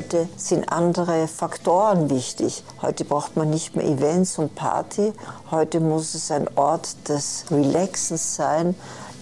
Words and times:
Heute 0.00 0.30
sind 0.34 0.72
andere 0.72 1.28
Faktoren 1.28 2.08
wichtig. 2.08 2.64
Heute 2.80 3.04
braucht 3.04 3.36
man 3.36 3.50
nicht 3.50 3.76
mehr 3.76 3.84
Events 3.84 4.38
und 4.38 4.54
Party. 4.54 5.12
Heute 5.50 5.78
muss 5.78 6.14
es 6.14 6.30
ein 6.30 6.48
Ort 6.56 7.06
des 7.06 7.44
Relaxens 7.50 8.34
sein, 8.34 8.74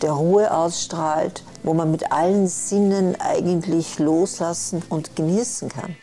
der 0.02 0.12
Ruhe 0.12 0.54
ausstrahlt, 0.54 1.42
wo 1.64 1.74
man 1.74 1.90
mit 1.90 2.12
allen 2.12 2.46
Sinnen 2.46 3.16
eigentlich 3.20 3.98
loslassen 3.98 4.84
und 4.88 5.16
genießen 5.16 5.68
kann. 5.68 5.96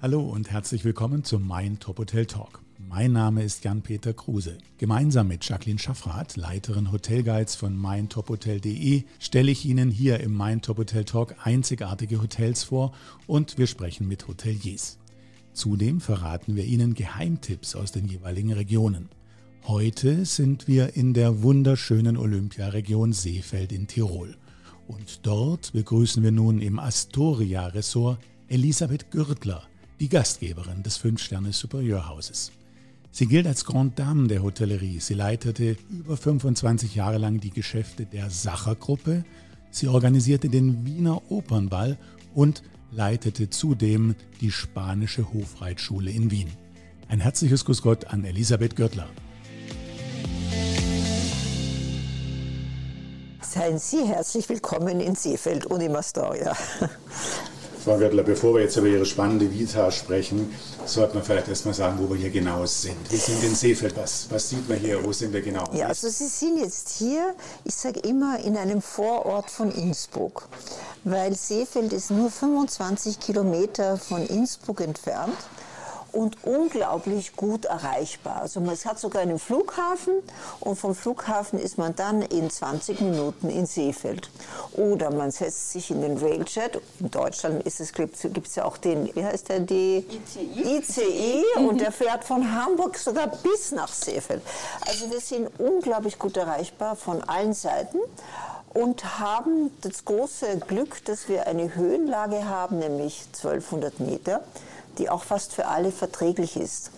Hallo 0.00 0.22
und 0.22 0.50
herzlich 0.50 0.86
willkommen 0.86 1.22
zum 1.22 1.46
Mein 1.46 1.80
Top 1.80 1.98
Hotel 1.98 2.24
Talk. 2.24 2.64
Mein 2.96 3.10
Name 3.10 3.42
ist 3.42 3.64
Jan-Peter 3.64 4.12
Kruse. 4.12 4.56
Gemeinsam 4.78 5.26
mit 5.26 5.44
Jacqueline 5.44 5.80
Schaffrath, 5.80 6.36
Leiterin 6.36 6.92
Hotelguides 6.92 7.56
von 7.56 7.76
meintophotel.de, 7.76 9.02
stelle 9.18 9.50
ich 9.50 9.64
Ihnen 9.66 9.90
hier 9.90 10.20
im 10.20 10.32
Mein 10.32 10.62
Top 10.62 10.78
Hotel 10.78 11.04
Talk 11.04 11.34
einzigartige 11.42 12.22
Hotels 12.22 12.62
vor 12.62 12.92
und 13.26 13.58
wir 13.58 13.66
sprechen 13.66 14.06
mit 14.06 14.28
Hoteliers. 14.28 15.00
Zudem 15.54 16.00
verraten 16.00 16.54
wir 16.54 16.66
Ihnen 16.66 16.94
Geheimtipps 16.94 17.74
aus 17.74 17.90
den 17.90 18.06
jeweiligen 18.06 18.52
Regionen. 18.52 19.08
Heute 19.64 20.24
sind 20.24 20.68
wir 20.68 20.94
in 20.94 21.14
der 21.14 21.42
wunderschönen 21.42 22.16
Olympiaregion 22.16 23.12
Seefeld 23.12 23.72
in 23.72 23.88
Tirol. 23.88 24.36
Und 24.86 25.26
dort 25.26 25.72
begrüßen 25.72 26.22
wir 26.22 26.30
nun 26.30 26.60
im 26.60 26.78
Astoria 26.78 27.66
Resort 27.66 28.20
Elisabeth 28.46 29.10
Gürtler, 29.10 29.64
die 29.98 30.08
Gastgeberin 30.08 30.84
des 30.84 30.96
Fünf-Sterne 30.96 31.52
Superiorhauses. 31.52 32.52
Sie 33.16 33.26
gilt 33.26 33.46
als 33.46 33.64
Grande 33.64 33.94
Dame 33.94 34.26
der 34.26 34.42
Hotellerie. 34.42 34.98
Sie 34.98 35.14
leitete 35.14 35.76
über 35.88 36.16
25 36.16 36.96
Jahre 36.96 37.18
lang 37.18 37.38
die 37.38 37.50
Geschäfte 37.50 38.06
der 38.06 38.28
Sacher-Gruppe. 38.28 39.22
Sie 39.70 39.86
organisierte 39.86 40.48
den 40.48 40.84
Wiener 40.84 41.22
Opernball 41.30 41.96
und 42.34 42.64
leitete 42.90 43.50
zudem 43.50 44.16
die 44.40 44.50
spanische 44.50 45.32
Hofreitschule 45.32 46.10
in 46.10 46.32
Wien. 46.32 46.48
Ein 47.06 47.20
herzliches 47.20 47.64
Grüß 47.64 47.82
Gott 47.82 48.06
an 48.06 48.24
Elisabeth 48.24 48.74
Görtler. 48.74 49.06
Seien 53.42 53.78
Sie 53.78 54.04
herzlich 54.06 54.48
willkommen 54.48 54.98
in 54.98 55.14
Seefeld 55.14 55.66
und 55.66 55.80
im 55.82 55.94
Astoria. 55.94 56.56
Frau 57.84 57.98
Göttler, 57.98 58.22
bevor 58.22 58.54
wir 58.54 58.62
jetzt 58.62 58.78
über 58.78 58.86
Ihre 58.86 59.04
spannende 59.04 59.52
Vita 59.52 59.90
sprechen, 59.90 60.54
sollte 60.86 61.16
man 61.16 61.22
vielleicht 61.22 61.48
erstmal 61.48 61.74
sagen, 61.74 61.98
wo 62.00 62.08
wir 62.08 62.16
hier 62.16 62.30
genau 62.30 62.64
sind. 62.64 62.96
Wir 63.10 63.18
sind 63.18 63.44
in 63.44 63.54
Seefeld. 63.54 63.94
Was, 63.98 64.26
was 64.30 64.48
sieht 64.48 64.66
man 64.70 64.78
hier? 64.78 65.04
Wo 65.04 65.12
sind 65.12 65.34
wir 65.34 65.42
genau? 65.42 65.64
Ja, 65.74 65.88
also 65.88 66.08
Sie 66.08 66.28
sind 66.28 66.60
jetzt 66.60 66.88
hier, 66.96 67.34
ich 67.62 67.74
sage 67.74 68.00
immer, 68.00 68.40
in 68.40 68.56
einem 68.56 68.80
Vorort 68.80 69.50
von 69.50 69.70
Innsbruck, 69.70 70.48
weil 71.04 71.34
Seefeld 71.34 71.92
ist 71.92 72.10
nur 72.10 72.30
25 72.30 73.20
Kilometer 73.20 73.98
von 73.98 74.26
Innsbruck 74.26 74.80
entfernt 74.80 75.36
und 76.14 76.44
unglaublich 76.44 77.34
gut 77.36 77.64
erreichbar. 77.64 78.42
Also 78.42 78.60
man 78.60 78.76
hat 78.76 78.98
sogar 78.98 79.22
einen 79.22 79.38
Flughafen 79.38 80.14
und 80.60 80.76
vom 80.76 80.94
Flughafen 80.94 81.58
ist 81.58 81.76
man 81.76 81.94
dann 81.96 82.22
in 82.22 82.50
20 82.50 83.00
Minuten 83.00 83.50
in 83.50 83.66
Seefeld. 83.66 84.30
Oder 84.72 85.10
man 85.10 85.30
setzt 85.30 85.72
sich 85.72 85.90
in 85.90 86.00
den 86.00 86.16
Railjet. 86.16 86.80
In 87.00 87.10
Deutschland 87.10 87.62
ist 87.64 87.80
es, 87.80 87.92
gibt 87.92 88.16
es 88.16 88.54
ja 88.54 88.64
auch 88.64 88.76
den, 88.76 89.14
wie 89.14 89.24
heißt 89.24 89.48
der, 89.48 89.60
die 89.60 89.98
ICI, 89.98 90.78
ICI 90.78 91.44
und 91.58 91.80
der 91.80 91.92
fährt 91.92 92.24
von 92.24 92.54
Hamburg 92.54 92.96
sogar 92.96 93.26
bis 93.26 93.72
nach 93.72 93.92
Seefeld. 93.92 94.42
Also 94.86 95.10
wir 95.10 95.20
sind 95.20 95.48
unglaublich 95.58 96.18
gut 96.18 96.36
erreichbar 96.36 96.96
von 96.96 97.22
allen 97.24 97.54
Seiten 97.54 97.98
und 98.72 99.18
haben 99.18 99.70
das 99.80 100.04
große 100.04 100.58
Glück, 100.66 101.04
dass 101.04 101.28
wir 101.28 101.46
eine 101.46 101.74
Höhenlage 101.74 102.48
haben, 102.48 102.78
nämlich 102.78 103.24
1200 103.34 104.00
Meter 104.00 104.42
die 104.98 105.10
auch 105.10 105.24
fast 105.24 105.52
für 105.52 105.66
alle 105.66 105.92
verträglich 105.92 106.56
ist. 106.56 106.90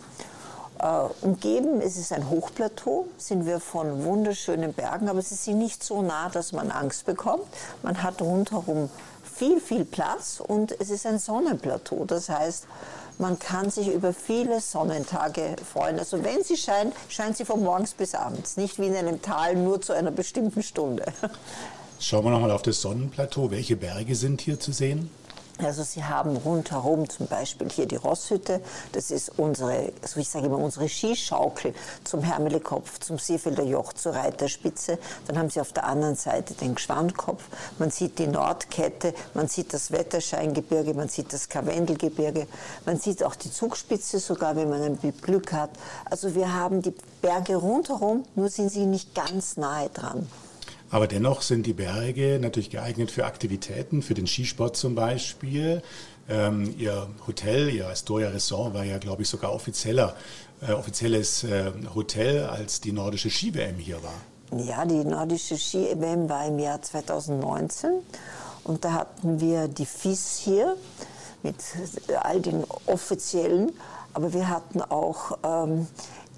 Uh, 0.79 1.09
umgeben, 1.23 1.81
es 1.81 1.97
ist 1.97 2.13
ein 2.13 2.29
Hochplateau, 2.29 3.07
sind 3.17 3.47
wir 3.47 3.61
von 3.61 4.05
wunderschönen 4.05 4.75
Bergen, 4.75 5.09
aber 5.09 5.23
sie 5.23 5.35
sind 5.35 5.57
nicht 5.57 5.83
so 5.83 6.03
nah, 6.03 6.29
dass 6.29 6.53
man 6.53 6.71
Angst 6.71 7.07
bekommt. 7.07 7.47
Man 7.83 8.03
hat 8.03 8.21
rundherum 8.21 8.91
viel, 9.25 9.59
viel 9.59 9.87
Platz 9.87 10.39
und 10.47 10.79
es 10.79 10.91
ist 10.91 11.07
ein 11.07 11.19
Sonnenplateau. 11.19 12.05
Das 12.05 12.29
heißt, 12.29 12.67
man 13.19 13.39
kann 13.39 13.71
sich 13.71 13.89
über 13.89 14.13
viele 14.13 14.61
Sonnentage 14.61 15.57
freuen. 15.65 15.99
Also 15.99 16.23
wenn 16.23 16.45
sie 16.45 16.57
scheint, 16.57 16.95
scheint 17.09 17.37
sie 17.37 17.45
von 17.45 17.63
morgens 17.63 17.95
bis 17.95 18.15
abends, 18.15 18.57
nicht 18.57 18.79
wie 18.79 18.87
in 18.87 18.97
einem 18.97 19.23
Tal 19.23 19.57
nur 19.57 19.81
zu 19.81 19.95
einer 19.95 20.11
bestimmten 20.11 20.63
Stunde. 20.63 21.05
Schauen 21.99 22.25
wir 22.25 22.31
nochmal 22.31 22.51
auf 22.51 22.63
das 22.63 22.83
Sonnenplateau. 22.83 23.51
Welche 23.51 23.77
Berge 23.77 24.15
sind 24.15 24.43
hier 24.43 24.61
zu 24.61 24.73
sehen? 24.73 25.11
Also 25.59 25.83
Sie 25.85 26.05
haben 26.05 26.37
rundherum 26.37 27.09
zum 27.09 27.29
Beispiel 27.29 27.71
hier 27.71 27.87
die 27.87 27.97
Rosshütte, 27.97 28.61
das 28.93 29.11
ist 29.11 29.39
unsere, 29.39 29.91
also 30.03 30.21
ich 30.21 30.29
sage 30.29 30.47
immer, 30.47 30.59
unsere 30.59 30.87
Skischaukel 30.87 31.75
zum 32.05 32.23
Hermelekopf, 32.23 33.01
zum 33.01 33.19
Seefelder 33.19 33.63
Joch, 33.63 33.95
zur 33.95 34.15
Reiterspitze. 34.15 34.99
Dann 35.27 35.39
haben 35.39 35.49
Sie 35.49 35.61
auf 35.61 35.73
der 35.73 35.85
anderen 35.85 36.15
Seite 36.15 36.53
den 36.53 36.75
Gschwandkopf, 36.75 37.43
man 37.79 37.91
sieht 37.91 38.19
die 38.19 38.27
Nordkette, 38.27 39.15
man 39.33 39.49
sieht 39.49 39.73
das 39.73 39.93
Wetterscheingebirge, 39.93 40.93
man 40.93 41.09
sieht 41.09 41.33
das 41.33 41.49
Karwendelgebirge, 41.49 42.47
man 42.85 42.99
sieht 42.99 43.25
auch 43.25 43.35
die 43.35 43.51
Zugspitze 43.51 44.19
sogar, 44.19 44.57
wenn 44.57 44.69
man 44.69 44.83
ein 44.83 44.99
Glück 45.23 45.55
hat. 45.55 45.71
Also 46.05 46.35
wir 46.35 46.53
haben 46.53 46.83
die 46.83 46.95
Berge 47.23 47.57
rundherum, 47.57 48.27
nur 48.35 48.51
sind 48.51 48.71
sie 48.71 48.85
nicht 48.85 49.15
ganz 49.15 49.57
nahe 49.57 49.89
dran. 49.89 50.29
Aber 50.91 51.07
dennoch 51.07 51.43
sind 51.43 51.67
die 51.67 51.73
Berge 51.73 52.39
natürlich 52.41 52.71
geeignet 52.71 53.11
für 53.11 53.25
Aktivitäten, 53.25 54.03
für 54.03 54.15
den 54.15 54.27
Skisport 54.27 54.77
zum 54.77 54.95
Beispiel. 54.95 55.83
Ähm, 56.29 56.75
ihr 56.79 57.09
Hotel, 57.27 57.71
Ihr 57.71 57.89
Astoria 57.89 58.29
Resort 58.29 58.75
war 58.75 58.85
ja, 58.85 58.99
glaube 58.99 59.23
ich, 59.23 59.29
sogar 59.29 59.53
offizieller, 59.53 60.17
äh, 60.67 60.73
offizielles 60.73 61.45
äh, 61.45 61.73
Hotel, 61.95 62.45
als 62.45 62.81
die 62.81 62.93
nordische 62.93 63.31
Ski-WM 63.31 63.77
hier 63.77 63.99
war. 64.03 64.61
Ja, 64.61 64.85
die 64.85 65.05
nordische 65.05 65.57
Ski-WM 65.57 66.29
war 66.29 66.47
im 66.47 66.59
Jahr 66.59 66.81
2019 66.81 67.91
und 68.65 68.85
da 68.85 68.93
hatten 68.93 69.41
wir 69.41 69.69
die 69.69 69.87
FIS 69.87 70.39
hier 70.39 70.77
mit 71.43 71.57
all 72.23 72.41
den 72.41 72.65
offiziellen, 72.87 73.73
aber 74.13 74.33
wir 74.33 74.49
hatten 74.49 74.83
auch 74.83 75.39
ähm, 75.45 75.87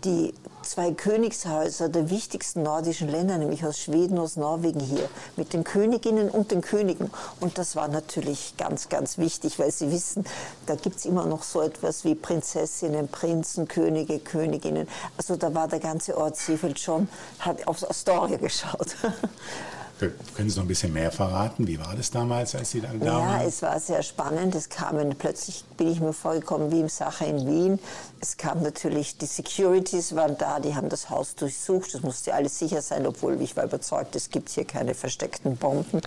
die 0.05 0.35
zwei 0.69 0.93
Königshäuser 0.93 1.89
der 1.89 2.11
wichtigsten 2.11 2.63
nordischen 2.63 3.09
Länder, 3.09 3.39
nämlich 3.39 3.65
aus 3.65 3.79
Schweden, 3.79 4.19
aus 4.19 4.37
Norwegen 4.37 4.81
hier, 4.81 5.09
mit 5.37 5.53
den 5.55 5.65
Königinnen 5.65 6.29
und 6.29 6.51
den 6.51 6.61
Königen. 6.61 7.11
Und 7.41 7.57
das 7.57 7.75
war 7.75 7.89
natürlich 7.89 8.55
ganz, 8.59 8.89
ganz 8.89 9.17
wichtig, 9.17 9.59
weil 9.59 9.73
Sie 9.73 9.91
wissen, 9.91 10.25
da 10.67 10.75
gibt 10.75 10.97
es 10.97 11.07
immer 11.07 11.25
noch 11.25 11.43
so 11.43 11.63
etwas 11.63 12.05
wie 12.05 12.15
Prinzessinnen, 12.15 13.09
Prinzen, 13.09 13.67
Könige, 13.67 14.19
Königinnen. 14.19 14.87
Also 15.17 15.37
da 15.37 15.55
war 15.55 15.69
der 15.69 15.81
ganze 15.81 16.17
Ort 16.19 16.37
Seefeld 16.37 16.79
schon, 16.79 17.09
hat 17.39 17.67
aufs 17.67 17.85
Astoria 17.85 18.37
geschaut. 18.37 18.95
Können 19.99 20.49
Sie 20.49 20.57
noch 20.57 20.65
ein 20.65 20.69
bisschen 20.69 20.93
mehr 20.93 21.11
verraten? 21.11 21.67
Wie 21.67 21.79
war 21.79 21.95
das 21.97 22.11
damals, 22.11 22.55
als 22.55 22.71
Sie 22.71 22.81
dann 22.81 23.01
da 23.01 23.07
waren? 23.07 23.41
Ja, 23.41 23.47
es 23.47 23.63
war 23.63 23.81
sehr 23.81 24.03
spannend. 24.03 24.55
Es 24.55 24.69
kamen 24.69 25.17
plötzlich, 25.17 25.65
bin 25.77 25.91
ich 25.91 26.01
mir 26.01 26.13
vorgekommen 26.13 26.71
wie 26.71 26.81
im 26.81 26.89
Sache 26.89 27.25
in 27.25 27.47
Wien. 27.47 27.81
Es 28.21 28.37
kam 28.37 28.63
natürlich, 28.63 29.19
die 29.19 29.27
Securities 29.27 30.15
waren 30.15 30.39
da, 30.39 30.61
die 30.61 30.75
haben 30.75 30.89
das 30.89 31.11
Haus 31.11 31.35
durchsucht. 31.35 31.95
Es 31.95 32.03
musste 32.03 32.33
alles 32.33 32.59
sicher 32.59 32.81
sein, 32.81 33.07
obwohl 33.07 33.41
ich 33.43 33.57
war 33.57 33.65
überzeugt, 33.65 34.15
es 34.15 34.31
gibt 34.31 34.51
hier 34.51 34.65
keine 34.65 34.95
versteckten 34.95 35.57
Bomben. 35.57 36.01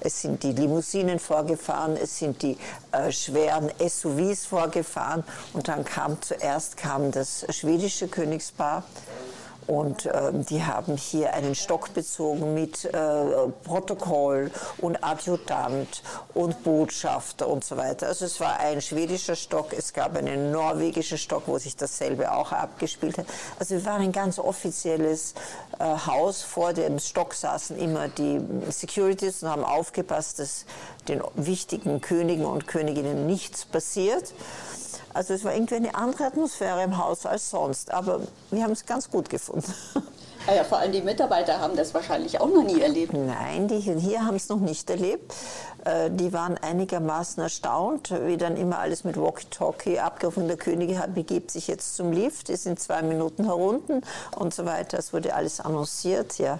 Es 0.00 0.22
sind 0.22 0.42
die 0.42 0.52
Limousinen 0.52 1.18
vorgefahren, 1.18 1.98
es 2.02 2.18
sind 2.18 2.40
die 2.42 2.56
äh, 2.92 3.12
schweren 3.12 3.70
SUVs 3.78 4.46
vorgefahren. 4.46 5.22
Und 5.52 5.68
dann 5.68 5.84
kam 5.84 6.20
zuerst 6.22 6.78
kam 6.78 7.10
das 7.10 7.44
schwedische 7.50 8.08
Königspaar 8.08 8.84
und 9.66 10.06
äh, 10.06 10.32
die 10.32 10.62
haben 10.62 10.96
hier 10.96 11.34
einen 11.34 11.54
Stock 11.54 11.94
bezogen 11.94 12.54
mit 12.54 12.84
äh, 12.84 12.92
Protokoll 13.64 14.50
und 14.78 15.02
Adjutant 15.02 16.02
und 16.34 16.62
Botschafter 16.62 17.48
und 17.48 17.64
so 17.64 17.76
weiter. 17.76 18.08
Also 18.08 18.26
es 18.26 18.40
war 18.40 18.58
ein 18.60 18.80
schwedischer 18.80 19.36
Stock, 19.36 19.72
es 19.72 19.92
gab 19.92 20.16
einen 20.16 20.50
norwegischen 20.50 21.18
Stock, 21.18 21.44
wo 21.46 21.58
sich 21.58 21.76
dasselbe 21.76 22.32
auch 22.32 22.52
abgespielt 22.52 23.18
hat. 23.18 23.26
Also 23.58 23.76
wir 23.76 23.84
waren 23.84 24.02
ein 24.02 24.12
ganz 24.12 24.38
offizielles 24.38 25.34
äh, 25.78 25.84
Haus. 25.84 26.42
Vor 26.42 26.72
dem 26.72 26.98
Stock 26.98 27.34
saßen 27.34 27.78
immer 27.78 28.08
die 28.08 28.40
Securities 28.70 29.42
und 29.42 29.48
haben 29.48 29.64
aufgepasst, 29.64 30.38
dass 30.38 30.66
den 31.08 31.22
wichtigen 31.34 32.00
Königen 32.00 32.44
und 32.44 32.66
Königinnen 32.66 33.26
nichts 33.26 33.64
passiert. 33.64 34.32
Also 35.14 35.32
es 35.32 35.44
war 35.44 35.54
irgendwie 35.54 35.76
eine 35.76 35.94
andere 35.94 36.24
Atmosphäre 36.24 36.82
im 36.82 36.98
Haus 36.98 37.24
als 37.24 37.50
sonst, 37.50 37.92
aber 37.92 38.20
wir 38.50 38.62
haben 38.62 38.72
es 38.72 38.84
ganz 38.84 39.10
gut 39.10 39.30
gefunden. 39.30 39.72
Ah 40.46 40.54
ja, 40.54 40.64
vor 40.64 40.76
allem 40.76 40.92
die 40.92 41.00
Mitarbeiter 41.00 41.58
haben 41.58 41.74
das 41.74 41.94
wahrscheinlich 41.94 42.38
auch 42.38 42.48
noch 42.50 42.64
nie 42.64 42.78
erlebt. 42.78 43.14
Nein, 43.14 43.66
die 43.66 43.78
hier 43.78 44.26
haben 44.26 44.36
es 44.36 44.50
noch 44.50 44.60
nicht 44.60 44.90
erlebt. 44.90 45.34
Äh, 45.86 46.10
die 46.10 46.34
waren 46.34 46.58
einigermaßen 46.58 47.42
erstaunt, 47.42 48.12
wie 48.26 48.36
dann 48.36 48.58
immer 48.58 48.78
alles 48.78 49.04
mit 49.04 49.16
Walkie-Talkie 49.16 50.00
abgerufen. 50.00 50.46
Der 50.46 50.58
König 50.58 50.98
begibt 51.14 51.50
sich 51.50 51.66
jetzt 51.66 51.96
zum 51.96 52.12
Lift, 52.12 52.50
ist 52.50 52.66
in 52.66 52.76
zwei 52.76 53.00
Minuten 53.00 53.44
herunten 53.44 54.02
und 54.36 54.52
so 54.52 54.66
weiter. 54.66 54.98
Es 54.98 55.14
wurde 55.14 55.34
alles 55.34 55.60
annonciert, 55.60 56.36
ja. 56.36 56.58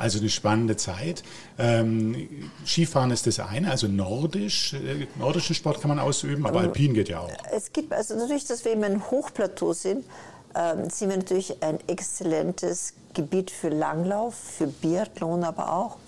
Also 0.00 0.18
eine 0.18 0.30
spannende 0.30 0.78
Zeit. 0.78 1.22
Ähm, 1.58 2.50
Skifahren 2.64 3.10
ist 3.10 3.26
das 3.26 3.38
eine, 3.38 3.70
also 3.70 3.86
nordisch, 3.86 4.72
äh, 4.72 5.06
nordischen 5.18 5.54
Sport 5.54 5.82
kann 5.82 5.90
man 5.90 5.98
ausüben, 5.98 6.46
aber 6.46 6.60
ähm, 6.60 6.66
Alpin 6.68 6.94
geht 6.94 7.10
ja 7.10 7.20
auch. 7.20 7.30
Es 7.54 7.70
gibt, 7.70 7.92
also 7.92 8.18
dadurch, 8.18 8.46
dass 8.46 8.64
wir 8.64 8.72
immer 8.72 8.86
ein 8.86 9.10
Hochplateau 9.10 9.74
sind, 9.74 10.06
ähm, 10.54 10.88
sind 10.88 11.10
wir 11.10 11.18
natürlich 11.18 11.62
ein 11.62 11.78
exzellentes 11.86 12.94
Gebiet 13.12 13.50
für 13.50 13.68
Langlauf, 13.68 14.34
für 14.34 14.68
Biathlon 14.68 15.44
aber 15.44 15.70
auch. 15.70 15.98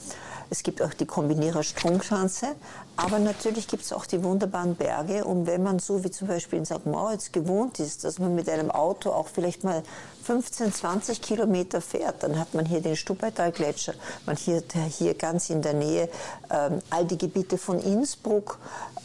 Es 0.48 0.62
gibt 0.62 0.80
auch 0.80 0.94
die 0.94 1.06
Kombinierer 1.06 1.62
Sprungschanze, 1.62 2.48
aber 2.96 3.18
natürlich 3.18 3.68
gibt 3.68 3.84
es 3.84 3.92
auch 3.92 4.06
die 4.06 4.22
wunderbaren 4.22 4.74
Berge. 4.74 5.24
Und 5.24 5.46
wenn 5.46 5.62
man 5.62 5.78
so 5.78 6.02
wie 6.02 6.10
zum 6.10 6.28
Beispiel 6.28 6.58
in 6.58 6.66
St. 6.66 6.86
Moritz 6.86 7.32
gewohnt 7.32 7.78
ist, 7.78 8.04
dass 8.04 8.18
man 8.18 8.34
mit 8.34 8.48
einem 8.48 8.70
Auto 8.70 9.10
auch 9.10 9.28
vielleicht 9.28 9.64
mal 9.64 9.82
15, 10.22 10.72
20 10.72 11.20
Kilometer 11.20 11.80
fährt, 11.80 12.22
dann 12.22 12.38
hat 12.38 12.54
man 12.54 12.64
hier 12.64 12.80
den 12.80 12.96
Stubaital-Gletscher, 12.96 13.94
man 14.26 14.36
hier, 14.36 14.62
hier 14.88 15.14
ganz 15.14 15.50
in 15.50 15.62
der 15.62 15.74
Nähe 15.74 16.08
ähm, 16.50 16.80
all 16.90 17.04
die 17.04 17.19
Gebiete 17.19 17.58
von 17.58 17.80
Innsbruck. 17.80 18.58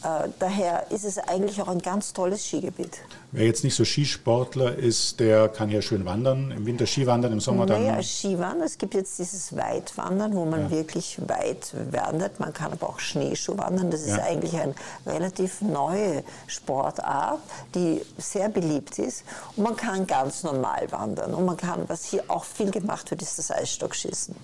Äh, 0.04 0.28
daher 0.38 0.90
ist 0.90 1.04
es 1.04 1.18
eigentlich 1.18 1.60
auch 1.60 1.66
ein 1.66 1.80
ganz 1.80 2.12
tolles 2.12 2.46
Skigebiet. 2.46 2.98
Wer 3.32 3.46
jetzt 3.46 3.64
nicht 3.64 3.74
so 3.74 3.84
Skisportler 3.84 4.76
ist, 4.76 5.18
der 5.18 5.48
kann 5.48 5.68
hier 5.68 5.82
schön 5.82 6.04
wandern, 6.04 6.52
im 6.52 6.66
Winter 6.66 6.86
Skiwandern, 6.86 7.32
im 7.32 7.40
Sommer 7.40 7.66
dann. 7.66 7.84
Naja, 7.84 8.00
Skiwandern, 8.02 8.62
es 8.62 8.78
gibt 8.78 8.94
jetzt 8.94 9.18
dieses 9.18 9.56
Weitwandern, 9.56 10.34
wo 10.34 10.44
man 10.44 10.62
ja. 10.62 10.70
wirklich 10.70 11.18
weit 11.26 11.74
wandert. 11.90 12.38
Man 12.38 12.52
kann 12.52 12.72
aber 12.72 12.88
auch 12.88 13.00
Schneeschuh 13.00 13.58
wandern. 13.58 13.90
Das 13.90 14.02
ist 14.02 14.16
ja. 14.16 14.22
eigentlich 14.22 14.54
eine 14.56 14.74
relativ 15.04 15.60
neue 15.62 16.22
Sportart, 16.46 17.40
die 17.74 18.00
sehr 18.16 18.48
beliebt 18.48 18.98
ist. 19.00 19.24
Und 19.56 19.64
man 19.64 19.76
kann 19.76 20.06
ganz 20.06 20.44
normal 20.44 20.90
wandern. 20.90 21.34
Und 21.34 21.44
man 21.44 21.56
kann, 21.56 21.88
was 21.88 22.04
hier 22.04 22.22
auch 22.28 22.44
viel 22.44 22.70
gemacht 22.70 23.10
wird, 23.10 23.20
ist 23.20 23.38
das 23.38 23.50
Eisstockschießen. 23.50 24.34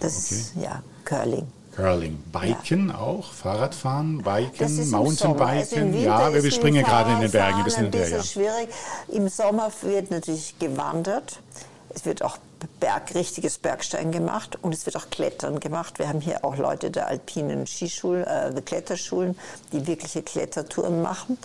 Das 0.00 0.26
okay. 0.26 0.34
ist 0.34 0.52
ja 0.56 0.82
Curling. 1.04 1.46
Curling. 1.76 2.16
Biken 2.32 2.88
ja. 2.88 2.98
auch, 2.98 3.32
Fahrradfahren, 3.32 4.22
Biken, 4.22 4.90
Mountainbiken. 4.90 5.94
Also 5.94 6.34
ja, 6.34 6.42
wir 6.42 6.50
springen 6.50 6.84
gerade 6.84 7.12
in 7.12 7.20
den 7.20 7.30
Bergen 7.30 7.58
ein 7.58 7.64
bisschen 7.64 7.84
hinterher. 7.84 8.16
Das 8.16 8.26
ist 8.26 8.32
schwierig. 8.32 8.68
Im 9.08 9.28
Sommer 9.28 9.70
wird 9.82 10.10
natürlich 10.10 10.58
gewandert. 10.58 11.40
Es 11.90 12.04
wird 12.04 12.22
auch 12.22 12.38
Berg, 12.80 13.14
richtiges 13.14 13.58
Bergsteigen 13.58 14.12
gemacht 14.12 14.58
und 14.62 14.74
es 14.74 14.86
wird 14.86 14.96
auch 14.96 15.08
Klettern 15.10 15.60
gemacht. 15.60 15.98
Wir 15.98 16.08
haben 16.08 16.20
hier 16.20 16.44
auch 16.44 16.56
Leute 16.56 16.90
der 16.90 17.06
alpinen 17.06 17.66
Skischulen, 17.66 18.24
äh, 18.24 18.60
Kletterschulen, 18.64 19.38
die 19.72 19.86
wirkliche 19.86 20.22
Klettertouren 20.22 21.02
machen. 21.02 21.38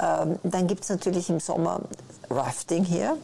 Ähm, 0.00 0.38
dann 0.42 0.66
gibt 0.66 0.84
es 0.84 0.90
natürlich 0.90 1.30
im 1.30 1.40
Sommer 1.40 1.80
Rafting 2.30 2.84
hier. 2.84 3.16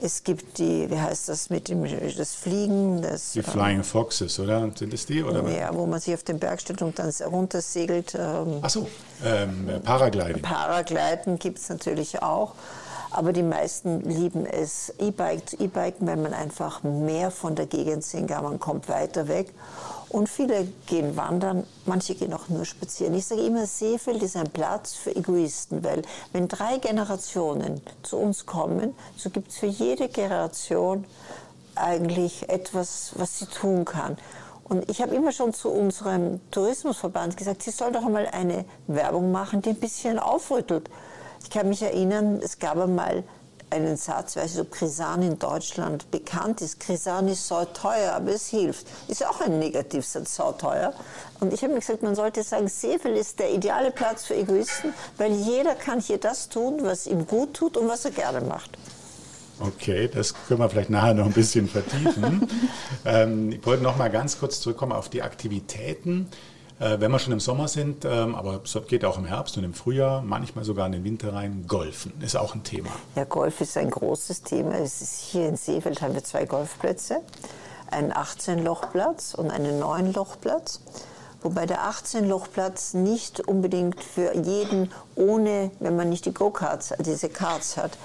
Es 0.00 0.24
gibt 0.24 0.58
die, 0.58 0.90
wie 0.90 0.98
heißt 0.98 1.28
das 1.28 1.50
mit 1.50 1.68
dem 1.68 1.84
das 1.84 2.34
Fliegen? 2.34 3.00
Das, 3.00 3.32
die 3.32 3.42
Flying 3.42 3.82
Foxes, 3.82 4.38
oder? 4.40 4.70
Sind 4.74 4.92
das 4.92 5.06
die? 5.06 5.22
Oder? 5.22 5.48
Ja, 5.48 5.74
wo 5.74 5.86
man 5.86 6.00
sich 6.00 6.14
auf 6.14 6.24
den 6.24 6.38
Berg 6.38 6.60
stellt 6.60 6.82
und 6.82 6.98
dann 6.98 7.10
runtersegelt. 7.30 8.14
Ähm, 8.14 8.58
Ach 8.60 8.70
so, 8.70 8.88
ähm, 9.24 9.70
Paragliding. 9.84 10.42
Paragliden 10.42 11.38
gibt 11.38 11.58
es 11.58 11.68
natürlich 11.68 12.22
auch. 12.22 12.54
Aber 13.14 13.32
die 13.32 13.44
meisten 13.44 14.00
lieben 14.00 14.44
es 14.44 14.92
E-Bike, 14.98 15.60
E-Biken, 15.60 16.04
weil 16.08 16.16
man 16.16 16.34
einfach 16.34 16.82
mehr 16.82 17.30
von 17.30 17.54
der 17.54 17.66
Gegend 17.66 18.02
sehen 18.02 18.26
kann. 18.26 18.42
Man 18.42 18.58
kommt 18.58 18.88
weiter 18.88 19.28
weg. 19.28 19.54
Und 20.14 20.28
viele 20.28 20.68
gehen 20.86 21.16
wandern, 21.16 21.64
manche 21.86 22.14
gehen 22.14 22.32
auch 22.34 22.48
nur 22.48 22.64
spazieren. 22.64 23.14
Ich 23.14 23.26
sage 23.26 23.40
immer, 23.40 23.66
Seefeld 23.66 24.22
ist 24.22 24.36
ein 24.36 24.48
Platz 24.48 24.94
für 24.94 25.10
Egoisten, 25.16 25.82
weil 25.82 26.02
wenn 26.32 26.46
drei 26.46 26.78
Generationen 26.78 27.80
zu 28.04 28.18
uns 28.18 28.46
kommen, 28.46 28.94
so 29.16 29.28
gibt 29.30 29.50
es 29.50 29.56
für 29.56 29.66
jede 29.66 30.08
Generation 30.08 31.04
eigentlich 31.74 32.48
etwas, 32.48 33.10
was 33.16 33.40
sie 33.40 33.46
tun 33.46 33.84
kann. 33.84 34.16
Und 34.62 34.88
ich 34.88 35.02
habe 35.02 35.16
immer 35.16 35.32
schon 35.32 35.52
zu 35.52 35.68
unserem 35.68 36.40
Tourismusverband 36.52 37.36
gesagt, 37.36 37.64
sie 37.64 37.72
soll 37.72 37.90
doch 37.90 38.06
einmal 38.06 38.28
eine 38.28 38.66
Werbung 38.86 39.32
machen, 39.32 39.62
die 39.62 39.70
ein 39.70 39.80
bisschen 39.80 40.20
aufrüttelt. 40.20 40.90
Ich 41.42 41.50
kann 41.50 41.68
mich 41.68 41.82
erinnern, 41.82 42.38
es 42.40 42.60
gab 42.60 42.78
einmal 42.78 43.24
einen 43.70 43.96
Satz, 43.96 44.36
weiß 44.36 44.54
ich, 44.54 44.60
ob 44.60 44.70
Krisan 44.70 45.22
in 45.22 45.38
Deutschland 45.38 46.10
bekannt 46.10 46.60
ist. 46.60 46.80
Krisan 46.80 47.28
ist 47.28 47.46
so 47.46 47.64
teuer, 47.64 48.12
aber 48.12 48.32
es 48.32 48.48
hilft. 48.48 48.86
Ist 49.08 49.26
auch 49.26 49.40
ein 49.40 49.58
Negativsatz, 49.58 50.36
so 50.36 50.52
teuer. 50.52 50.92
Und 51.40 51.52
ich 51.52 51.62
habe 51.62 51.72
mir 51.72 51.80
gesagt, 51.80 52.02
man 52.02 52.14
sollte 52.14 52.42
sagen, 52.42 52.68
Seefeld 52.68 53.18
ist 53.18 53.38
der 53.38 53.52
ideale 53.52 53.90
Platz 53.90 54.24
für 54.24 54.34
Egoisten, 54.34 54.94
weil 55.18 55.32
jeder 55.32 55.74
kann 55.74 56.00
hier 56.00 56.18
das 56.18 56.48
tun, 56.48 56.80
was 56.82 57.06
ihm 57.06 57.26
gut 57.26 57.54
tut 57.54 57.76
und 57.76 57.88
was 57.88 58.04
er 58.04 58.12
gerne 58.12 58.40
macht. 58.40 58.78
Okay, 59.60 60.10
das 60.12 60.34
können 60.48 60.60
wir 60.60 60.68
vielleicht 60.68 60.90
nachher 60.90 61.14
noch 61.14 61.26
ein 61.26 61.32
bisschen 61.32 61.68
vertiefen. 61.68 62.48
ähm, 63.04 63.52
ich 63.52 63.64
wollte 63.64 63.82
noch 63.82 63.96
mal 63.96 64.10
ganz 64.10 64.38
kurz 64.38 64.60
zurückkommen 64.60 64.92
auf 64.92 65.08
die 65.08 65.22
Aktivitäten. 65.22 66.28
Äh, 66.84 67.00
wenn 67.00 67.10
wir 67.10 67.18
schon 67.18 67.32
im 67.32 67.40
Sommer 67.40 67.66
sind, 67.66 68.04
ähm, 68.04 68.34
aber 68.34 68.60
es 68.62 68.78
geht 68.88 69.06
auch 69.06 69.16
im 69.16 69.24
Herbst 69.24 69.56
und 69.56 69.64
im 69.64 69.72
Frühjahr, 69.72 70.20
manchmal 70.20 70.64
sogar 70.64 70.84
in 70.84 70.92
den 70.92 71.04
Winter 71.04 71.32
rein, 71.32 71.64
Golfen 71.66 72.12
ist 72.20 72.36
auch 72.36 72.54
ein 72.54 72.62
Thema. 72.62 72.90
Ja, 73.16 73.24
Golf 73.24 73.62
ist 73.62 73.78
ein 73.78 73.90
großes 73.90 74.42
Thema. 74.42 74.74
Es 74.74 75.00
ist 75.00 75.18
hier 75.18 75.48
in 75.48 75.56
Seefeld 75.56 76.02
haben 76.02 76.12
wir 76.12 76.22
zwei 76.24 76.44
Golfplätze, 76.44 77.22
einen 77.90 78.12
18-Lochplatz 78.12 79.32
und 79.32 79.50
einen 79.50 79.82
9-Lochplatz. 79.82 80.82
Wobei 81.44 81.66
der 81.66 81.82
18-Lochplatz 81.82 82.94
nicht 82.94 83.46
unbedingt 83.46 84.02
für 84.02 84.34
jeden 84.34 84.90
ohne, 85.14 85.70
wenn 85.78 85.94
man 85.94 86.08
nicht 86.08 86.24
die 86.24 86.32
Go-Karts, 86.32 86.94
diese 87.00 87.28
Karts 87.28 87.76
hat, 87.76 87.98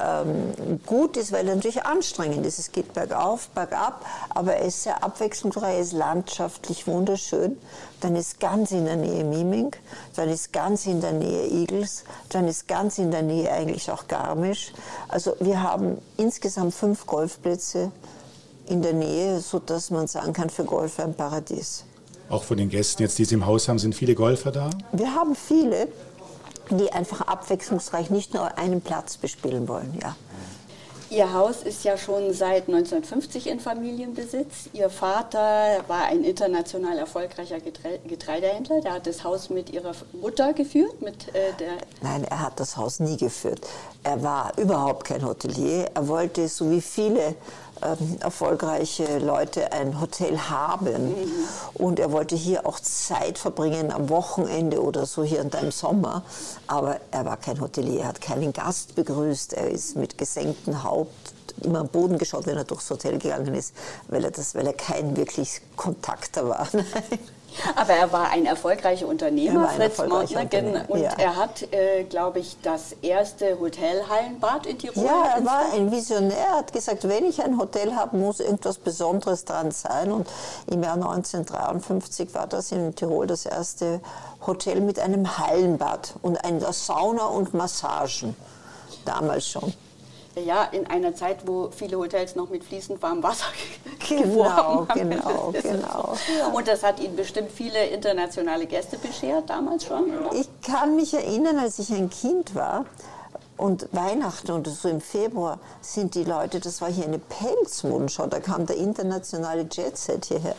ähm, 0.00 0.80
gut 0.86 1.18
ist, 1.18 1.30
weil 1.30 1.46
er 1.46 1.56
natürlich 1.56 1.84
anstrengend 1.84 2.46
ist. 2.46 2.58
Es 2.58 2.72
geht 2.72 2.94
bergauf, 2.94 3.48
bergab, 3.48 4.02
aber 4.30 4.54
er 4.54 4.64
ist 4.64 4.82
sehr 4.82 5.04
abwechslungsreich, 5.04 5.78
ist 5.78 5.92
landschaftlich 5.92 6.86
wunderschön. 6.86 7.58
Dann 8.00 8.16
ist 8.16 8.40
ganz 8.40 8.70
in 8.70 8.86
der 8.86 8.96
Nähe 8.96 9.24
Miming, 9.24 9.76
dann 10.14 10.30
ist 10.30 10.54
ganz 10.54 10.86
in 10.86 11.02
der 11.02 11.12
Nähe 11.12 11.48
Igels, 11.48 12.04
dann 12.30 12.48
ist 12.48 12.66
ganz 12.66 12.96
in 12.96 13.10
der 13.10 13.22
Nähe 13.22 13.52
eigentlich 13.52 13.90
auch 13.90 14.08
Garmisch. 14.08 14.72
Also 15.08 15.36
wir 15.38 15.62
haben 15.62 15.98
insgesamt 16.16 16.74
fünf 16.74 17.06
Golfplätze 17.06 17.92
in 18.68 18.80
der 18.80 18.94
Nähe, 18.94 19.40
sodass 19.40 19.90
man 19.90 20.06
sagen 20.06 20.32
kann, 20.32 20.48
für 20.48 20.64
Golfer 20.64 21.04
ein 21.04 21.14
Paradies. 21.14 21.84
Auch 22.28 22.42
von 22.42 22.56
den 22.56 22.68
Gästen 22.68 23.02
jetzt, 23.02 23.18
die 23.18 23.24
Sie 23.24 23.34
im 23.34 23.46
Haus 23.46 23.68
haben, 23.68 23.78
sind 23.78 23.94
viele 23.94 24.14
Golfer 24.14 24.50
da? 24.50 24.70
Wir 24.92 25.14
haben 25.14 25.34
viele 25.34 25.88
die 26.70 26.92
einfach 26.92 27.22
abwechslungsreich 27.22 28.10
nicht 28.10 28.34
nur 28.34 28.58
einen 28.58 28.80
Platz 28.80 29.16
bespielen 29.16 29.68
wollen. 29.68 29.98
Ja. 30.02 30.16
Ihr 31.08 31.32
Haus 31.32 31.62
ist 31.62 31.84
ja 31.84 31.96
schon 31.96 32.32
seit 32.32 32.66
1950 32.66 33.46
in 33.46 33.60
Familienbesitz. 33.60 34.68
Ihr 34.72 34.90
Vater 34.90 35.84
war 35.86 36.06
ein 36.06 36.24
international 36.24 36.98
erfolgreicher 36.98 37.58
Getreidehändler. 37.60 38.80
Der 38.80 38.94
hat 38.94 39.06
das 39.06 39.22
Haus 39.22 39.48
mit 39.48 39.70
ihrer 39.70 39.92
Mutter 40.20 40.52
geführt. 40.52 41.00
Mit, 41.00 41.28
äh, 41.28 41.52
der 41.60 41.74
Nein, 42.02 42.24
er 42.24 42.42
hat 42.42 42.58
das 42.58 42.76
Haus 42.76 42.98
nie 42.98 43.16
geführt. 43.16 43.60
Er 44.02 44.20
war 44.24 44.52
überhaupt 44.58 45.04
kein 45.04 45.24
Hotelier. 45.24 45.88
Er 45.94 46.08
wollte, 46.08 46.48
so 46.48 46.72
wie 46.72 46.80
viele 46.80 47.36
ähm, 47.82 48.18
erfolgreiche 48.20 49.18
Leute 49.18 49.72
ein 49.72 50.00
Hotel 50.00 50.38
haben. 50.38 51.10
Mhm. 51.10 51.28
Und 51.74 52.00
er 52.00 52.12
wollte 52.12 52.36
hier 52.36 52.66
auch 52.66 52.80
Zeit 52.80 53.38
verbringen 53.38 53.92
am 53.92 54.08
Wochenende 54.08 54.82
oder 54.82 55.06
so 55.06 55.22
hier 55.22 55.40
und 55.40 55.54
da 55.54 55.58
im 55.58 55.70
Sommer. 55.70 56.22
Aber 56.66 57.00
er 57.10 57.24
war 57.24 57.36
kein 57.36 57.60
Hotelier, 57.60 58.02
er 58.02 58.08
hat 58.08 58.20
keinen 58.20 58.52
Gast 58.52 58.94
begrüßt, 58.94 59.54
er 59.54 59.70
ist 59.70 59.96
mit 59.96 60.18
gesenktem 60.18 60.82
Haupt 60.82 61.34
immer 61.62 61.80
am 61.80 61.88
Boden 61.88 62.18
geschaut, 62.18 62.46
wenn 62.46 62.56
er 62.56 62.64
durchs 62.64 62.90
Hotel 62.90 63.18
gegangen 63.18 63.54
ist, 63.54 63.74
weil 64.08 64.24
er, 64.24 64.30
das, 64.30 64.54
weil 64.54 64.66
er 64.66 64.74
kein 64.74 65.16
wirklich 65.16 65.60
Kontakter 65.76 66.48
war. 66.48 66.68
Aber 67.74 67.92
er 67.92 68.12
war 68.12 68.30
ein 68.30 68.46
erfolgreicher 68.46 69.06
Unternehmer, 69.06 69.68
ein 69.68 69.76
Fritz 69.76 69.98
Montner, 69.98 70.84
und 70.88 71.00
ja. 71.00 71.10
er 71.16 71.36
hat, 71.36 71.72
äh, 71.72 72.04
glaube 72.04 72.38
ich, 72.38 72.56
das 72.62 72.94
erste 73.02 73.58
Hotelhallenbad 73.58 74.66
in 74.66 74.78
Tirol. 74.78 75.04
Ja, 75.04 75.36
er 75.36 75.44
war 75.44 75.72
ein 75.74 75.90
Visionär, 75.90 76.36
er 76.36 76.58
hat 76.58 76.72
gesagt, 76.72 77.08
wenn 77.08 77.24
ich 77.24 77.42
ein 77.42 77.58
Hotel 77.58 77.94
habe, 77.94 78.16
muss 78.16 78.40
irgendwas 78.40 78.78
Besonderes 78.78 79.44
dran 79.44 79.70
sein. 79.70 80.12
Und 80.12 80.28
im 80.66 80.82
Jahr 80.82 80.94
1953 80.94 82.34
war 82.34 82.46
das 82.46 82.72
in 82.72 82.94
Tirol 82.94 83.26
das 83.26 83.46
erste 83.46 84.00
Hotel 84.46 84.80
mit 84.80 84.98
einem 84.98 85.38
Hallenbad 85.38 86.14
und 86.22 86.44
einer 86.44 86.72
Sauna 86.72 87.26
und 87.26 87.54
Massagen. 87.54 88.36
Damals 89.04 89.48
schon 89.48 89.72
ja, 90.44 90.64
in 90.64 90.86
einer 90.86 91.14
Zeit, 91.14 91.46
wo 91.46 91.70
viele 91.70 91.98
Hotels 91.98 92.36
noch 92.36 92.50
mit 92.50 92.64
fließend 92.64 93.00
warmem 93.02 93.22
Wasser 93.22 93.46
genau, 94.08 94.22
geworben 94.22 94.88
haben. 94.88 95.10
Genau, 95.10 95.52
genau. 95.62 96.14
Ja. 96.38 96.46
Und 96.52 96.68
das 96.68 96.82
hat 96.82 97.00
Ihnen 97.00 97.16
bestimmt 97.16 97.50
viele 97.50 97.86
internationale 97.86 98.66
Gäste 98.66 98.98
beschert 98.98 99.48
damals 99.48 99.84
schon? 99.86 100.04
Oder? 100.04 100.32
Ich 100.34 100.48
kann 100.62 100.96
mich 100.96 101.14
erinnern, 101.14 101.58
als 101.58 101.78
ich 101.78 101.90
ein 101.90 102.10
Kind 102.10 102.54
war, 102.54 102.84
Und 103.58 103.88
Weihnachten 103.92 104.52
und 104.52 104.68
so 104.68 104.88
im 104.88 105.00
Februar 105.00 105.58
sind 105.80 106.14
die 106.14 106.24
Leute, 106.24 106.60
das 106.60 106.82
war 106.82 106.90
hier 106.90 107.04
eine 107.04 107.18
Pelzmundschau, 107.18 108.26
da 108.26 108.38
kam 108.38 108.66
der 108.66 108.76
internationale 108.76 109.66
Jetset 109.70 110.26
hierher. 110.26 110.56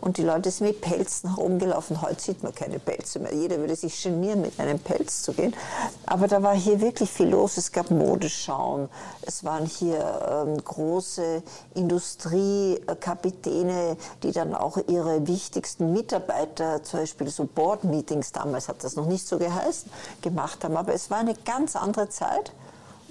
Und 0.00 0.16
die 0.16 0.22
Leute 0.22 0.50
sind 0.50 0.66
mit 0.66 0.80
Pelzen 0.80 1.36
herumgelaufen. 1.36 2.00
Heute 2.00 2.22
sieht 2.22 2.42
man 2.42 2.54
keine 2.54 2.78
Pelze 2.78 3.18
mehr. 3.18 3.34
Jeder 3.34 3.58
würde 3.58 3.76
sich 3.76 4.02
genieren, 4.02 4.40
mit 4.40 4.58
einem 4.58 4.78
Pelz 4.78 5.20
zu 5.22 5.34
gehen. 5.34 5.54
Aber 6.06 6.26
da 6.26 6.42
war 6.42 6.54
hier 6.54 6.80
wirklich 6.80 7.10
viel 7.10 7.28
los. 7.28 7.58
Es 7.58 7.70
gab 7.70 7.90
Modeschauen. 7.90 8.88
Es 9.22 9.44
waren 9.44 9.66
hier 9.66 10.46
ähm, 10.46 10.56
große 10.64 11.42
Industriekapitäne, 11.74 13.98
die 14.22 14.32
dann 14.32 14.54
auch 14.54 14.78
ihre 14.88 15.26
wichtigsten 15.26 15.92
Mitarbeiter, 15.92 16.82
zum 16.82 17.00
Beispiel 17.00 17.28
so 17.28 17.44
Board-Meetings, 17.44 18.32
damals 18.32 18.68
hat 18.68 18.82
das 18.82 18.96
noch 18.96 19.04
nicht 19.06 19.28
so 19.28 19.36
geheißen, 19.38 19.92
gemacht 20.22 20.64
haben. 20.64 20.78
Aber 20.78 20.94
es 20.94 21.10
war 21.10 21.18
eine 21.18 21.34
ganz 21.34 21.76
andere 21.76 22.08
Zeit. 22.08 22.54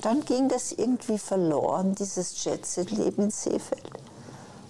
Dann 0.01 0.25
ging 0.25 0.49
das 0.49 0.71
irgendwie 0.71 1.19
verloren, 1.19 1.93
dieses 1.93 2.43
Jet-Set-Leben 2.43 3.25
in 3.25 3.31
Seefeld. 3.31 3.91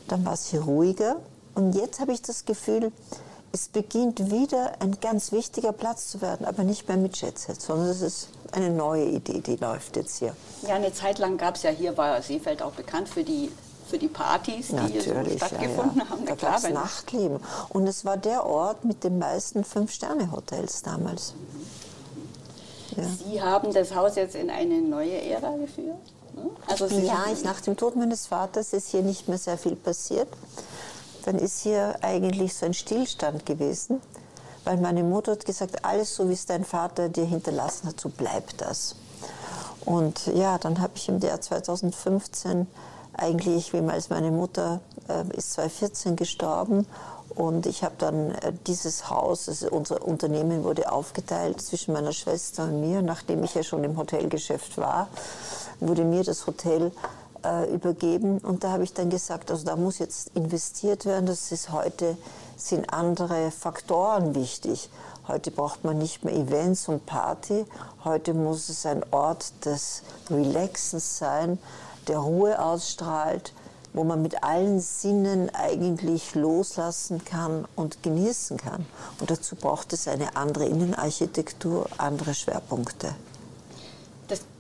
Dann 0.07 0.25
war 0.25 0.33
es 0.33 0.47
hier 0.47 0.61
ruhiger. 0.61 1.15
Und 1.59 1.75
jetzt 1.75 1.99
habe 1.99 2.13
ich 2.13 2.21
das 2.21 2.45
Gefühl, 2.45 2.93
es 3.51 3.67
beginnt 3.67 4.31
wieder 4.31 4.79
ein 4.79 4.97
ganz 5.01 5.33
wichtiger 5.33 5.73
Platz 5.73 6.07
zu 6.07 6.21
werden, 6.21 6.45
aber 6.45 6.63
nicht 6.63 6.87
mehr 6.87 6.95
mit 6.95 7.17
Jetset, 7.19 7.61
sondern 7.61 7.89
es 7.89 8.01
ist 8.01 8.29
eine 8.53 8.69
neue 8.69 9.03
Idee, 9.03 9.41
die 9.41 9.57
läuft 9.57 9.97
jetzt 9.97 10.19
hier. 10.19 10.33
Ja, 10.65 10.75
eine 10.75 10.93
Zeit 10.93 11.19
lang 11.19 11.37
gab 11.37 11.55
es 11.55 11.63
ja 11.63 11.69
hier, 11.71 11.97
war 11.97 12.21
Seefeld 12.21 12.61
auch 12.61 12.71
bekannt 12.71 13.09
für 13.09 13.25
die 13.25 13.51
für 13.89 13.97
die 13.97 14.07
Partys, 14.07 14.67
die 14.67 14.75
Natürlich, 14.75 15.03
hier 15.03 15.23
so 15.31 15.35
stattgefunden 15.35 15.97
ja, 15.97 16.03
ja. 16.03 16.09
haben. 16.11 16.25
Da 16.27 16.35
gab 16.35 16.57
es 16.59 16.69
Nachtleben. 16.69 17.39
Und 17.69 17.87
es 17.87 18.05
war 18.05 18.17
der 18.17 18.45
Ort 18.45 18.85
mit 18.85 19.03
den 19.03 19.17
meisten 19.17 19.63
Fünf-Sterne-Hotels 19.63 20.83
damals. 20.83 21.33
Ja. 22.95 23.03
Sie 23.03 23.41
haben 23.41 23.73
das 23.73 23.95
Haus 23.95 24.15
jetzt 24.15 24.35
in 24.35 24.51
eine 24.51 24.79
neue 24.79 25.19
Ära 25.23 25.57
geführt? 25.57 25.97
Ne? 26.35 26.51
Also 26.67 26.85
ja, 26.85 27.25
ich, 27.33 27.43
nach 27.43 27.61
dem 27.61 27.75
Tod 27.75 27.95
meines 27.95 28.27
Vaters 28.27 28.73
ist 28.73 28.89
hier 28.89 29.01
nicht 29.01 29.27
mehr 29.27 29.39
sehr 29.39 29.57
viel 29.57 29.75
passiert 29.75 30.27
dann 31.29 31.37
ist 31.37 31.59
hier 31.59 31.95
eigentlich 32.01 32.55
so 32.55 32.65
ein 32.65 32.73
Stillstand 32.73 33.45
gewesen, 33.45 34.01
weil 34.63 34.77
meine 34.77 35.03
Mutter 35.03 35.33
hat 35.33 35.45
gesagt, 35.45 35.85
alles 35.85 36.15
so 36.15 36.27
wie 36.27 36.33
es 36.33 36.47
dein 36.47 36.65
Vater 36.65 37.07
dir 37.07 37.25
hinterlassen 37.25 37.87
hat, 37.87 37.99
so 37.99 38.09
bleibt 38.09 38.61
das. 38.61 38.95
Und 39.85 40.25
ja, 40.25 40.57
dann 40.57 40.81
habe 40.81 40.93
ich 40.95 41.07
im 41.07 41.19
Jahr 41.19 41.39
2015 41.39 42.65
eigentlich, 43.13 43.73
wie 43.73 43.77
als 43.77 44.09
meine 44.09 44.31
Mutter 44.31 44.81
äh, 45.07 45.37
ist 45.37 45.53
2014 45.53 46.15
gestorben 46.15 46.87
und 47.35 47.67
ich 47.67 47.83
habe 47.83 47.95
dann 47.99 48.31
äh, 48.31 48.51
dieses 48.65 49.11
Haus, 49.11 49.47
also 49.47 49.69
unser 49.69 50.03
Unternehmen 50.03 50.63
wurde 50.63 50.91
aufgeteilt 50.91 51.61
zwischen 51.61 51.93
meiner 51.93 52.11
Schwester 52.11 52.63
und 52.63 52.81
mir, 52.81 53.03
nachdem 53.03 53.43
ich 53.43 53.53
ja 53.53 53.61
schon 53.61 53.83
im 53.83 53.97
Hotelgeschäft 53.97 54.79
war, 54.79 55.09
wurde 55.79 56.05
mir 56.05 56.23
das 56.23 56.47
Hotel 56.47 56.91
äh, 57.43 57.73
übergeben. 57.73 58.39
Und 58.39 58.63
da 58.63 58.71
habe 58.71 58.83
ich 58.83 58.93
dann 58.93 59.09
gesagt, 59.09 59.51
also 59.51 59.65
da 59.65 59.75
muss 59.75 59.99
jetzt 59.99 60.31
investiert 60.35 61.05
werden. 61.05 61.25
Das 61.25 61.51
ist 61.51 61.71
heute, 61.71 62.17
sind 62.57 62.93
andere 62.93 63.51
Faktoren 63.51 64.35
wichtig. 64.35 64.89
Heute 65.27 65.51
braucht 65.51 65.83
man 65.83 65.97
nicht 65.97 66.23
mehr 66.23 66.33
Events 66.33 66.87
und 66.87 67.05
Party. 67.05 67.65
Heute 68.03 68.33
muss 68.33 68.69
es 68.69 68.85
ein 68.85 69.03
Ort 69.11 69.65
des 69.65 70.01
Relaxens 70.29 71.19
sein, 71.19 71.59
der 72.07 72.17
Ruhe 72.17 72.59
ausstrahlt, 72.59 73.53
wo 73.93 74.03
man 74.03 74.21
mit 74.21 74.43
allen 74.43 74.79
Sinnen 74.79 75.49
eigentlich 75.53 76.33
loslassen 76.35 77.23
kann 77.25 77.65
und 77.75 78.01
genießen 78.01 78.57
kann. 78.57 78.85
Und 79.19 79.29
dazu 79.29 79.55
braucht 79.55 79.93
es 79.93 80.07
eine 80.07 80.35
andere 80.35 80.65
Innenarchitektur, 80.65 81.87
andere 81.97 82.33
Schwerpunkte 82.33 83.13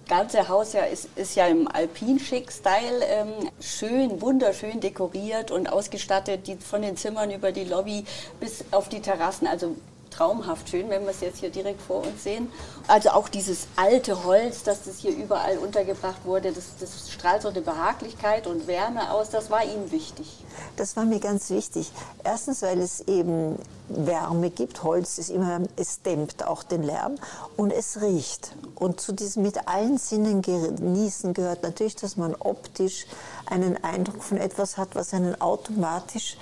ganze 0.09 0.49
Haus 0.49 0.73
ja 0.73 0.81
ist, 0.83 1.07
ist 1.15 1.35
ja 1.35 1.47
im 1.47 1.69
Alpin-Schick-Style 1.71 3.05
ähm, 3.05 3.49
schön, 3.61 4.19
wunderschön 4.21 4.81
dekoriert 4.81 5.51
und 5.51 5.71
ausgestattet, 5.71 6.47
die, 6.47 6.57
von 6.57 6.81
den 6.81 6.97
Zimmern 6.97 7.31
über 7.31 7.53
die 7.53 7.63
Lobby 7.63 8.03
bis 8.41 8.65
auf 8.71 8.89
die 8.89 8.99
Terrassen. 8.99 9.47
Also 9.47 9.77
traumhaft 10.09 10.69
schön, 10.69 10.89
wenn 10.89 11.03
wir 11.03 11.11
es 11.11 11.21
jetzt 11.21 11.39
hier 11.39 11.49
direkt 11.49 11.81
vor 11.81 12.05
uns 12.05 12.23
sehen. 12.23 12.51
Also 12.87 13.09
auch 13.11 13.29
dieses 13.29 13.67
alte 13.75 14.23
Holz, 14.23 14.63
dass 14.63 14.83
das 14.83 14.97
hier 14.97 15.15
überall 15.15 15.57
untergebracht 15.57 16.25
wurde, 16.25 16.51
das, 16.51 16.77
das 16.79 17.11
strahlt 17.11 17.41
so 17.41 17.49
eine 17.49 17.61
Behaglichkeit 17.61 18.47
und 18.47 18.67
Wärme 18.67 19.11
aus. 19.11 19.29
Das 19.29 19.49
war 19.49 19.63
Ihnen 19.63 19.91
wichtig. 19.91 20.43
Das 20.75 20.95
war 20.95 21.05
mir 21.05 21.19
ganz 21.19 21.49
wichtig. 21.49 21.91
Erstens, 22.23 22.61
weil 22.61 22.79
es 22.79 23.01
eben 23.01 23.57
Wärme 23.89 24.49
gibt. 24.49 24.83
Holz 24.83 25.17
ist 25.17 25.29
immer, 25.29 25.61
es 25.75 26.01
dämmt 26.01 26.45
auch 26.45 26.63
den 26.63 26.83
Lärm 26.83 27.15
und 27.57 27.71
es 27.71 28.01
riecht. 28.01 28.53
Und 28.75 29.01
zu 29.01 29.11
diesem 29.13 29.43
mit 29.43 29.67
allen 29.67 29.97
Sinnen 29.97 30.41
genießen 30.41 31.33
gehört 31.33 31.63
natürlich, 31.63 31.95
dass 31.95 32.17
man 32.17 32.35
optisch 32.35 33.05
einen 33.45 33.83
Eindruck 33.83 34.23
von 34.23 34.37
etwas 34.37 34.77
hat, 34.77 34.89
was 34.93 35.13
einen 35.13 35.39
automatisch 35.41 36.37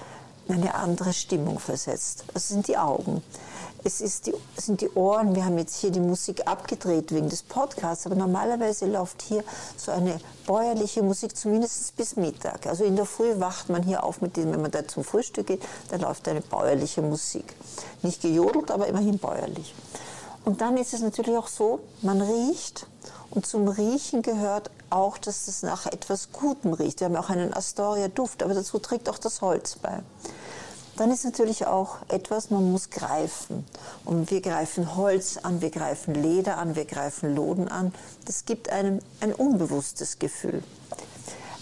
eine 0.49 0.75
andere 0.75 1.13
Stimmung 1.13 1.59
versetzt. 1.59 2.25
Das 2.33 2.47
sind 2.47 2.67
die 2.67 2.77
Augen 2.77 3.21
es 3.87 4.01
ist 4.01 4.27
die, 4.27 4.33
sind 4.57 4.81
die 4.81 4.89
Ohren. 4.95 5.33
Wir 5.33 5.45
haben 5.45 5.57
jetzt 5.57 5.79
hier 5.79 5.91
die 5.91 6.01
Musik 6.01 6.45
abgedreht 6.45 7.13
wegen 7.13 7.29
des 7.29 7.41
Podcasts, 7.41 8.05
aber 8.05 8.15
normalerweise 8.15 8.85
läuft 8.85 9.21
hier 9.21 9.45
so 9.77 9.93
eine 9.93 10.19
bäuerliche 10.45 11.01
Musik 11.01 11.37
zumindest 11.37 11.95
bis 11.95 12.17
Mittag. 12.17 12.67
Also 12.67 12.83
in 12.83 12.97
der 12.97 13.05
Früh 13.05 13.39
wacht 13.39 13.69
man 13.69 13.83
hier 13.83 14.03
auf 14.03 14.19
mit 14.19 14.35
dem, 14.35 14.51
wenn 14.51 14.61
man 14.61 14.71
da 14.71 14.85
zum 14.85 15.05
Frühstück 15.05 15.47
geht, 15.47 15.61
dann 15.89 16.01
läuft 16.01 16.27
eine 16.27 16.41
bäuerliche 16.41 17.01
Musik. 17.01 17.55
Nicht 18.01 18.21
gejodelt, 18.21 18.71
aber 18.71 18.87
immerhin 18.87 19.19
bäuerlich. 19.19 19.73
Und 20.43 20.59
dann 20.59 20.75
ist 20.75 20.93
es 20.93 20.99
natürlich 20.99 21.37
auch 21.37 21.47
so, 21.47 21.79
man 22.01 22.21
riecht 22.21 22.87
und 23.31 23.45
zum 23.45 23.69
Riechen 23.69 24.21
gehört 24.21 24.69
auch, 24.89 25.17
dass 25.17 25.47
es 25.47 25.63
nach 25.63 25.85
etwas 25.85 26.33
Gutem 26.33 26.73
riecht. 26.73 26.99
Wir 26.99 27.07
haben 27.07 27.15
auch 27.15 27.29
einen 27.29 27.53
Astoria-Duft, 27.53 28.43
aber 28.43 28.53
dazu 28.53 28.79
trägt 28.79 29.07
auch 29.07 29.17
das 29.17 29.41
Holz 29.41 29.77
bei. 29.81 30.01
Dann 30.97 31.11
ist 31.11 31.25
natürlich 31.25 31.67
auch 31.67 31.97
etwas, 32.07 32.49
man 32.49 32.71
muss 32.71 32.89
greifen. 32.89 33.65
Und 34.03 34.31
wir 34.31 34.41
greifen 34.41 34.95
Holz 34.95 35.37
an, 35.37 35.61
wir 35.61 35.69
greifen 35.69 36.15
Leder 36.15 36.57
an, 36.57 36.75
wir 36.75 36.85
greifen 36.85 37.35
Loden 37.35 37.67
an. 37.67 37.93
Das 38.25 38.45
gibt 38.45 38.69
einem 38.69 38.99
ein 39.21 39.31
unbewusstes 39.31 40.17
Gefühl. 40.17 40.63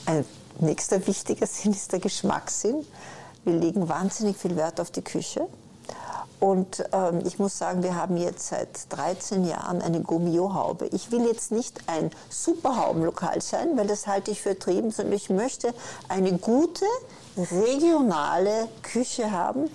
Ein 0.05 0.23
nächster 0.59 1.05
wichtiger 1.05 1.47
Sinn 1.47 1.73
ist 1.73 1.91
der 1.91 1.99
Geschmackssinn. 1.99 2.85
Wir 3.43 3.53
legen 3.53 3.89
wahnsinnig 3.89 4.37
viel 4.37 4.55
Wert 4.55 4.79
auf 4.79 4.89
die 4.89 5.03
Küche. 5.03 5.47
Und 6.39 6.85
ähm, 6.93 7.21
ich 7.25 7.37
muss 7.37 7.57
sagen, 7.57 7.83
wir 7.83 7.95
haben 7.95 8.17
jetzt 8.17 8.47
seit 8.47 8.69
13 8.89 9.45
Jahren 9.45 9.81
eine 9.81 10.01
Gummio-Haube. 10.01 10.87
Ich 10.87 11.11
will 11.11 11.25
jetzt 11.25 11.51
nicht 11.51 11.81
ein 11.87 12.11
Superhaubenlokal 12.29 13.41
sein, 13.41 13.75
weil 13.75 13.87
das 13.87 14.07
halte 14.07 14.31
ich 14.31 14.41
für 14.41 14.57
trieben, 14.57 14.91
sondern 14.91 15.15
ich 15.15 15.29
möchte 15.29 15.73
eine 16.07 16.37
gute, 16.37 16.85
regionale 17.37 18.67
Küche 18.81 19.31
haben, 19.31 19.69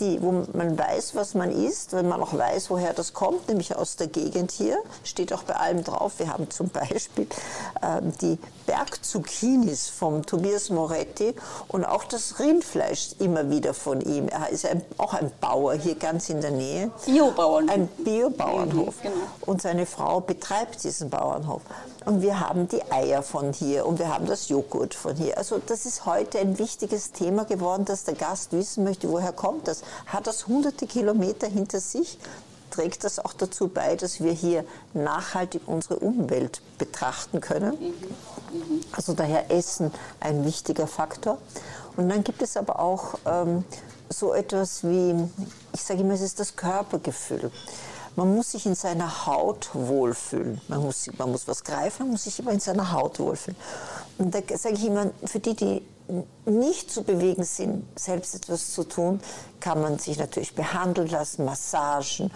die, 0.00 0.20
wo 0.22 0.44
man 0.52 0.78
weiß, 0.78 1.14
was 1.14 1.34
man 1.34 1.50
isst, 1.50 1.92
wenn 1.92 2.08
man 2.08 2.22
auch 2.22 2.36
weiß, 2.36 2.70
woher 2.70 2.92
das 2.92 3.12
kommt, 3.12 3.48
nämlich 3.48 3.76
aus 3.76 3.96
der 3.96 4.06
Gegend 4.06 4.52
hier. 4.52 4.78
Steht 5.04 5.32
auch 5.32 5.42
bei 5.42 5.54
allem 5.54 5.84
drauf. 5.84 6.14
Wir 6.18 6.32
haben 6.32 6.50
zum 6.50 6.68
Beispiel 6.68 7.26
äh, 7.82 8.00
die 8.20 8.38
Bergzucchinis 8.66 9.88
vom 9.88 10.26
Tobias 10.26 10.70
Moretti 10.70 11.34
und 11.68 11.84
auch 11.84 12.04
das 12.04 12.38
Rindfleisch 12.38 13.10
immer 13.18 13.50
wieder 13.50 13.74
von 13.74 14.00
ihm. 14.00 14.28
Er 14.28 14.50
ist 14.50 14.66
ein, 14.66 14.82
auch 14.98 15.14
ein 15.14 15.30
Bauer 15.40 15.74
hier 15.74 15.94
ganz 15.94 16.28
in 16.28 16.40
der 16.40 16.50
Nähe. 16.50 16.90
Biobauernhof. 17.06 17.70
Ein 17.74 17.88
Biobauernhof. 17.98 18.94
Mhm, 18.98 19.02
genau. 19.02 19.26
Und 19.46 19.62
seine 19.62 19.86
Frau 19.86 20.20
betreibt 20.20 20.82
diesen 20.84 21.10
Bauernhof. 21.10 21.62
Und 22.04 22.22
wir 22.22 22.38
haben 22.38 22.68
die 22.68 22.82
Eier 22.92 23.22
von 23.24 23.52
hier 23.52 23.84
und 23.84 23.98
wir 23.98 24.12
haben 24.12 24.26
das 24.26 24.48
Joghurt 24.48 24.94
von 24.94 25.16
hier. 25.16 25.36
Also 25.38 25.60
das 25.64 25.86
ist 25.86 26.06
heute 26.06 26.38
ein 26.38 26.56
wichtiges 26.56 27.10
Thema 27.10 27.44
geworden, 27.44 27.84
dass 27.84 28.04
der 28.04 28.14
Gast 28.14 28.52
wissen 28.52 28.84
möchte, 28.84 29.10
woher 29.10 29.32
kommt 29.32 29.66
das. 29.66 29.82
Hat 30.06 30.26
das 30.26 30.46
hunderte 30.46 30.86
Kilometer 30.86 31.46
hinter 31.46 31.80
sich? 31.80 32.18
Trägt 32.70 33.04
das 33.04 33.18
auch 33.18 33.32
dazu 33.32 33.68
bei, 33.68 33.96
dass 33.96 34.20
wir 34.20 34.32
hier 34.32 34.64
nachhaltig 34.92 35.62
unsere 35.66 35.98
Umwelt 35.98 36.60
betrachten 36.78 37.40
können? 37.40 37.74
Also 38.92 39.14
daher 39.14 39.50
Essen 39.50 39.92
ein 40.20 40.44
wichtiger 40.44 40.86
Faktor. 40.86 41.38
Und 41.96 42.08
dann 42.08 42.24
gibt 42.24 42.42
es 42.42 42.56
aber 42.56 42.80
auch 42.80 43.14
ähm, 43.24 43.64
so 44.08 44.34
etwas 44.34 44.84
wie, 44.84 45.14
ich 45.72 45.82
sage 45.82 46.00
immer, 46.00 46.14
es 46.14 46.20
ist 46.20 46.40
das 46.40 46.56
Körpergefühl. 46.56 47.50
Man 48.16 48.34
muss 48.34 48.52
sich 48.52 48.66
in 48.66 48.74
seiner 48.74 49.26
Haut 49.26 49.70
wohlfühlen. 49.74 50.60
Man 50.68 50.82
muss, 50.82 51.08
man 51.18 51.30
muss 51.30 51.46
was 51.48 51.64
greifen, 51.64 52.04
man 52.04 52.12
muss 52.12 52.24
sich 52.24 52.40
aber 52.40 52.50
in 52.50 52.60
seiner 52.60 52.92
Haut 52.92 53.18
wohlfühlen. 53.18 53.58
Und 54.18 54.34
da 54.34 54.40
sage 54.56 54.74
ich 54.74 54.86
immer, 54.86 55.10
für 55.24 55.38
die, 55.38 55.54
die 55.54 55.82
nicht 56.44 56.90
zu 56.90 57.02
bewegen 57.02 57.44
sind, 57.44 57.84
selbst 57.98 58.34
etwas 58.34 58.72
zu 58.72 58.84
tun, 58.84 59.20
kann 59.60 59.80
man 59.80 59.98
sich 59.98 60.18
natürlich 60.18 60.54
behandeln 60.54 61.08
lassen, 61.08 61.44
Massagen, 61.44 62.30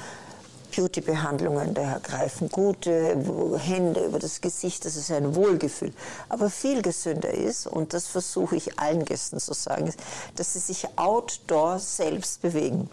Beauty-Behandlungen, 0.71 1.75
daher 1.75 2.01
greifen 2.01 2.49
gute 2.49 3.17
Hände 3.59 4.05
über 4.05 4.19
das 4.19 4.41
Gesicht, 4.41 4.85
das 4.85 4.97
ist 4.97 5.11
ein 5.11 5.35
Wohlgefühl. 5.35 5.93
Aber 6.29 6.49
viel 6.49 6.83
gesünder 6.83 7.33
ist, 7.33 7.67
und 7.67 7.93
das 7.93 8.07
versuche 8.07 8.57
ich 8.57 8.79
allen 8.79 9.05
Gästen 9.05 9.41
zu 9.41 9.53
sagen, 9.53 9.93
dass 10.37 10.53
sie 10.53 10.61
sich 10.61 10.87
outdoor 10.97 11.79
selbst 11.79 12.43
bewegen. 12.43 12.89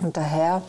Und 0.00 0.16
daher 0.16 0.62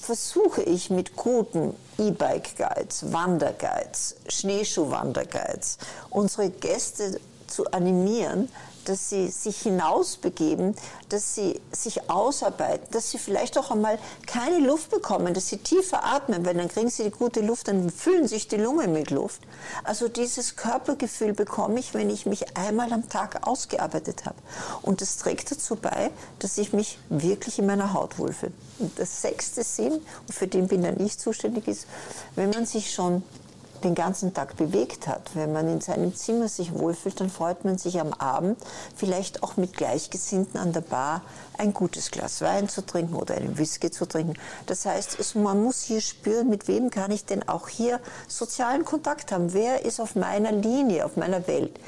versuche 0.00 0.62
ich 0.62 0.90
mit 0.90 1.16
guten 1.16 1.74
E-Bike-Guides, 1.98 3.12
Wanderguides, 3.12 4.16
Schneeschuh-Wanderguides, 4.28 5.78
unsere 6.10 6.50
Gäste 6.50 7.20
zu 7.52 7.70
animieren, 7.72 8.48
dass 8.84 9.10
sie 9.10 9.28
sich 9.28 9.62
hinausbegeben, 9.62 10.74
dass 11.08 11.34
sie 11.34 11.60
sich 11.70 12.10
ausarbeiten, 12.10 12.88
dass 12.90 13.10
sie 13.10 13.18
vielleicht 13.18 13.56
auch 13.58 13.70
einmal 13.70 13.98
keine 14.26 14.58
Luft 14.58 14.90
bekommen, 14.90 15.34
dass 15.34 15.48
sie 15.48 15.58
tiefer 15.58 16.04
atmen, 16.04 16.44
weil 16.44 16.54
dann 16.54 16.68
kriegen 16.68 16.90
sie 16.90 17.04
die 17.04 17.10
gute 17.10 17.40
Luft, 17.40 17.68
dann 17.68 17.90
füllen 17.90 18.26
sich 18.26 18.48
die 18.48 18.56
Lungen 18.56 18.92
mit 18.92 19.10
Luft. 19.10 19.42
Also 19.84 20.08
dieses 20.08 20.56
Körpergefühl 20.56 21.32
bekomme 21.32 21.78
ich, 21.78 21.94
wenn 21.94 22.10
ich 22.10 22.26
mich 22.26 22.56
einmal 22.56 22.92
am 22.92 23.08
Tag 23.08 23.46
ausgearbeitet 23.46 24.24
habe. 24.24 24.36
Und 24.82 25.00
das 25.00 25.16
trägt 25.16 25.50
dazu 25.50 25.76
bei, 25.76 26.10
dass 26.38 26.58
ich 26.58 26.72
mich 26.72 26.98
wirklich 27.08 27.58
in 27.58 27.66
meiner 27.66 27.92
Haut 27.92 28.18
wohlfühle. 28.18 28.52
Und 28.78 28.98
das 28.98 29.22
sechste 29.22 29.62
Sinn, 29.62 30.00
für 30.28 30.48
den 30.48 30.66
bin 30.66 30.82
dann 30.82 30.98
ich 31.04 31.18
zuständig, 31.18 31.68
ist, 31.68 31.86
wenn 32.34 32.50
man 32.50 32.66
sich 32.66 32.92
schon 32.92 33.22
den 33.84 33.94
ganzen 33.94 34.32
Tag 34.34 34.56
bewegt 34.56 35.06
hat. 35.06 35.30
Wenn 35.34 35.52
man 35.52 35.68
in 35.68 35.80
seinem 35.80 36.14
Zimmer 36.14 36.48
sich 36.48 36.72
wohlfühlt, 36.72 37.20
dann 37.20 37.30
freut 37.30 37.64
man 37.64 37.78
sich 37.78 38.00
am 38.00 38.12
Abend 38.12 38.58
vielleicht 38.96 39.42
auch 39.42 39.56
mit 39.56 39.76
Gleichgesinnten 39.76 40.58
an 40.58 40.72
der 40.72 40.80
Bar 40.80 41.22
ein 41.58 41.74
gutes 41.74 42.10
Glas 42.10 42.40
Wein 42.40 42.68
zu 42.68 42.84
trinken 42.84 43.14
oder 43.14 43.34
einen 43.34 43.58
Whisky 43.58 43.90
zu 43.90 44.06
trinken. 44.06 44.34
Das 44.66 44.86
heißt, 44.86 45.36
man 45.36 45.62
muss 45.62 45.82
hier 45.82 46.00
spüren, 46.00 46.48
mit 46.48 46.68
wem 46.68 46.90
kann 46.90 47.10
ich 47.10 47.24
denn 47.24 47.48
auch 47.48 47.68
hier 47.68 48.00
sozialen 48.28 48.84
Kontakt 48.84 49.32
haben. 49.32 49.52
Wer 49.52 49.84
ist 49.84 50.00
auf 50.00 50.14
meiner 50.14 50.52
Linie, 50.52 51.04
auf 51.04 51.16
meiner 51.16 51.46
Welt? 51.46 51.78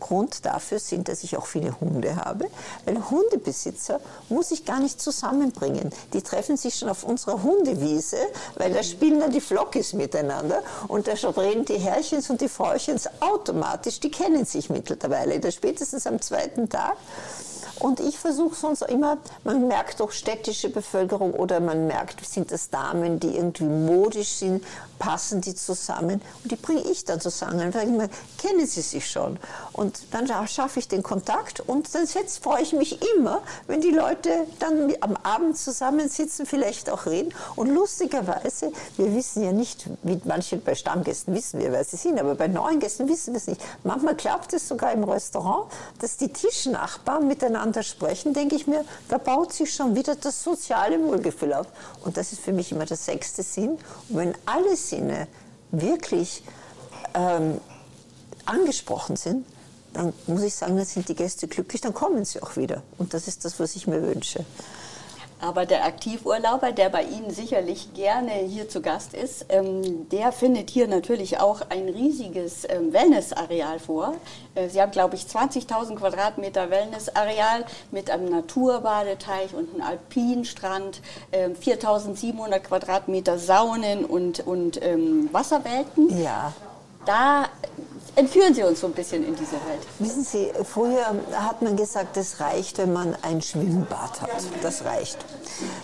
Grund 0.00 0.44
dafür 0.44 0.78
sind, 0.78 1.08
dass 1.08 1.22
ich 1.22 1.36
auch 1.36 1.46
viele 1.46 1.78
Hunde 1.80 2.16
habe, 2.16 2.46
weil 2.84 3.10
Hundebesitzer 3.10 4.00
muss 4.28 4.50
ich 4.50 4.64
gar 4.64 4.80
nicht 4.80 5.00
zusammenbringen. 5.00 5.90
Die 6.12 6.22
treffen 6.22 6.56
sich 6.56 6.76
schon 6.76 6.88
auf 6.88 7.04
unserer 7.04 7.42
Hundewiese, 7.42 8.16
weil 8.56 8.72
da 8.72 8.82
spielen 8.82 9.20
dann 9.20 9.30
die 9.30 9.40
Flockis 9.40 9.92
miteinander 9.92 10.62
und 10.88 11.06
da 11.06 11.14
drehen 11.14 11.64
die 11.64 11.78
Herrchens 11.78 12.30
und 12.30 12.40
die 12.40 12.48
Frauchens 12.48 13.08
automatisch, 13.20 14.00
die 14.00 14.10
kennen 14.10 14.44
sich 14.44 14.70
mittlerweile. 14.70 15.40
Spätestens 15.52 16.06
am 16.06 16.20
zweiten 16.20 16.68
Tag 16.68 16.96
und 17.78 18.00
ich 18.00 18.18
versuche 18.18 18.54
sonst 18.54 18.82
immer, 18.82 19.18
man 19.44 19.68
merkt 19.68 20.00
doch 20.00 20.12
städtische 20.12 20.70
Bevölkerung 20.70 21.32
oder 21.32 21.60
man 21.60 21.86
merkt, 21.86 22.24
sind 22.26 22.50
das 22.50 22.70
Damen, 22.70 23.20
die 23.20 23.36
irgendwie 23.36 23.64
modisch 23.64 24.30
sind, 24.30 24.64
passen 24.98 25.40
die 25.40 25.54
zusammen 25.54 26.20
und 26.42 26.52
die 26.52 26.56
bringe 26.56 26.82
ich 26.82 27.04
dann 27.04 27.20
zusammen. 27.20 27.58
Dann 27.58 27.72
sage 27.72 27.86
ich 27.86 27.96
mal, 27.96 28.08
kennen 28.38 28.66
sie 28.66 28.82
sich 28.82 29.10
schon? 29.10 29.38
Und 29.72 30.02
dann 30.12 30.26
schaffe 30.46 30.78
ich 30.78 30.88
den 30.88 31.02
Kontakt 31.02 31.60
und 31.60 31.92
dann 31.94 32.06
freue 32.06 32.62
ich 32.62 32.72
mich 32.72 33.00
immer, 33.16 33.42
wenn 33.66 33.80
die 33.80 33.90
Leute 33.90 34.46
dann 34.58 34.92
am 35.00 35.16
Abend 35.22 35.56
zusammensitzen, 35.56 36.46
vielleicht 36.46 36.90
auch 36.90 37.06
reden. 37.06 37.34
Und 37.56 37.68
lustigerweise, 37.68 38.72
wir 38.96 39.14
wissen 39.14 39.42
ja 39.42 39.52
nicht, 39.52 39.86
wie 40.02 40.20
manche 40.24 40.58
bei 40.58 40.74
Stammgästen 40.74 41.34
wissen 41.34 41.60
wir, 41.60 41.72
wer 41.72 41.84
sie 41.84 41.96
sind, 41.96 42.20
aber 42.20 42.34
bei 42.34 42.48
neuen 42.48 42.78
Gästen 42.78 43.08
wissen 43.08 43.32
wir 43.32 43.38
es 43.38 43.46
nicht. 43.46 43.60
Manchmal 43.84 44.16
klappt 44.16 44.52
es 44.52 44.68
sogar 44.68 44.92
im 44.92 45.04
Restaurant, 45.04 45.72
dass 46.00 46.16
die 46.18 46.28
Tischnachbarn 46.28 47.26
miteinander 47.26 47.49
miteinander 47.50 47.82
sprechen, 47.82 48.32
denke 48.32 48.56
ich 48.56 48.66
mir, 48.66 48.84
da 49.08 49.18
baut 49.18 49.52
sich 49.52 49.74
schon 49.74 49.94
wieder 49.94 50.14
das 50.14 50.42
soziale 50.42 51.02
Wohlgefühl 51.02 51.52
auf. 51.52 51.66
Und 52.04 52.16
das 52.16 52.32
ist 52.32 52.42
für 52.42 52.52
mich 52.52 52.72
immer 52.72 52.86
der 52.86 52.96
sechste 52.96 53.42
Sinn. 53.42 53.78
Und 54.08 54.16
wenn 54.16 54.34
alle 54.46 54.76
Sinne 54.76 55.26
wirklich 55.70 56.42
ähm, 57.14 57.60
angesprochen 58.46 59.16
sind, 59.16 59.46
dann 59.92 60.12
muss 60.26 60.42
ich 60.42 60.54
sagen, 60.54 60.76
dann 60.76 60.86
sind 60.86 61.08
die 61.08 61.16
Gäste 61.16 61.48
glücklich, 61.48 61.80
dann 61.80 61.94
kommen 61.94 62.24
sie 62.24 62.40
auch 62.42 62.56
wieder. 62.56 62.82
Und 62.98 63.12
das 63.12 63.26
ist 63.26 63.44
das, 63.44 63.58
was 63.58 63.74
ich 63.74 63.86
mir 63.86 64.02
wünsche. 64.02 64.44
Aber 65.40 65.64
der 65.64 65.84
Aktivurlauber, 65.84 66.72
der 66.72 66.90
bei 66.90 67.02
Ihnen 67.02 67.30
sicherlich 67.30 67.94
gerne 67.94 68.32
hier 68.32 68.68
zu 68.68 68.82
Gast 68.82 69.14
ist, 69.14 69.46
ähm, 69.48 70.08
der 70.10 70.32
findet 70.32 70.68
hier 70.68 70.86
natürlich 70.86 71.40
auch 71.40 71.62
ein 71.70 71.88
riesiges 71.88 72.66
ähm, 72.68 72.92
Wellnessareal 72.92 73.78
vor. 73.78 74.14
Äh, 74.54 74.68
Sie 74.68 74.80
haben, 74.80 74.92
glaube 74.92 75.16
ich, 75.16 75.22
20.000 75.22 75.96
Quadratmeter 75.96 76.70
Wellnessareal 76.70 77.64
mit 77.90 78.10
einem 78.10 78.28
Naturbadeteich 78.28 79.54
und 79.54 79.72
einem 79.72 79.82
Alpinstrand, 79.82 81.00
äh, 81.30 81.48
4.700 81.48 82.58
Quadratmeter 82.58 83.38
Saunen 83.38 84.04
und, 84.04 84.46
und 84.46 84.82
ähm, 84.82 85.30
Wasserwelten. 85.32 86.22
Ja. 86.22 86.52
Da 87.06 87.46
entführen 88.16 88.54
Sie 88.54 88.62
uns 88.62 88.80
so 88.80 88.86
ein 88.86 88.92
bisschen 88.92 89.24
in 89.24 89.34
diese 89.34 89.52
Welt. 89.52 89.86
Wissen 89.98 90.24
Sie, 90.24 90.50
früher 90.64 91.06
hat 91.32 91.62
man 91.62 91.76
gesagt, 91.76 92.16
es 92.16 92.40
reicht, 92.40 92.78
wenn 92.78 92.92
man 92.92 93.16
ein 93.22 93.42
Schwimmbad 93.42 94.20
hat. 94.20 94.30
Das 94.62 94.84
reicht. 94.84 95.18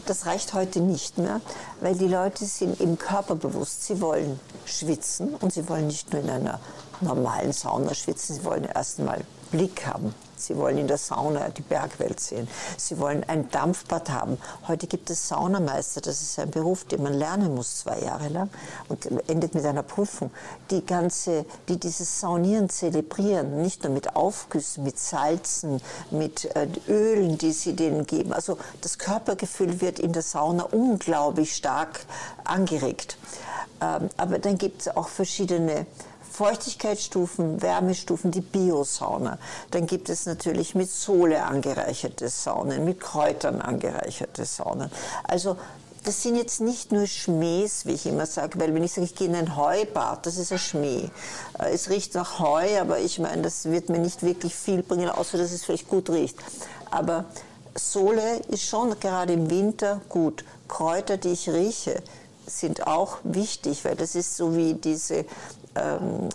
Das 0.06 0.26
reicht 0.26 0.54
heute 0.54 0.80
nicht 0.80 1.18
mehr, 1.18 1.40
weil 1.80 1.94
die 1.94 2.08
Leute 2.08 2.44
sind 2.44 2.80
im 2.80 2.98
Körper 2.98 3.34
bewusst. 3.34 3.84
Sie 3.84 4.00
wollen 4.00 4.40
schwitzen 4.64 5.34
und 5.36 5.52
sie 5.52 5.68
wollen 5.68 5.86
nicht 5.86 6.12
nur 6.12 6.22
in 6.22 6.30
einer 6.30 6.60
normalen 7.00 7.52
Sauna 7.52 7.94
schwitzen, 7.94 8.36
sie 8.36 8.44
wollen 8.44 8.64
erst 8.64 8.98
mal 8.98 9.20
Blick 9.50 9.86
haben 9.86 10.14
Sie 10.36 10.56
wollen 10.56 10.78
in 10.78 10.86
der 10.86 10.98
Sauna 10.98 11.48
die 11.48 11.62
Bergwelt 11.62 12.20
sehen. 12.20 12.48
Sie 12.76 12.98
wollen 12.98 13.24
ein 13.26 13.50
Dampfbad 13.50 14.10
haben. 14.10 14.38
Heute 14.68 14.86
gibt 14.86 15.10
es 15.10 15.28
Saunameister. 15.28 16.00
Das 16.00 16.20
ist 16.20 16.38
ein 16.38 16.50
Beruf, 16.50 16.84
den 16.84 17.02
man 17.02 17.14
lernen 17.14 17.54
muss 17.54 17.78
zwei 17.78 17.98
Jahre 18.00 18.28
lang 18.28 18.50
und 18.88 19.06
endet 19.28 19.54
mit 19.54 19.64
einer 19.64 19.82
Prüfung. 19.82 20.30
Die 20.70 20.84
ganze, 20.84 21.46
die 21.68 21.78
dieses 21.78 22.20
Saunieren 22.20 22.68
zelebrieren, 22.68 23.62
nicht 23.62 23.84
nur 23.84 23.92
mit 23.92 24.14
Aufgüssen, 24.14 24.84
mit 24.84 24.98
Salzen, 24.98 25.80
mit 26.10 26.44
äh, 26.54 26.68
Ölen, 26.88 27.38
die 27.38 27.52
sie 27.52 27.74
denen 27.74 28.06
geben. 28.06 28.32
Also 28.32 28.58
das 28.82 28.98
Körpergefühl 28.98 29.80
wird 29.80 29.98
in 29.98 30.12
der 30.12 30.22
Sauna 30.22 30.64
unglaublich 30.64 31.54
stark 31.54 32.00
angeregt. 32.44 33.16
Ähm, 33.80 34.08
aber 34.16 34.38
dann 34.38 34.58
gibt 34.58 34.82
es 34.82 34.96
auch 34.96 35.08
verschiedene 35.08 35.86
Feuchtigkeitsstufen, 36.36 37.62
Wärmestufen, 37.62 38.30
die 38.30 38.42
Biosauna. 38.42 39.38
Dann 39.70 39.86
gibt 39.86 40.10
es 40.10 40.26
natürlich 40.26 40.74
mit 40.74 40.90
Sohle 40.90 41.42
angereicherte 41.42 42.28
Saunen, 42.28 42.84
mit 42.84 43.00
Kräutern 43.00 43.62
angereicherte 43.62 44.44
Saunen. 44.44 44.90
Also 45.24 45.56
das 46.04 46.22
sind 46.22 46.36
jetzt 46.36 46.60
nicht 46.60 46.92
nur 46.92 47.06
Schmähs, 47.06 47.86
wie 47.86 47.92
ich 47.92 48.04
immer 48.04 48.26
sage, 48.26 48.60
weil 48.60 48.74
wenn 48.74 48.84
ich 48.84 48.92
sage, 48.92 49.06
ich 49.06 49.14
gehe 49.14 49.28
in 49.28 49.34
ein 49.34 49.56
Heubad, 49.56 50.26
das 50.26 50.36
ist 50.36 50.52
ein 50.52 50.58
Schmäh. 50.58 51.08
Äh, 51.58 51.72
es 51.72 51.88
riecht 51.88 52.14
nach 52.14 52.38
Heu, 52.38 52.80
aber 52.82 52.98
ich 52.98 53.18
meine, 53.18 53.40
das 53.40 53.64
wird 53.64 53.88
mir 53.88 53.98
nicht 53.98 54.22
wirklich 54.22 54.54
viel 54.54 54.82
bringen, 54.82 55.08
außer 55.08 55.38
dass 55.38 55.52
es 55.52 55.64
vielleicht 55.64 55.88
gut 55.88 56.10
riecht. 56.10 56.36
Aber 56.90 57.24
Sohle 57.74 58.40
ist 58.48 58.64
schon 58.64 59.00
gerade 59.00 59.32
im 59.32 59.48
Winter 59.48 60.02
gut. 60.10 60.44
Kräuter, 60.68 61.16
die 61.16 61.30
ich 61.30 61.48
rieche, 61.48 62.02
sind 62.46 62.86
auch 62.86 63.16
wichtig, 63.24 63.86
weil 63.86 63.96
das 63.96 64.14
ist 64.14 64.36
so 64.36 64.54
wie 64.54 64.74
diese 64.74 65.24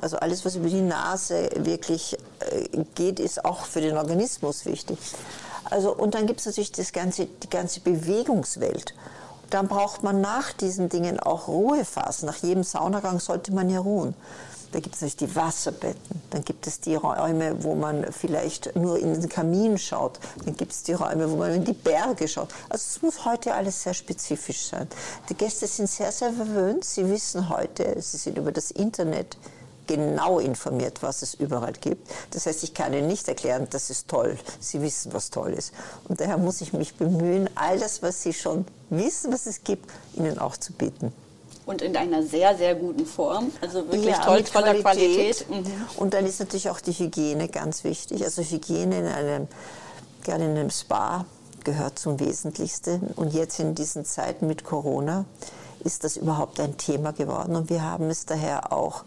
also 0.01 0.17
alles, 0.17 0.45
was 0.45 0.55
über 0.55 0.69
die 0.69 0.81
Nase 0.81 1.49
wirklich 1.55 2.17
äh, 2.39 2.83
geht, 2.95 3.19
ist 3.19 3.43
auch 3.45 3.65
für 3.65 3.81
den 3.81 3.97
Organismus 3.97 4.65
wichtig. 4.65 4.97
Also, 5.65 5.95
und 5.95 6.15
dann 6.15 6.27
gibt 6.27 6.39
es 6.39 6.45
natürlich 6.45 6.71
das 6.71 6.91
ganze, 6.91 7.25
die 7.25 7.49
ganze 7.49 7.79
Bewegungswelt. 7.79 8.93
Dann 9.49 9.67
braucht 9.67 10.03
man 10.03 10.21
nach 10.21 10.53
diesen 10.53 10.89
Dingen 10.89 11.19
auch 11.19 11.47
Ruhephasen. 11.47 12.25
Nach 12.25 12.37
jedem 12.37 12.63
Saunagang 12.63 13.19
sollte 13.19 13.53
man 13.53 13.69
ja 13.69 13.79
ruhen. 13.79 14.13
Da 14.71 14.79
gibt 14.79 14.95
es 14.95 15.01
natürlich 15.01 15.17
die 15.17 15.35
Wasserbetten, 15.35 16.21
dann 16.29 16.45
gibt 16.45 16.65
es 16.65 16.79
die 16.79 16.95
Räume, 16.95 17.61
wo 17.63 17.75
man 17.75 18.05
vielleicht 18.11 18.75
nur 18.75 18.97
in 18.97 19.13
den 19.13 19.27
Kamin 19.27 19.77
schaut, 19.77 20.19
dann 20.45 20.55
gibt 20.55 20.71
es 20.71 20.83
die 20.83 20.93
Räume, 20.93 21.29
wo 21.29 21.35
man 21.35 21.53
in 21.53 21.65
die 21.65 21.73
Berge 21.73 22.27
schaut. 22.27 22.49
Also 22.69 22.85
es 22.89 23.01
muss 23.01 23.25
heute 23.25 23.53
alles 23.53 23.83
sehr 23.83 23.93
spezifisch 23.93 24.67
sein. 24.67 24.87
Die 25.29 25.33
Gäste 25.33 25.67
sind 25.67 25.89
sehr, 25.89 26.11
sehr 26.11 26.31
verwöhnt. 26.31 26.85
Sie 26.85 27.09
wissen 27.09 27.49
heute, 27.49 28.01
sie 28.01 28.17
sind 28.17 28.37
über 28.37 28.53
das 28.53 28.71
Internet 28.71 29.37
genau 29.87 30.39
informiert, 30.39 31.03
was 31.03 31.21
es 31.21 31.33
überall 31.33 31.73
gibt. 31.73 32.09
Das 32.31 32.45
heißt, 32.45 32.63
ich 32.63 32.73
kann 32.73 32.93
Ihnen 32.93 33.07
nicht 33.07 33.27
erklären, 33.27 33.67
das 33.69 33.89
ist 33.89 34.07
toll. 34.07 34.37
Sie 34.61 34.81
wissen, 34.81 35.11
was 35.11 35.31
toll 35.31 35.51
ist. 35.51 35.73
Und 36.07 36.21
daher 36.21 36.37
muss 36.37 36.61
ich 36.61 36.71
mich 36.71 36.95
bemühen, 36.95 37.49
all 37.55 37.77
das, 37.77 38.01
was 38.01 38.21
Sie 38.21 38.31
schon 38.31 38.65
wissen, 38.89 39.33
was 39.33 39.47
es 39.47 39.65
gibt, 39.65 39.89
Ihnen 40.13 40.39
auch 40.39 40.55
zu 40.55 40.71
bieten 40.71 41.11
und 41.71 41.81
in 41.81 41.95
einer 41.95 42.21
sehr, 42.21 42.55
sehr 42.57 42.75
guten 42.75 43.05
Form. 43.05 43.51
Also 43.61 43.85
wirklich 43.87 44.05
ja, 44.05 44.23
toll, 44.23 44.43
toller 44.43 44.75
Qualität. 44.75 45.47
Qualität. 45.47 45.49
Mhm. 45.49 45.73
Und 45.97 46.13
dann 46.13 46.25
ist 46.25 46.39
natürlich 46.39 46.69
auch 46.69 46.81
die 46.81 46.91
Hygiene 46.91 47.47
ganz 47.47 47.83
wichtig. 47.83 48.23
Also 48.23 48.41
Hygiene 48.41 48.99
in 48.99 49.05
einem, 49.07 49.47
gerade 50.23 50.43
in 50.43 50.51
einem 50.51 50.69
Spa 50.69 51.25
gehört 51.63 51.97
zum 51.97 52.19
Wesentlichsten. 52.19 53.01
Und 53.15 53.33
jetzt 53.33 53.59
in 53.59 53.73
diesen 53.73 54.03
Zeiten 54.05 54.47
mit 54.47 54.65
Corona 54.65 55.25
ist 55.83 56.03
das 56.03 56.17
überhaupt 56.17 56.59
ein 56.59 56.77
Thema 56.77 57.13
geworden. 57.13 57.55
Und 57.55 57.69
wir 57.69 57.83
haben 57.83 58.09
es 58.09 58.25
daher 58.25 58.73
auch 58.73 59.05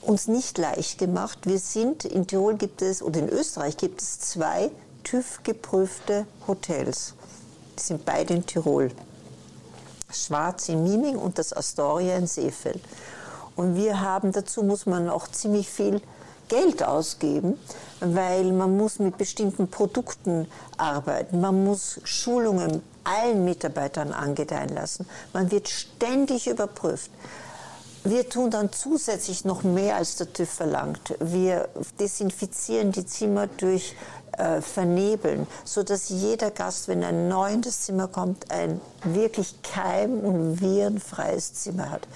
uns 0.00 0.26
nicht 0.26 0.56
leicht 0.56 0.98
gemacht. 0.98 1.40
Wir 1.44 1.58
sind, 1.58 2.06
in 2.06 2.26
Tirol 2.26 2.56
gibt 2.56 2.80
es, 2.80 3.02
oder 3.02 3.20
in 3.20 3.28
Österreich 3.28 3.76
gibt 3.76 4.00
es 4.00 4.18
zwei 4.18 4.70
TÜV-geprüfte 5.04 6.26
Hotels. 6.48 7.14
Die 7.78 7.82
sind 7.82 8.04
beide 8.04 8.34
in 8.34 8.46
Tirol. 8.46 8.90
Schwarz 10.12 10.68
in 10.68 10.84
Miming 10.84 11.16
und 11.16 11.38
das 11.38 11.52
Astoria 11.52 12.16
in 12.16 12.26
Seefeld. 12.26 12.82
Und 13.56 13.76
wir 13.76 14.00
haben, 14.00 14.32
dazu 14.32 14.62
muss 14.62 14.86
man 14.86 15.08
auch 15.08 15.28
ziemlich 15.28 15.68
viel 15.68 16.00
Geld 16.48 16.82
ausgeben, 16.82 17.58
weil 18.00 18.52
man 18.52 18.76
muss 18.76 18.98
mit 18.98 19.16
bestimmten 19.16 19.68
Produkten 19.68 20.46
arbeiten, 20.76 21.40
man 21.40 21.64
muss 21.64 22.00
Schulungen 22.04 22.82
allen 23.04 23.44
Mitarbeitern 23.44 24.12
angedeihen 24.12 24.68
lassen. 24.68 25.06
Man 25.32 25.50
wird 25.50 25.68
ständig 25.68 26.46
überprüft. 26.48 27.10
Wir 28.04 28.28
tun 28.28 28.50
dann 28.50 28.72
zusätzlich 28.72 29.44
noch 29.44 29.62
mehr, 29.62 29.94
als 29.94 30.16
der 30.16 30.32
TÜV 30.32 30.50
verlangt. 30.50 31.14
Wir 31.20 31.68
desinfizieren 32.00 32.90
die 32.90 33.06
Zimmer 33.06 33.46
durch 33.46 33.94
äh, 34.32 34.60
Vernebeln, 34.60 35.46
sodass 35.64 36.08
jeder 36.08 36.50
Gast, 36.50 36.88
wenn 36.88 37.02
er 37.02 37.12
neu 37.12 37.52
in 37.52 37.62
das 37.62 37.82
Zimmer 37.82 38.08
kommt, 38.08 38.50
ein 38.50 38.80
wirklich 39.04 39.62
keim- 39.62 40.18
und 40.18 40.60
virenfreies 40.60 41.54
Zimmer 41.54 41.90
hat. 41.90 42.08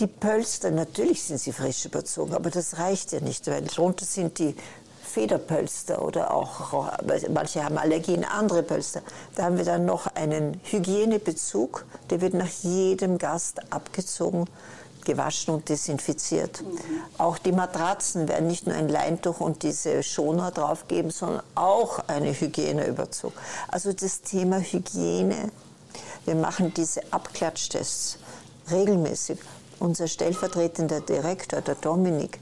Die 0.00 0.08
Pölster, 0.08 0.72
natürlich 0.72 1.22
sind 1.22 1.38
sie 1.38 1.52
frisch 1.52 1.84
überzogen, 1.84 2.34
aber 2.34 2.50
das 2.50 2.78
reicht 2.78 3.12
ja 3.12 3.20
nicht, 3.20 3.46
weil 3.46 3.62
drunter 3.62 4.04
sind 4.04 4.40
die 4.40 4.56
Federpölster 5.04 6.02
oder 6.02 6.32
auch, 6.34 6.90
manche 7.28 7.62
haben 7.62 7.78
Allergien, 7.78 8.24
andere 8.24 8.64
Pölster. 8.64 9.02
Da 9.36 9.44
haben 9.44 9.58
wir 9.58 9.64
dann 9.64 9.84
noch 9.84 10.08
einen 10.16 10.60
Hygienebezug, 10.64 11.84
der 12.10 12.22
wird 12.22 12.34
nach 12.34 12.50
jedem 12.62 13.18
Gast 13.18 13.60
abgezogen 13.72 14.46
gewaschen 15.04 15.54
und 15.54 15.68
desinfiziert. 15.68 16.62
Mhm. 16.62 16.78
Auch 17.18 17.38
die 17.38 17.52
Matratzen 17.52 18.28
werden 18.28 18.46
nicht 18.46 18.66
nur 18.66 18.76
ein 18.76 18.88
Leintuch 18.88 19.40
und 19.40 19.62
diese 19.62 20.02
Schoner 20.02 20.50
draufgeben, 20.50 21.10
sondern 21.10 21.42
auch 21.54 22.00
eine 22.08 22.32
Hygieneüberzug. 22.32 23.32
Also 23.68 23.92
das 23.92 24.22
Thema 24.22 24.58
Hygiene. 24.58 25.50
Wir 26.24 26.34
machen 26.36 26.72
diese 26.74 27.00
Abklatschtests 27.12 28.18
regelmäßig. 28.70 29.38
Unser 29.80 30.06
stellvertretender 30.06 31.00
Direktor, 31.00 31.60
der 31.60 31.74
Dominik, 31.74 32.38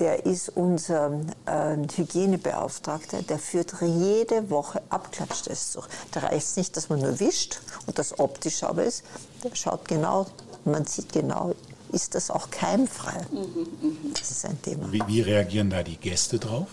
der 0.00 0.24
ist 0.24 0.48
unser 0.56 1.12
äh, 1.44 1.76
Hygienebeauftragter, 1.94 3.22
der 3.22 3.38
führt 3.38 3.74
jede 3.82 4.48
Woche 4.48 4.80
Abklatschtests 4.88 5.74
durch. 5.74 5.86
Da 6.10 6.20
reicht 6.20 6.46
es 6.46 6.56
nicht, 6.56 6.76
dass 6.76 6.88
man 6.88 7.00
nur 7.00 7.20
wischt 7.20 7.60
und 7.86 7.98
das 7.98 8.18
optisch 8.18 8.64
aber 8.64 8.84
ist. 8.84 9.04
Der 9.44 9.54
schaut 9.54 9.86
genau, 9.86 10.26
man 10.64 10.86
sieht 10.86 11.12
genau, 11.12 11.54
ist 11.92 12.14
das 12.14 12.30
auch 12.30 12.50
keimfrei. 12.50 13.20
Das 14.18 14.30
ist 14.30 14.44
ein 14.44 14.60
Thema. 14.62 14.90
Wie, 14.92 15.02
wie 15.06 15.20
reagieren 15.20 15.70
da 15.70 15.82
die 15.82 15.96
Gäste 15.96 16.38
drauf? 16.38 16.68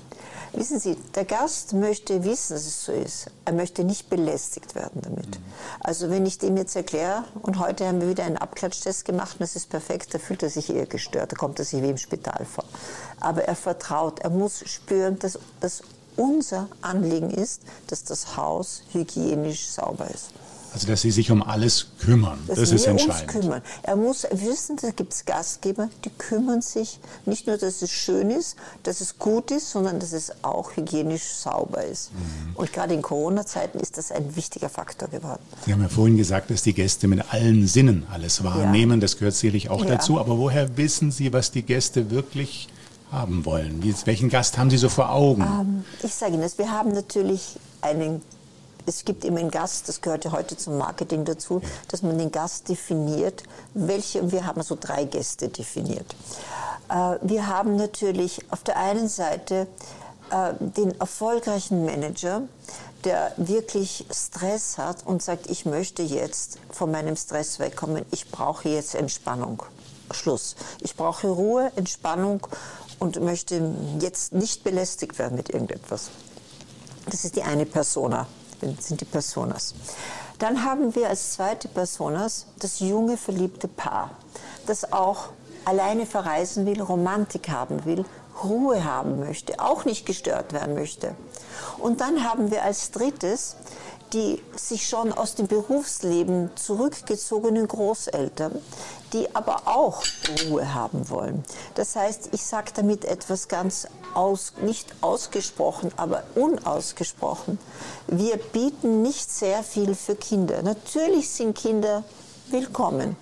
Wissen 0.54 0.80
Sie, 0.80 0.96
der 1.14 1.26
Gast 1.26 1.74
möchte 1.74 2.24
wissen, 2.24 2.54
dass 2.54 2.66
es 2.66 2.86
so 2.86 2.92
ist. 2.92 3.28
Er 3.46 3.54
möchte 3.54 3.84
nicht 3.84 4.10
belästigt 4.10 4.76
werden 4.76 5.02
damit. 5.02 5.28
Mhm. 5.28 5.44
Also 5.82 6.10
wenn 6.10 6.26
ich 6.26 6.38
dem 6.38 6.58
jetzt 6.58 6.76
erkläre, 6.76 7.26
und 7.44 7.60
heute 7.60 7.86
haben 7.86 8.02
wir 8.02 8.10
wieder 8.10 8.24
einen 8.24 8.38
Abklatschtest 8.38 9.06
gemacht 9.06 9.34
und 9.34 9.42
das 9.42 9.56
ist 9.56 9.70
perfekt, 9.70 10.14
da 10.14 10.20
fühlt 10.20 10.42
er 10.44 10.50
sich 10.50 10.70
eher 10.70 10.86
gestört, 10.86 11.34
da 11.34 11.36
kommt 11.36 11.60
er 11.60 11.66
sich 11.66 11.84
wie 11.84 11.90
im 11.90 11.98
Spital 11.98 12.46
vor. 12.46 12.64
Aber 13.20 13.44
er 13.44 13.56
vertraut, 13.56 14.20
er 14.20 14.30
muss 14.30 14.64
spüren, 14.66 15.20
dass 15.20 15.38
das 15.60 15.82
unser 16.16 16.68
Anliegen 16.82 17.30
ist, 17.30 17.62
dass 17.88 18.04
das 18.04 18.38
Haus 18.38 18.82
hygienisch 18.94 19.68
sauber 19.68 20.10
ist. 20.10 20.32
Also, 20.78 20.90
dass 20.90 21.02
Sie 21.02 21.10
sich 21.10 21.32
um 21.32 21.42
alles 21.42 21.88
kümmern, 22.00 22.38
dass 22.46 22.60
das 22.60 22.72
ist 22.72 22.86
entscheidend. 22.86 23.34
Uns 23.34 23.42
kümmern. 23.42 23.62
Er 23.82 23.96
muss 23.96 24.28
wissen, 24.30 24.78
da 24.80 24.92
gibt 24.92 25.12
es 25.12 25.26
Gastgeber, 25.26 25.90
die 26.06 26.12
kümmern 26.12 26.62
sich 26.62 27.00
nicht 27.26 27.48
nur, 27.48 27.58
dass 27.58 27.82
es 27.82 27.90
schön 27.90 28.30
ist, 28.30 28.58
dass 28.84 29.02
es 29.02 29.18
gut 29.18 29.50
ist, 29.50 29.72
sondern 29.72 30.00
dass 30.00 30.14
es 30.14 30.32
auch 30.44 30.78
hygienisch 30.78 31.24
sauber 31.24 31.84
ist. 31.84 32.12
Mhm. 32.14 32.58
Und 32.58 32.72
gerade 32.72 32.94
in 32.94 33.02
Corona-Zeiten 33.02 33.80
ist 33.80 33.98
das 33.98 34.12
ein 34.12 34.36
wichtiger 34.36 34.70
Faktor 34.70 35.08
geworden. 35.08 35.42
Sie 35.66 35.74
haben 35.74 35.82
ja 35.82 35.90
vorhin 35.90 36.16
gesagt, 36.16 36.52
dass 36.52 36.62
die 36.62 36.74
Gäste 36.74 37.08
mit 37.08 37.34
allen 37.34 37.66
Sinnen 37.66 38.06
alles 38.12 38.44
wahrnehmen. 38.44 39.00
Ja. 39.00 39.02
Das 39.02 39.18
gehört 39.18 39.34
sicherlich 39.34 39.72
auch 39.72 39.84
ja. 39.84 39.96
dazu. 39.96 40.20
Aber 40.20 40.38
woher 40.38 40.78
wissen 40.78 41.10
Sie, 41.10 41.34
was 41.34 41.50
die 41.50 41.64
Gäste 41.64 42.12
wirklich 42.12 42.68
haben 43.12 43.46
wollen? 43.46 43.82
Welchen 44.06 44.30
Gast 44.30 44.60
haben 44.60 44.70
Sie 44.70 44.78
so 44.78 44.90
vor 44.90 45.10
Augen? 45.10 45.42
Ähm, 45.42 45.86
ich 46.04 46.14
sage 46.14 46.34
Ihnen 46.34 46.44
das, 46.44 46.60
wir 46.60 46.70
haben 46.70 46.92
natürlich 46.92 47.58
einen 47.82 48.22
es 48.88 49.04
gibt 49.04 49.26
immer 49.26 49.40
einen 49.40 49.52
Gast, 49.52 49.90
das 49.90 50.02
gehört 50.02 50.26
ja 50.26 50.32
heute 50.32 50.58
zum 50.58 50.78
Marketing 50.78 51.26
dazu, 51.26 51.62
dass 51.90 52.02
man 52.02 52.18
den 52.18 52.32
Gast 52.32 52.70
definiert, 52.70 53.44
welche, 53.74 54.32
wir 54.32 54.46
haben 54.46 54.64
so 54.64 54.78
drei 54.80 55.04
Gäste 55.04 55.50
definiert. 55.50 56.16
Äh, 56.90 57.18
wir 57.22 57.48
haben 57.48 57.76
natürlich 57.76 58.42
auf 58.50 58.64
der 58.64 58.78
einen 58.78 59.10
Seite 59.10 59.68
äh, 60.32 60.54
den 60.60 60.98
erfolgreichen 61.00 61.86
Manager, 61.86 62.44
der 63.04 63.34
wirklich 63.36 64.06
Stress 64.10 64.78
hat 64.78 65.06
und 65.06 65.22
sagt, 65.22 65.50
ich 65.50 65.66
möchte 65.66 66.02
jetzt 66.02 66.58
von 66.72 66.90
meinem 66.90 67.18
Stress 67.18 67.60
wegkommen, 67.60 68.06
ich 68.12 68.32
brauche 68.32 68.70
jetzt 68.70 68.96
Entspannung. 68.96 69.64
Schluss. 70.12 70.56
Ich 70.80 70.96
brauche 70.96 71.28
Ruhe, 71.28 71.70
Entspannung 71.76 72.48
und 72.98 73.20
möchte 73.22 73.76
jetzt 74.00 74.32
nicht 74.32 74.64
belästigt 74.64 75.20
werden 75.20 75.36
mit 75.36 75.50
irgendetwas. 75.50 76.10
Das 77.10 77.26
ist 77.26 77.36
die 77.36 77.44
eine 77.44 77.66
Persona 77.66 78.26
sind 78.80 79.02
die 79.02 79.06
Personas. 79.06 79.74
Dann 80.40 80.64
haben 80.64 80.96
wir 80.96 81.10
als 81.10 81.34
zweite 81.34 81.68
Personas 81.68 82.46
das 82.60 82.80
junge 82.80 83.18
verliebte 83.18 83.68
Paar, 83.68 84.12
das 84.66 84.92
auch 84.94 85.30
alleine 85.66 86.06
verreisen 86.06 86.66
will, 86.66 86.82
Romantik 86.82 87.50
haben 87.50 87.86
will, 87.86 88.06
Ruhe 88.44 88.84
haben 88.84 89.20
möchte, 89.20 89.60
auch 89.60 89.86
nicht 89.86 90.06
gestört 90.06 90.54
werden 90.54 90.76
möchte. 90.76 91.16
Und 91.80 92.02
dann 92.02 92.24
haben 92.24 92.52
wir 92.52 92.64
als 92.64 92.92
drittes 92.92 93.56
die 94.14 94.42
sich 94.56 94.88
schon 94.88 95.12
aus 95.12 95.36
dem 95.36 95.48
Berufsleben 95.48 96.50
zurückgezogenen 96.56 97.68
Großeltern, 97.68 98.62
die 99.14 99.34
aber 99.36 99.64
auch 99.66 100.04
Ruhe 100.46 100.74
haben 100.74 101.10
wollen. 101.10 101.44
Das 101.76 101.96
heißt, 101.96 102.30
ich 102.32 102.44
sage 102.44 102.72
damit 102.76 103.06
etwas 103.06 103.48
ganz 103.48 103.88
aus, 104.14 104.54
nicht 104.62 104.94
ausgesprochen, 105.02 105.92
aber 105.98 106.24
unausgesprochen. 106.36 107.60
Wir 108.08 108.38
bieten 108.38 109.02
nicht 109.02 109.32
sehr 109.32 109.64
viel 109.64 109.96
für 109.96 110.16
Kinder. 110.16 110.62
Natürlich 110.62 111.30
sind 111.30 111.58
Kinder 111.58 112.04
willkommen. 112.50 113.18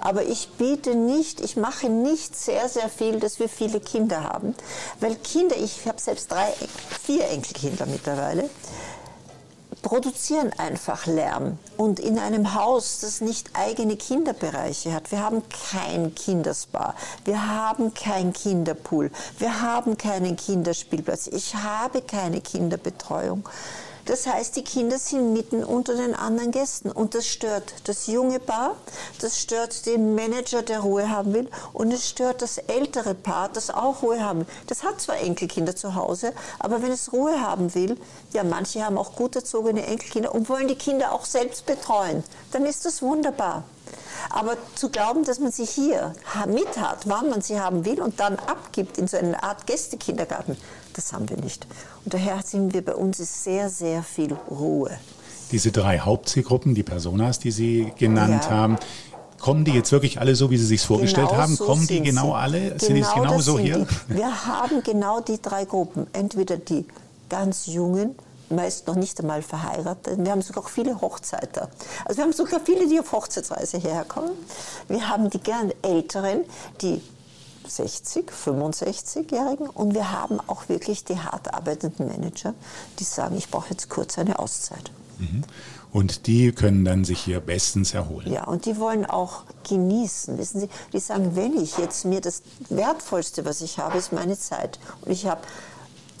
Aber 0.00 0.24
ich 0.24 0.50
biete 0.50 0.94
nicht, 0.94 1.40
ich 1.40 1.56
mache 1.56 1.88
nicht 1.88 2.36
sehr, 2.36 2.68
sehr 2.68 2.88
viel, 2.88 3.20
dass 3.20 3.38
wir 3.38 3.48
viele 3.48 3.80
Kinder 3.80 4.24
haben. 4.24 4.54
Weil 5.00 5.16
Kinder, 5.16 5.56
ich 5.56 5.86
habe 5.86 6.00
selbst 6.00 6.30
drei, 6.30 6.52
vier 7.02 7.28
Enkelkinder 7.28 7.86
mittlerweile, 7.86 8.48
produzieren 9.82 10.52
einfach 10.58 11.06
Lärm. 11.06 11.58
Und 11.76 12.00
in 12.00 12.18
einem 12.18 12.54
Haus, 12.54 13.00
das 13.00 13.20
nicht 13.20 13.50
eigene 13.54 13.96
Kinderbereiche 13.96 14.92
hat, 14.92 15.10
wir 15.10 15.22
haben 15.22 15.42
kein 15.70 16.14
Kinderspa, 16.14 16.94
wir 17.24 17.48
haben 17.48 17.94
kein 17.94 18.32
Kinderpool, 18.32 19.10
wir 19.38 19.60
haben 19.60 19.96
keinen 19.96 20.36
Kinderspielplatz, 20.36 21.28
ich 21.28 21.54
habe 21.54 22.02
keine 22.02 22.40
Kinderbetreuung. 22.40 23.48
Das 24.08 24.26
heißt, 24.26 24.56
die 24.56 24.64
Kinder 24.64 24.98
sind 24.98 25.34
mitten 25.34 25.62
unter 25.62 25.94
den 25.94 26.14
anderen 26.14 26.50
Gästen 26.50 26.90
und 26.90 27.14
das 27.14 27.26
stört 27.26 27.74
das 27.84 28.06
junge 28.06 28.40
Paar, 28.40 28.74
das 29.20 29.38
stört 29.38 29.84
den 29.84 30.14
Manager, 30.14 30.62
der 30.62 30.80
Ruhe 30.80 31.10
haben 31.10 31.34
will 31.34 31.50
und 31.74 31.92
es 31.92 32.08
stört 32.08 32.40
das 32.40 32.56
ältere 32.56 33.14
Paar, 33.14 33.50
das 33.50 33.68
auch 33.68 34.00
Ruhe 34.02 34.24
haben 34.24 34.40
will. 34.40 34.46
Das 34.66 34.82
hat 34.82 34.98
zwar 35.02 35.18
Enkelkinder 35.18 35.76
zu 35.76 35.94
Hause, 35.94 36.32
aber 36.58 36.80
wenn 36.80 36.90
es 36.90 37.12
Ruhe 37.12 37.42
haben 37.42 37.74
will, 37.74 37.98
ja, 38.32 38.44
manche 38.44 38.82
haben 38.82 38.96
auch 38.96 39.14
gut 39.14 39.36
erzogene 39.36 39.84
Enkelkinder 39.84 40.34
und 40.34 40.48
wollen 40.48 40.68
die 40.68 40.76
Kinder 40.76 41.12
auch 41.12 41.26
selbst 41.26 41.66
betreuen, 41.66 42.24
dann 42.52 42.64
ist 42.64 42.86
das 42.86 43.02
wunderbar. 43.02 43.64
Aber 44.30 44.56
zu 44.74 44.88
glauben, 44.88 45.24
dass 45.24 45.38
man 45.38 45.52
sie 45.52 45.66
hier 45.66 46.14
mit 46.46 46.78
hat, 46.80 47.08
wann 47.08 47.28
man 47.28 47.42
sie 47.42 47.60
haben 47.60 47.84
will 47.84 48.00
und 48.00 48.20
dann 48.20 48.36
abgibt 48.36 48.96
in 48.96 49.06
so 49.06 49.18
eine 49.18 49.42
Art 49.42 49.66
Gästekindergarten, 49.66 50.56
das 50.94 51.12
haben 51.12 51.28
wir 51.28 51.36
nicht. 51.36 51.66
Und 52.08 52.14
daher 52.14 52.40
sind 52.42 52.72
wir 52.72 52.82
bei 52.82 52.94
uns 52.94 53.18
sehr, 53.18 53.68
sehr 53.68 54.02
viel 54.02 54.32
Ruhe. 54.50 54.92
Diese 55.52 55.70
drei 55.70 55.98
Hauptzielgruppen, 55.98 56.74
die 56.74 56.82
Personas, 56.82 57.38
die 57.38 57.50
Sie 57.50 57.92
genannt 57.98 58.44
ja. 58.44 58.50
haben, 58.50 58.78
Kommen 59.38 59.66
die 59.66 59.72
jetzt 59.72 59.92
wirklich 59.92 60.18
alle 60.18 60.34
so, 60.34 60.50
wie 60.50 60.56
Sie 60.56 60.64
sich 60.64 60.80
vorgestellt 60.80 61.28
genau 61.28 61.38
haben? 61.42 61.54
So 61.54 61.66
Kommen 61.66 61.86
die 61.86 62.00
genau 62.00 62.28
sie. 62.28 62.34
alle? 62.38 62.60
Genau 62.60 62.78
sind 62.78 62.94
die 62.94 63.02
genau, 63.02 63.38
so 63.40 63.58
hier? 63.58 63.86
Die. 64.08 64.16
Wir 64.16 64.46
haben 64.46 64.82
genau 64.82 65.20
die 65.20 65.40
drei 65.40 65.66
Gruppen. 65.66 66.06
Entweder 66.14 66.56
die 66.56 66.86
ganz 67.28 67.66
Jungen, 67.66 68.14
meist 68.48 68.86
noch 68.86 68.96
nicht 68.96 69.20
einmal 69.20 69.42
verheiratet. 69.42 70.18
Wir 70.18 70.32
haben 70.32 70.40
sogar 70.40 70.64
auch 70.64 70.70
viele 70.70 70.98
Hochzeiter. 71.02 71.68
Also 72.06 72.16
wir 72.16 72.24
haben 72.24 72.32
sogar 72.32 72.60
viele, 72.64 72.88
die 72.88 72.98
auf 72.98 73.12
Hochzeitsreise 73.12 73.76
herkommen. 73.76 74.30
Wir 74.88 75.10
haben 75.10 75.28
die 75.28 75.40
gern 75.40 75.72
Älteren, 75.82 76.40
die 76.80 77.02
60, 77.68 78.30
65-Jährigen 78.30 79.68
und 79.68 79.94
wir 79.94 80.12
haben 80.12 80.40
auch 80.46 80.68
wirklich 80.68 81.04
die 81.04 81.18
hart 81.18 81.54
arbeitenden 81.54 82.08
Manager, 82.08 82.54
die 82.98 83.04
sagen, 83.04 83.36
ich 83.36 83.50
brauche 83.50 83.70
jetzt 83.70 83.88
kurz 83.88 84.18
eine 84.18 84.38
Auszeit. 84.38 84.90
Mhm. 85.18 85.44
Und 85.90 86.26
die 86.26 86.52
können 86.52 86.84
dann 86.84 87.04
sich 87.04 87.20
hier 87.20 87.40
bestens 87.40 87.94
erholen. 87.94 88.30
Ja, 88.30 88.44
und 88.44 88.66
die 88.66 88.76
wollen 88.76 89.06
auch 89.06 89.44
genießen. 89.68 90.36
Wissen 90.36 90.60
Sie, 90.60 90.68
die 90.92 90.98
sagen, 90.98 91.34
wenn 91.34 91.58
ich 91.58 91.78
jetzt 91.78 92.04
mir 92.04 92.20
das 92.20 92.42
Wertvollste, 92.68 93.44
was 93.46 93.62
ich 93.62 93.78
habe, 93.78 93.96
ist 93.96 94.12
meine 94.12 94.38
Zeit. 94.38 94.78
Und 95.00 95.12
ich 95.12 95.26
habe, 95.26 95.40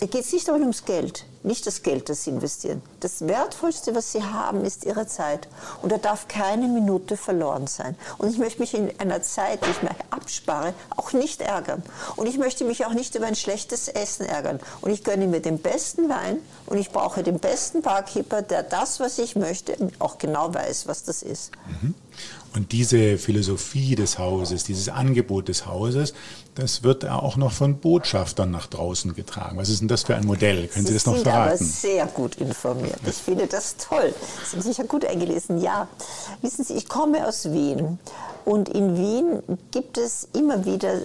geht 0.06 0.24
es 0.24 0.32
nicht 0.32 0.48
ums 0.48 0.84
Geld 0.84 1.24
nicht 1.42 1.66
das 1.66 1.82
Geld, 1.82 2.08
das 2.08 2.24
sie 2.24 2.30
investieren. 2.30 2.82
Das 3.00 3.26
Wertvollste, 3.26 3.94
was 3.94 4.12
sie 4.12 4.22
haben, 4.22 4.64
ist 4.64 4.84
ihre 4.84 5.06
Zeit. 5.06 5.48
Und 5.82 5.92
da 5.92 5.98
darf 5.98 6.28
keine 6.28 6.68
Minute 6.68 7.16
verloren 7.16 7.66
sein. 7.66 7.96
Und 8.18 8.30
ich 8.30 8.38
möchte 8.38 8.60
mich 8.60 8.74
in 8.74 8.90
einer 9.00 9.22
Zeit, 9.22 9.64
die 9.64 9.70
ich 9.70 9.82
mir 9.82 9.90
abspare, 10.10 10.74
auch 10.96 11.12
nicht 11.12 11.40
ärgern. 11.40 11.82
Und 12.16 12.26
ich 12.26 12.38
möchte 12.38 12.64
mich 12.64 12.86
auch 12.86 12.92
nicht 12.92 13.14
über 13.14 13.26
ein 13.26 13.36
schlechtes 13.36 13.88
Essen 13.88 14.26
ärgern. 14.26 14.60
Und 14.80 14.90
ich 14.90 15.04
gönne 15.04 15.26
mir 15.26 15.40
den 15.40 15.58
besten 15.58 16.08
Wein 16.08 16.38
und 16.66 16.78
ich 16.78 16.90
brauche 16.90 17.22
den 17.22 17.38
besten 17.38 17.82
Barkeeper, 17.82 18.42
der 18.42 18.62
das, 18.62 19.00
was 19.00 19.18
ich 19.18 19.36
möchte, 19.36 19.76
auch 19.98 20.18
genau 20.18 20.52
weiß, 20.52 20.86
was 20.86 21.04
das 21.04 21.22
ist. 21.22 21.52
Mhm. 21.82 21.94
Und 22.54 22.72
diese 22.72 23.18
Philosophie 23.18 23.94
des 23.94 24.18
Hauses, 24.18 24.64
dieses 24.64 24.88
Angebot 24.88 25.48
des 25.48 25.66
Hauses, 25.66 26.14
das 26.54 26.82
wird 26.82 27.06
auch 27.06 27.36
noch 27.36 27.52
von 27.52 27.78
Botschaftern 27.78 28.50
nach 28.50 28.66
draußen 28.66 29.14
getragen. 29.14 29.58
Was 29.58 29.68
ist 29.68 29.80
denn 29.80 29.88
das 29.88 30.04
für 30.04 30.16
ein 30.16 30.26
Modell? 30.26 30.66
Können 30.68 30.86
Sie, 30.86 30.92
Sie 30.92 30.98
das 30.98 31.06
noch 31.06 31.18
verraten? 31.18 31.54
Ich 31.54 31.58
bin 31.60 31.68
sehr 31.68 32.06
gut 32.06 32.36
informiert. 32.36 32.98
Ich 33.06 33.16
finde 33.16 33.46
das 33.46 33.76
toll. 33.76 34.14
Sie 34.44 34.56
haben 34.56 34.62
sicher 34.62 34.84
gut 34.84 35.04
eingelesen. 35.04 35.60
Ja, 35.60 35.88
wissen 36.42 36.64
Sie, 36.64 36.74
ich 36.74 36.88
komme 36.88 37.26
aus 37.26 37.52
Wien. 37.52 37.98
Und 38.44 38.70
in 38.70 38.96
Wien 38.96 39.58
gibt 39.70 39.98
es 39.98 40.28
immer 40.32 40.64
wieder, 40.64 41.02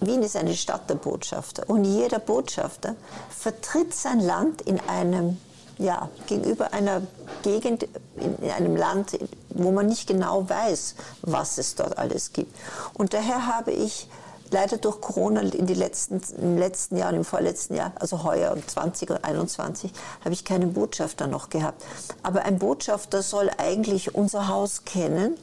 Wien 0.00 0.22
ist 0.22 0.36
eine 0.36 0.54
Stadt 0.54 0.90
der 0.90 0.96
Botschafter. 0.96 1.68
Und 1.68 1.84
jeder 1.84 2.18
Botschafter 2.18 2.96
vertritt 3.30 3.94
sein 3.94 4.20
Land 4.20 4.62
in 4.62 4.78
einem 4.80 5.38
ja, 5.78 6.08
gegenüber 6.26 6.72
einer 6.72 7.02
Gegend 7.42 7.88
in 8.16 8.50
einem 8.50 8.76
Land, 8.76 9.18
wo 9.50 9.70
man 9.70 9.86
nicht 9.86 10.06
genau 10.06 10.48
weiß, 10.48 10.94
was 11.22 11.58
es 11.58 11.74
dort 11.74 11.98
alles 11.98 12.32
gibt. 12.32 12.54
Und 12.94 13.14
daher 13.14 13.46
habe 13.46 13.72
ich 13.72 14.08
leider 14.52 14.76
durch 14.76 15.00
Corona 15.00 15.40
in 15.40 15.66
die 15.66 15.74
letzten, 15.74 16.20
im 16.40 16.58
letzten 16.58 16.96
Jahr 16.96 17.10
und 17.10 17.16
im 17.16 17.24
vorletzten 17.24 17.74
Jahr, 17.74 17.92
also 17.96 18.22
heuer 18.22 18.52
und 18.52 18.70
2021, 18.70 19.92
habe 20.24 20.34
ich 20.34 20.44
keinen 20.44 20.74
Botschafter 20.74 21.26
noch 21.26 21.50
gehabt. 21.50 21.82
Aber 22.22 22.44
ein 22.44 22.58
Botschafter 22.58 23.22
soll 23.22 23.50
eigentlich 23.56 24.14
unser 24.14 24.48
Haus 24.48 24.84
kennen 24.84 25.36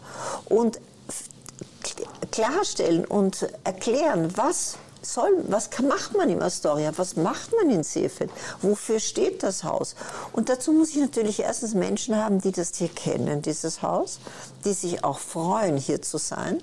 und 0.46 0.80
klarstellen 2.32 3.06
und 3.06 3.48
erklären, 3.64 4.32
was 4.38 4.78
soll, 5.02 5.32
was 5.48 5.70
macht 5.80 6.16
man 6.16 6.30
in 6.30 6.42
Astoria, 6.42 6.92
was 6.98 7.16
macht 7.16 7.54
man 7.56 7.70
in 7.70 7.84
Seefeld, 7.84 8.32
wofür 8.62 9.00
steht 9.00 9.44
das 9.44 9.64
Haus? 9.64 9.96
Und 10.34 10.50
dazu 10.50 10.72
muss 10.72 10.90
ich 10.90 10.98
natürlich 10.98 11.40
erstens 11.40 11.74
Menschen 11.74 12.16
haben, 12.16 12.42
die 12.42 12.52
das 12.52 12.76
hier 12.76 12.90
kennen, 12.90 13.42
dieses 13.42 13.82
Haus, 13.82 14.20
die 14.66 14.74
sich 14.74 15.04
auch 15.04 15.20
freuen, 15.20 15.78
hier 15.78 16.02
zu 16.02 16.18
sein. 16.18 16.62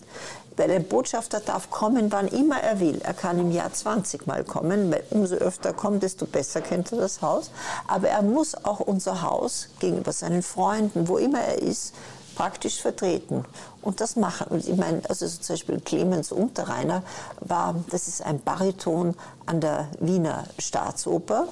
Weil 0.59 0.69
der 0.69 0.81
Botschafter 0.81 1.41
darf 1.41 1.69
kommen, 1.69 2.11
wann 2.11 2.29
immer 2.29 2.59
er 2.59 2.81
will. 2.81 3.03
Er 3.03 3.13
kann 3.13 3.39
im 3.39 3.53
Jahr 3.53 3.71
20 3.71 4.27
Mal 4.27 4.43
kommen, 4.43 4.91
weil 4.91 5.05
umso 5.11 5.35
öfter 5.35 5.71
er 5.71 5.75
kommt, 5.75 6.03
desto 6.03 6.25
besser 6.25 6.63
kennt 6.63 6.93
er 6.93 6.99
das 6.99 7.21
Haus. 7.21 7.51
Aber 7.87 8.09
er 8.09 8.23
muss 8.23 8.55
auch 8.65 8.81
unser 8.81 9.21
Haus 9.21 9.69
gegenüber 9.81 10.13
seinen 10.13 10.43
Freunden, 10.43 11.09
wo 11.09 11.19
immer 11.19 11.41
er 11.41 11.61
ist, 11.61 11.93
praktisch 12.37 12.81
vertreten. 12.81 13.45
Und 13.87 14.01
das 14.01 14.17
machen. 14.17 14.49
Ich 14.59 14.75
meine, 14.75 15.01
also 15.09 15.29
zum 15.29 15.55
Beispiel 15.55 15.81
Clemens 15.81 16.33
Unterreiner 16.33 17.05
war, 17.39 17.77
das 17.89 18.09
ist 18.09 18.21
ein 18.21 18.41
Bariton 18.41 19.15
an 19.47 19.61
der 19.61 19.87
Wiener 20.01 20.43
Staatsoper, 20.59 21.47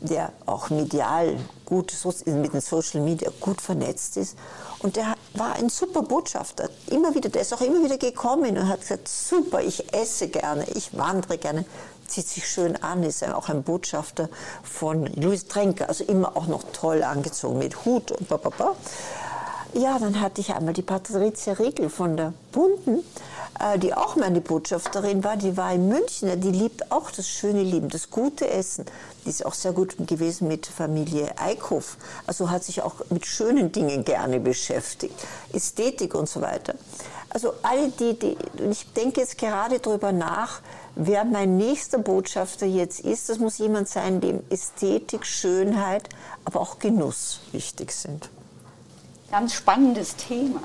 der 0.00 0.32
auch 0.46 0.70
medial 0.70 1.36
gut 1.66 1.92
mit 2.24 2.54
den 2.54 2.62
Social 2.62 3.02
Media 3.02 3.30
gut 3.40 3.60
vernetzt 3.60 4.16
ist. 4.16 4.38
Und 4.78 4.96
der 4.96 5.16
war 5.34 5.52
ein 5.56 5.68
super 5.68 6.00
Botschafter. 6.00 6.70
Immer 6.86 7.14
wieder, 7.14 7.28
der 7.28 7.42
ist 7.42 7.52
auch 7.52 7.60
immer 7.60 7.84
wieder 7.84 7.98
gekommen 7.98 8.56
und 8.56 8.68
hat 8.68 8.80
gesagt, 8.80 9.06
super, 9.06 9.60
ich 9.60 9.92
esse 9.92 10.28
gerne, 10.28 10.64
ich 10.70 10.96
wandere 10.96 11.36
gerne 11.36 11.66
zieht 12.06 12.28
sich 12.28 12.48
schön 12.48 12.76
an, 12.82 13.02
ist 13.02 13.22
auch 13.24 13.50
ein 13.50 13.64
Botschafter 13.64 14.30
von 14.62 15.06
Louis 15.16 15.46
Trenker, 15.46 15.88
also 15.88 16.04
immer 16.04 16.36
auch 16.36 16.46
noch 16.46 16.62
toll 16.72 17.02
angezogen 17.02 17.58
mit 17.58 17.84
Hut 17.84 18.12
und 18.12 18.28
ba, 18.28 18.38
ba, 18.38 18.50
ba. 18.50 18.76
Ja, 19.78 19.98
dann 19.98 20.22
hatte 20.22 20.40
ich 20.40 20.54
einmal 20.54 20.72
die 20.72 20.80
Patricia 20.80 21.52
Riegel 21.52 21.90
von 21.90 22.16
der 22.16 22.32
Bunden, 22.50 23.04
äh, 23.60 23.78
die 23.78 23.92
auch 23.92 24.16
meine 24.16 24.40
Botschafterin 24.40 25.22
war. 25.22 25.36
Die 25.36 25.58
war 25.58 25.70
in 25.74 25.88
München. 25.88 26.40
Die 26.40 26.50
liebt 26.50 26.90
auch 26.90 27.10
das 27.10 27.28
schöne 27.28 27.62
Leben, 27.62 27.90
das 27.90 28.10
gute 28.10 28.48
Essen. 28.48 28.86
Die 29.26 29.28
ist 29.28 29.44
auch 29.44 29.52
sehr 29.52 29.72
gut 29.72 29.94
gewesen 30.06 30.48
mit 30.48 30.64
Familie 30.64 31.30
Eickhoff. 31.38 31.98
Also 32.26 32.48
hat 32.48 32.64
sich 32.64 32.80
auch 32.80 32.94
mit 33.10 33.26
schönen 33.26 33.70
Dingen 33.70 34.02
gerne 34.02 34.40
beschäftigt. 34.40 35.14
Ästhetik 35.52 36.14
und 36.14 36.26
so 36.26 36.40
weiter. 36.40 36.74
Also 37.28 37.52
all 37.62 37.90
die, 37.90 38.18
die 38.18 38.38
ich 38.70 38.90
denke 38.94 39.20
jetzt 39.20 39.36
gerade 39.36 39.78
darüber 39.78 40.10
nach, 40.10 40.62
wer 40.94 41.26
mein 41.26 41.58
nächster 41.58 41.98
Botschafter 41.98 42.64
jetzt 42.64 43.00
ist. 43.00 43.28
Das 43.28 43.38
muss 43.38 43.58
jemand 43.58 43.90
sein, 43.90 44.22
dem 44.22 44.42
Ästhetik, 44.48 45.26
Schönheit, 45.26 46.08
aber 46.46 46.62
auch 46.62 46.78
Genuss 46.78 47.40
wichtig 47.52 47.92
sind. 47.92 48.30
Ganz 49.36 49.52
spannendes 49.52 50.16
Thema. 50.16 50.62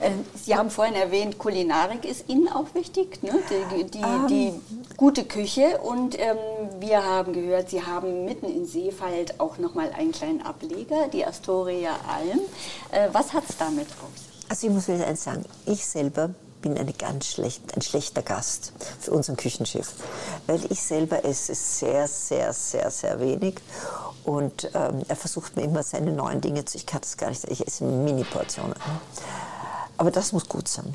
Äh, 0.00 0.12
Sie 0.34 0.56
haben 0.56 0.70
vorhin 0.70 0.94
erwähnt, 0.94 1.36
Kulinarik 1.36 2.06
ist 2.06 2.26
Ihnen 2.30 2.48
auch 2.48 2.72
wichtig, 2.72 3.22
ne? 3.22 3.32
die, 3.76 3.84
die, 3.84 3.98
um. 3.98 4.26
die 4.26 4.46
ähm. 4.46 4.62
gute 4.96 5.24
Küche. 5.26 5.76
Und 5.82 6.18
ähm, 6.18 6.38
wir 6.80 7.04
haben 7.04 7.34
gehört, 7.34 7.68
Sie 7.68 7.82
haben 7.82 8.24
mitten 8.24 8.46
in 8.46 8.64
Seefeld 8.64 9.38
auch 9.38 9.58
nochmal 9.58 9.92
einen 9.92 10.12
kleinen 10.12 10.40
Ableger, 10.40 11.08
die 11.08 11.26
Astoria 11.26 11.90
Alm. 12.08 12.40
Äh, 12.92 13.10
was 13.12 13.34
hat 13.34 13.44
es 13.46 13.58
damit 13.58 13.88
auf 14.02 14.16
sich? 14.16 14.50
Also 14.50 14.68
ich 14.68 14.72
muss 14.72 14.88
wieder 14.88 15.06
eins 15.06 15.24
sagen, 15.24 15.44
ich 15.66 15.84
selber 15.84 16.30
bin 16.60 16.76
eine 16.76 16.92
ganz 16.92 17.26
schlecht, 17.26 17.76
ein 17.76 17.82
schlechter 17.82 18.22
Gast 18.22 18.72
für 19.00 19.12
unseren 19.12 19.36
Küchenschiff, 19.36 19.92
weil 20.46 20.60
ich 20.70 20.82
selber 20.82 21.24
esse 21.24 21.54
sehr, 21.54 22.08
sehr, 22.08 22.52
sehr, 22.52 22.90
sehr 22.90 23.20
wenig 23.20 23.60
und 24.24 24.70
ähm, 24.74 25.02
er 25.08 25.16
versucht 25.16 25.56
mir 25.56 25.62
immer 25.62 25.82
seine 25.82 26.12
neuen 26.12 26.40
Dinge 26.40 26.64
zu. 26.64 26.76
Ich 26.76 26.84
kann 26.84 27.00
das 27.00 27.16
gar 27.16 27.30
nicht. 27.30 27.44
Ich 27.50 27.66
esse 27.66 27.84
Mini-Portionen. 27.84 28.74
Aber 29.96 30.10
das 30.10 30.32
muss 30.32 30.48
gut 30.48 30.68
sein. 30.68 30.94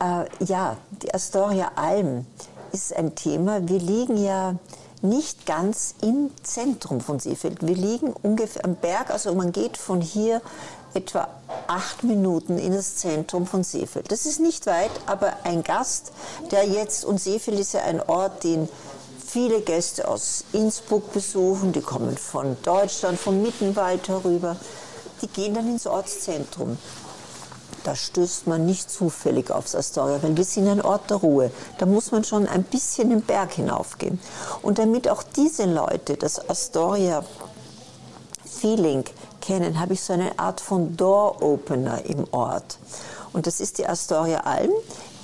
Äh, 0.00 0.26
ja, 0.44 0.76
die 0.90 1.12
Astoria 1.12 1.72
Alm 1.74 2.24
ist 2.72 2.94
ein 2.94 3.16
Thema. 3.16 3.68
Wir 3.68 3.80
liegen 3.80 4.16
ja 4.16 4.54
nicht 5.02 5.44
ganz 5.46 5.96
im 6.02 6.30
Zentrum 6.44 7.00
von 7.00 7.18
Seefeld. 7.18 7.66
Wir 7.66 7.74
liegen 7.74 8.12
ungefähr 8.12 8.64
am 8.64 8.76
Berg. 8.76 9.10
Also 9.10 9.34
man 9.34 9.50
geht 9.50 9.76
von 9.76 10.00
hier 10.00 10.40
etwa 10.94 11.28
acht 11.66 12.04
Minuten 12.04 12.58
in 12.58 12.72
das 12.72 12.96
Zentrum 12.96 13.46
von 13.46 13.64
Seefeld. 13.64 14.10
Das 14.12 14.26
ist 14.26 14.40
nicht 14.40 14.66
weit, 14.66 14.90
aber 15.06 15.32
ein 15.44 15.62
Gast, 15.62 16.12
der 16.50 16.64
jetzt, 16.64 17.04
und 17.04 17.20
Seefeld 17.20 17.58
ist 17.58 17.74
ja 17.74 17.82
ein 17.82 18.00
Ort, 18.00 18.44
den 18.44 18.68
viele 19.26 19.62
Gäste 19.62 20.08
aus 20.08 20.44
Innsbruck 20.52 21.12
besuchen, 21.12 21.72
die 21.72 21.80
kommen 21.80 22.18
von 22.18 22.56
Deutschland, 22.62 23.18
vom 23.18 23.40
Mittenwald 23.40 24.08
herüber. 24.08 24.56
Die 25.22 25.28
gehen 25.28 25.54
dann 25.54 25.68
ins 25.68 25.86
Ortszentrum. 25.86 26.76
Da 27.84 27.96
stößt 27.96 28.46
man 28.46 28.66
nicht 28.66 28.90
zufällig 28.90 29.50
aufs 29.50 29.74
Astoria, 29.74 30.22
weil 30.22 30.36
wir 30.36 30.44
sind 30.44 30.68
ein 30.68 30.82
Ort 30.82 31.10
der 31.10 31.16
Ruhe. 31.16 31.50
Da 31.78 31.86
muss 31.86 32.12
man 32.12 32.24
schon 32.24 32.46
ein 32.46 32.62
bisschen 32.62 33.10
den 33.10 33.22
Berg 33.22 33.52
hinaufgehen. 33.54 34.20
Und 34.60 34.78
damit 34.78 35.08
auch 35.08 35.22
diese 35.22 35.64
Leute 35.64 36.16
das 36.16 36.48
Astoria 36.48 37.24
Feeling 38.44 39.04
kennen, 39.42 39.78
habe 39.78 39.92
ich 39.92 40.00
so 40.00 40.14
eine 40.14 40.38
Art 40.38 40.62
von 40.62 40.96
Door 40.96 41.42
Opener 41.42 42.02
im 42.06 42.24
Ort. 42.30 42.78
Und 43.34 43.46
das 43.46 43.60
ist 43.60 43.76
die 43.76 43.86
Astoria 43.86 44.40
Alm. 44.40 44.70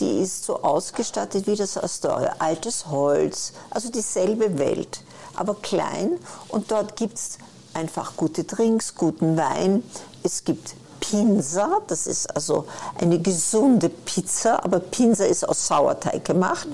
Die 0.01 0.19
ist 0.19 0.45
so 0.45 0.63
ausgestattet 0.63 1.47
wie 1.47 1.57
das 1.57 1.79
Astoria. 1.79 2.35
Altes 2.39 2.87
Holz, 2.89 3.53
also 3.71 3.91
dieselbe 3.91 4.59
Welt, 4.59 5.03
aber 5.35 5.55
klein. 5.55 6.19
Und 6.49 6.71
dort 6.71 6.97
gibt 6.97 7.15
es 7.15 7.39
einfach 7.73 8.17
gute 8.17 8.45
Drinks, 8.45 8.95
guten 8.95 9.37
Wein. 9.37 9.83
Es 10.23 10.45
gibt 10.45 10.75
Pinsa, 11.01 11.81
das 11.87 12.07
ist 12.07 12.35
also 12.35 12.67
eine 13.01 13.19
gesunde 13.19 13.89
Pizza, 13.89 14.65
aber 14.65 14.81
Pinsa 14.81 15.25
ist 15.25 15.49
aus 15.49 15.67
Sauerteig 15.67 16.25
gemacht, 16.25 16.69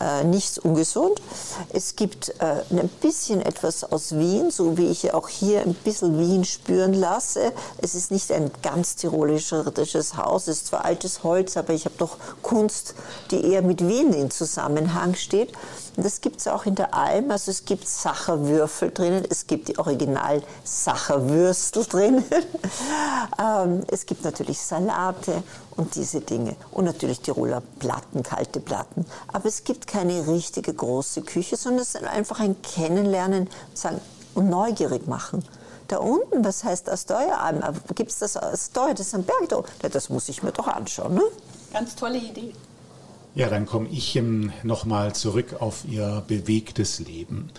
äh, 0.00 0.24
nichts 0.24 0.58
ungesund. 0.58 1.20
Es 1.72 1.96
gibt 1.96 2.30
äh, 2.40 2.62
ein 2.70 2.88
bisschen 3.00 3.40
etwas 3.40 3.84
aus 3.84 4.16
Wien, 4.16 4.50
so 4.50 4.76
wie 4.78 4.86
ich 4.86 5.12
auch 5.12 5.28
hier 5.28 5.62
ein 5.62 5.74
bisschen 5.74 6.18
Wien 6.18 6.44
spüren 6.44 6.92
lasse. 6.92 7.52
Es 7.78 7.94
ist 7.94 8.10
nicht 8.10 8.30
ein 8.32 8.50
ganz 8.62 8.96
tirolisches 8.96 10.16
Haus, 10.16 10.48
es 10.48 10.58
ist 10.58 10.66
zwar 10.68 10.84
altes 10.84 11.22
Holz, 11.22 11.56
aber 11.56 11.72
ich 11.72 11.84
habe 11.84 11.96
doch 11.98 12.16
Kunst, 12.42 12.94
die 13.30 13.44
eher 13.44 13.62
mit 13.62 13.86
Wien 13.86 14.12
in 14.12 14.30
Zusammenhang 14.30 15.14
steht. 15.14 15.52
Das 16.02 16.20
gibt 16.20 16.40
es 16.40 16.48
auch 16.48 16.66
in 16.66 16.74
der 16.74 16.94
Alm. 16.94 17.30
Also 17.30 17.50
es 17.50 17.64
gibt 17.64 17.88
Sacherwürfel 17.88 18.90
drinnen, 18.90 19.24
es 19.28 19.46
gibt 19.46 19.68
die 19.68 19.78
Original 19.78 20.42
Sacherwürstel 20.64 21.84
drinnen. 21.84 22.24
ähm, 23.38 23.82
es 23.88 24.06
gibt 24.06 24.24
natürlich 24.24 24.60
Salate 24.60 25.42
und 25.76 25.94
diese 25.94 26.20
Dinge. 26.20 26.56
Und 26.70 26.84
natürlich 26.84 27.20
Tiroler 27.20 27.62
Platten, 27.78 28.22
kalte 28.22 28.60
Platten. 28.60 29.06
Aber 29.32 29.46
es 29.46 29.64
gibt 29.64 29.86
keine 29.86 30.26
richtige 30.26 30.72
große 30.72 31.22
Küche, 31.22 31.56
sondern 31.56 31.82
es 31.82 31.94
ist 31.94 32.04
einfach 32.04 32.40
ein 32.40 32.60
Kennenlernen 32.62 33.48
sagen, 33.74 34.00
und 34.34 34.48
neugierig 34.48 35.06
machen. 35.08 35.44
Da 35.88 35.98
unten, 35.98 36.44
was 36.44 36.64
heißt 36.64 36.88
Astoria-Alm? 36.88 37.62
Gibt 37.94 38.10
es 38.10 38.18
das 38.18 38.36
Astoria? 38.36 38.94
Das 38.94 39.06
ist 39.08 39.14
ein 39.14 39.24
Berg 39.24 39.48
da. 39.48 39.88
Das 39.88 40.10
muss 40.10 40.28
ich 40.28 40.42
mir 40.42 40.52
doch 40.52 40.68
anschauen. 40.68 41.14
Ne? 41.14 41.22
Ganz 41.72 41.96
tolle 41.96 42.18
Idee. 42.18 42.52
Ja, 43.34 43.48
dann 43.48 43.66
komme 43.66 43.88
ich 43.90 44.20
nochmal 44.62 45.14
zurück 45.14 45.56
auf 45.60 45.84
Ihr 45.88 46.24
bewegtes 46.26 46.98
Leben. 46.98 47.50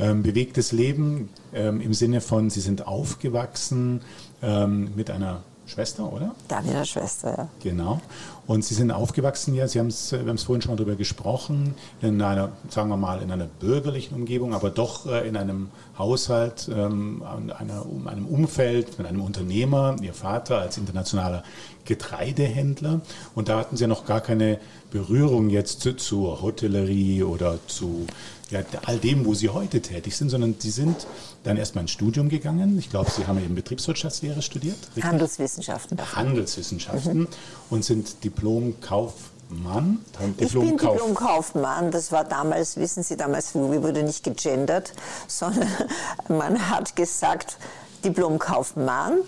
Ähm, 0.00 0.22
bewegtes 0.22 0.72
Leben 0.72 1.28
ähm, 1.52 1.80
im 1.80 1.94
Sinne 1.94 2.20
von, 2.20 2.50
Sie 2.50 2.60
sind 2.60 2.86
aufgewachsen 2.86 4.00
ähm, 4.42 4.90
mit 4.96 5.10
einer 5.10 5.42
Schwester, 5.68 6.10
oder? 6.10 6.34
Da 6.48 6.62
mit 6.62 6.70
einer 6.70 6.84
Schwester, 6.86 7.34
ja. 7.36 7.48
Genau. 7.62 8.00
Und 8.46 8.64
Sie 8.64 8.74
sind 8.74 8.90
aufgewachsen 8.90 9.54
ja, 9.54 9.68
Sie 9.68 9.78
haben 9.78 9.88
es, 9.88 10.12
wir 10.12 10.20
haben 10.20 10.36
es 10.36 10.44
vorhin 10.44 10.62
schon 10.62 10.72
mal 10.72 10.76
darüber 10.76 10.96
gesprochen, 10.96 11.74
in 12.00 12.22
einer, 12.22 12.52
sagen 12.70 12.88
wir 12.88 12.96
mal, 12.96 13.20
in 13.20 13.30
einer 13.30 13.44
bürgerlichen 13.44 14.14
Umgebung, 14.14 14.54
aber 14.54 14.70
doch 14.70 15.06
äh, 15.06 15.28
in 15.28 15.36
einem 15.36 15.68
Haushalt, 15.98 16.70
ähm, 16.74 17.22
einer, 17.58 17.84
um 17.84 18.08
einem 18.08 18.24
Umfeld, 18.24 18.98
mit 18.98 19.06
einem 19.06 19.20
Unternehmer, 19.20 19.96
Ihr 20.00 20.14
Vater 20.14 20.58
als 20.58 20.78
internationaler 20.78 21.44
Getreidehändler. 21.84 23.02
Und 23.34 23.50
da 23.50 23.58
hatten 23.58 23.76
Sie 23.76 23.82
ja 23.82 23.88
noch 23.88 24.06
gar 24.06 24.22
keine 24.22 24.58
Berührung 24.90 25.50
jetzt 25.50 25.82
zu, 25.82 25.94
zur 25.94 26.40
Hotellerie 26.40 27.22
oder 27.24 27.58
zu 27.66 28.06
ja, 28.50 28.60
all 28.86 28.98
dem, 28.98 29.26
wo 29.26 29.34
Sie 29.34 29.48
heute 29.48 29.80
tätig 29.80 30.16
sind, 30.16 30.30
sondern 30.30 30.56
Sie 30.58 30.70
sind 30.70 31.06
dann 31.44 31.56
erstmal 31.56 31.82
ins 31.82 31.90
Studium 31.90 32.28
gegangen. 32.28 32.78
Ich 32.78 32.90
glaube, 32.90 33.10
Sie 33.10 33.26
haben 33.26 33.42
eben 33.42 33.54
Betriebswirtschaftslehre 33.54 34.42
studiert. 34.42 34.76
Richtig? 34.88 35.04
Handelswissenschaften. 35.04 35.98
Handelswissenschaften 36.14 37.20
mhm. 37.20 37.28
und 37.70 37.84
sind 37.84 38.24
Diplom-Kaufmann. 38.24 40.00
ich 40.38 40.52
bin 40.52 40.76
Diplom-Kaufmann. 40.76 41.90
Das 41.90 42.10
war 42.12 42.24
damals, 42.24 42.76
wissen 42.76 43.02
Sie, 43.02 43.16
damals 43.16 43.54
wurde 43.54 44.02
nicht 44.02 44.24
gegendert, 44.24 44.92
sondern 45.26 45.68
man 46.28 46.70
hat 46.70 46.96
gesagt 46.96 47.58
Diplom-Kaufmann 48.04 49.18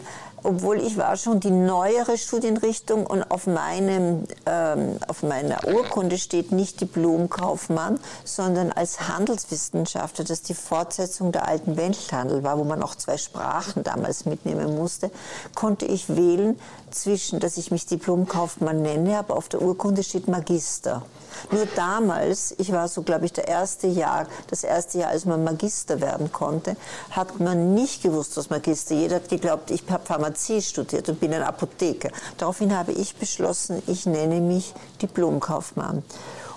obwohl 0.43 0.79
ich 0.81 0.97
war 0.97 1.17
schon 1.17 1.41
die 1.41 1.51
neuere 1.51 2.17
Studienrichtung 2.19 3.07
und 3.07 3.31
auf, 3.31 3.47
meinem, 3.47 4.25
ähm, 4.47 4.97
auf 5.09 5.23
meiner 5.23 5.67
Urkunde 5.67 6.19
steht 6.19 6.53
nicht 6.53 6.81
Diplomkaufmann, 6.81 7.99
sondern 8.25 8.73
als 8.73 9.09
Handelswissenschaftler, 9.09 10.25
das 10.25 10.43
die 10.43 10.55
Fortsetzung 10.55 11.33
der 11.33 11.47
alten 11.49 11.77
Welthandel 11.77 12.43
war, 12.43 12.59
wo 12.59 12.65
man 12.65 12.83
auch 12.83 12.95
zwei 12.95 13.17
Sprachen 13.17 13.85
damals 13.85 14.25
mitnehmen 14.25 14.77
musste, 14.77 15.11
konnte 15.55 15.87
ich 15.87 16.09
wählen 16.09 16.59
zwischen, 16.91 17.41
dass 17.41 17.57
ich 17.57 17.71
mich 17.71 17.87
Diplomkaufmann 17.87 18.83
nenne, 18.83 19.19
aber 19.19 19.37
auf 19.37 19.49
der 19.49 19.63
Urkunde 19.63 20.03
steht 20.03 20.29
Magister. 20.29 21.03
Nur 21.51 21.67
damals, 21.77 22.55
ich 22.59 22.73
war 22.73 22.89
so, 22.89 23.03
glaube 23.03 23.27
ich, 23.27 23.33
der 23.33 23.49
erste 23.49 23.87
Jahr, 23.87 24.27
das 24.49 24.65
erste 24.65 24.99
Jahr, 24.99 25.11
als 25.11 25.25
man 25.25 25.45
Magister 25.45 26.01
werden 26.01 26.33
konnte, 26.33 26.77
hat 27.11 27.41
man 27.41 27.75
nicht 27.75 28.03
gewusst, 28.03 28.37
was 28.37 28.51
Magister. 28.51 28.95
Jeder 28.95 29.17
hat 29.17 29.29
geglaubt, 29.29 29.71
ich 29.71 29.85
habe 29.89 30.05
Pharmazie 30.05 30.63
studiert 30.63 31.09
und 31.09 31.21
bin 31.21 31.33
ein 31.33 31.43
Apotheker. 31.43 32.11
Daraufhin 32.39 32.77
habe 32.77 32.93
ich 32.93 33.17
beschlossen, 33.17 33.83
ich 33.87 34.07
nenne 34.07 34.41
mich 34.41 34.75
Diplomkaufmann. 35.01 36.03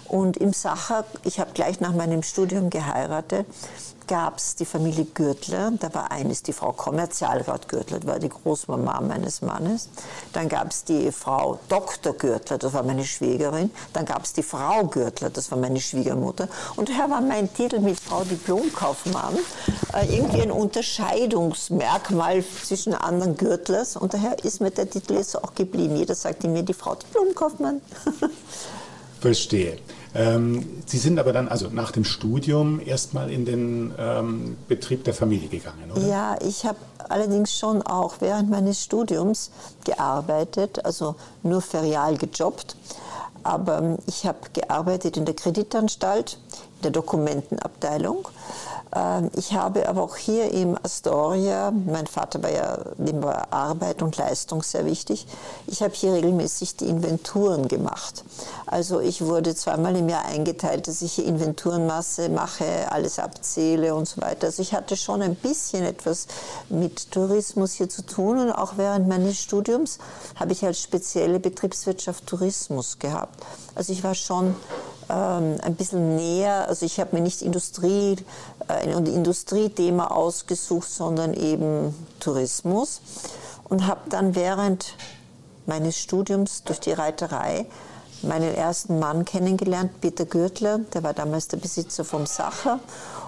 Und 0.08 0.38
im 0.38 0.54
Sacher, 0.54 1.06
ich 1.24 1.40
habe 1.40 1.52
gleich 1.54 1.80
nach 1.80 1.94
meinem 1.94 2.22
Studium 2.22 2.70
geheiratet, 2.70 3.48
gab 4.08 4.38
es 4.38 4.56
die 4.56 4.66
Familie 4.66 5.06
Gürtler. 5.06 5.72
Da 5.80 5.94
war 5.94 6.12
eines 6.12 6.44
die 6.44 6.54
Frau 6.54 6.72
Kommerzialrat 6.72 7.68
Gürtler, 7.68 8.00
das 8.00 8.08
war 8.08 8.20
die 8.20 8.30
Großmama 8.30 9.02
meines 9.02 9.42
Mannes. 9.42 9.90
Dann 10.34 10.50
gab 10.50 10.72
es 10.72 10.84
die 10.84 11.12
Frau 11.12 11.60
Dr. 11.70 12.14
Gürtler, 12.14 12.58
das 12.58 12.74
war 12.74 12.84
meine 12.84 13.06
Schwägerin. 13.06 13.72
Dann 13.94 14.06
gab 14.06 14.24
es 14.24 14.34
die 14.34 14.44
Frau 14.44 14.84
Gürtler, 14.86 15.30
das 15.30 15.52
war 15.52 15.58
meine 15.58 15.80
Schwiegermutter. 15.80 16.48
Und 16.76 16.90
daher 16.90 17.10
war 17.10 17.22
mein 17.22 17.54
Titel 17.54 17.80
mit 17.80 18.00
Frau 18.00 18.24
Diplomkaufmann 18.24 19.38
äh, 19.94 20.16
irgendwie 20.16 20.42
ein 20.42 20.52
Unterscheidungsmerkmal 20.52 22.44
zwischen 22.64 22.94
anderen 22.94 23.38
Gürtlers. 23.38 23.96
Und 23.96 24.14
daher 24.14 24.44
ist 24.44 24.62
mir 24.62 24.72
der 24.72 24.90
Titel 24.90 25.14
jetzt 25.14 25.36
auch 25.42 25.56
geblieben. 25.56 25.96
Jeder 25.96 26.16
sagte 26.16 26.48
mir 26.48 26.64
die 26.64 26.74
Frau 26.74 26.96
Diplomkaufmann. 26.96 27.82
Verstehe. 29.22 29.80
Ähm, 30.16 30.66
Sie 30.86 30.98
sind 30.98 31.18
aber 31.20 31.34
dann 31.34 31.48
also 31.48 31.70
nach 31.70 31.92
dem 31.92 32.06
Studium 32.06 32.80
erstmal 32.86 33.32
in 33.32 33.46
den 33.46 33.94
ähm, 33.98 34.58
Betrieb 34.68 35.04
der 35.04 35.14
Familie 35.14 35.48
gegangen, 35.50 35.92
oder? 35.92 36.06
Ja, 36.06 36.38
ich 36.42 36.66
habe 36.66 36.78
allerdings 37.10 37.58
schon 37.58 37.82
auch 37.82 38.16
während 38.20 38.50
meines 38.50 38.84
Studiums 38.84 39.52
gearbeitet, 39.86 40.86
also 40.86 41.16
nur 41.42 41.62
ferial 41.62 42.18
gejobbt. 42.18 42.76
Aber 43.44 43.98
ich 44.06 44.26
habe 44.26 44.40
gearbeitet 44.54 45.18
in 45.18 45.26
der 45.26 45.36
Kreditanstalt, 45.36 46.38
in 46.78 46.84
der 46.84 46.92
Dokumentenabteilung 46.92 48.20
ähm, 48.20 48.32
ich 49.36 49.54
habe 49.54 49.90
aber 49.90 50.04
auch 50.04 50.18
hier 50.18 50.52
im 50.52 50.78
Astoria, 50.84 51.72
mein 51.72 52.06
Vater 52.06 52.44
war 52.44 52.52
ja 52.52 52.78
neben 52.98 53.24
Arbeit 53.24 54.02
und 54.04 54.18
Leistung 54.18 54.62
sehr 54.62 54.86
wichtig, 54.86 55.26
ich 55.68 55.82
habe 55.82 55.94
hier 55.94 56.14
regelmäßig 56.14 56.78
die 56.78 56.86
Inventuren 56.86 57.68
gemacht. 57.68 58.24
Also 58.66 59.00
ich 59.00 59.24
wurde 59.24 59.56
zweimal 59.56 59.96
im 59.96 60.10
Jahr 60.10 60.26
eingeteilt, 60.26 60.88
dass 60.88 61.02
ich 61.02 61.14
hier 61.14 61.26
Inventurenmasse 61.26 62.30
mache, 62.30 62.92
alles 62.92 63.20
abzähle 63.20 63.96
und 63.96 64.08
so 64.08 64.22
weiter. 64.22 64.48
Also 64.48 64.62
ich 64.62 64.74
hatte 64.74 64.96
schon 64.96 65.22
ein 65.22 65.36
bisschen 65.36 65.84
etwas 65.84 66.28
mit 66.70 67.12
Tourismus 67.12 67.74
hier 67.74 67.90
zu 67.90 68.06
tun 68.06 68.38
und 68.38 68.52
auch 68.52 68.74
während 68.78 69.08
meines 69.08 69.40
Studiums 69.40 69.98
habe 70.36 70.52
ich 70.52 70.66
als 70.66 70.82
spezielle 70.82 71.40
Betriebswirtschaft 71.40 72.28
Tourismus 72.28 73.00
gehabt. 73.00 73.44
Also 73.76 73.92
ich 73.92 74.04
war 74.04 74.14
schon 74.14 74.56
ähm, 75.10 75.58
ein 75.62 75.76
bisschen 75.76 76.16
näher. 76.16 76.68
Also 76.68 76.86
ich 76.86 77.00
habe 77.00 77.16
mir 77.16 77.22
nicht 77.22 77.42
Industrie, 77.42 78.18
äh, 78.68 78.74
ein 78.74 79.06
Industriethema 79.06 80.08
ausgesucht, 80.08 80.90
sondern 80.90 81.34
eben 81.34 81.96
Tourismus 82.20 83.02
und 83.66 83.88
habe 83.88 84.10
dann 84.10 84.36
während 84.36 84.96
meines 85.66 85.98
Studiums 85.98 86.64
durch 86.64 86.80
die 86.80 86.92
Reiterei 86.92 87.66
meinen 88.22 88.56
ersten 88.56 89.00
Mann 89.00 89.26
kennengelernt, 89.26 90.00
Peter 90.00 90.26
Gürtler, 90.26 90.80
der 90.94 91.04
war 91.04 91.14
damals 91.14 91.50
der 91.50 91.58
Besitzer 91.58 92.06
vom 92.06 92.26
Sacher. 92.26 92.80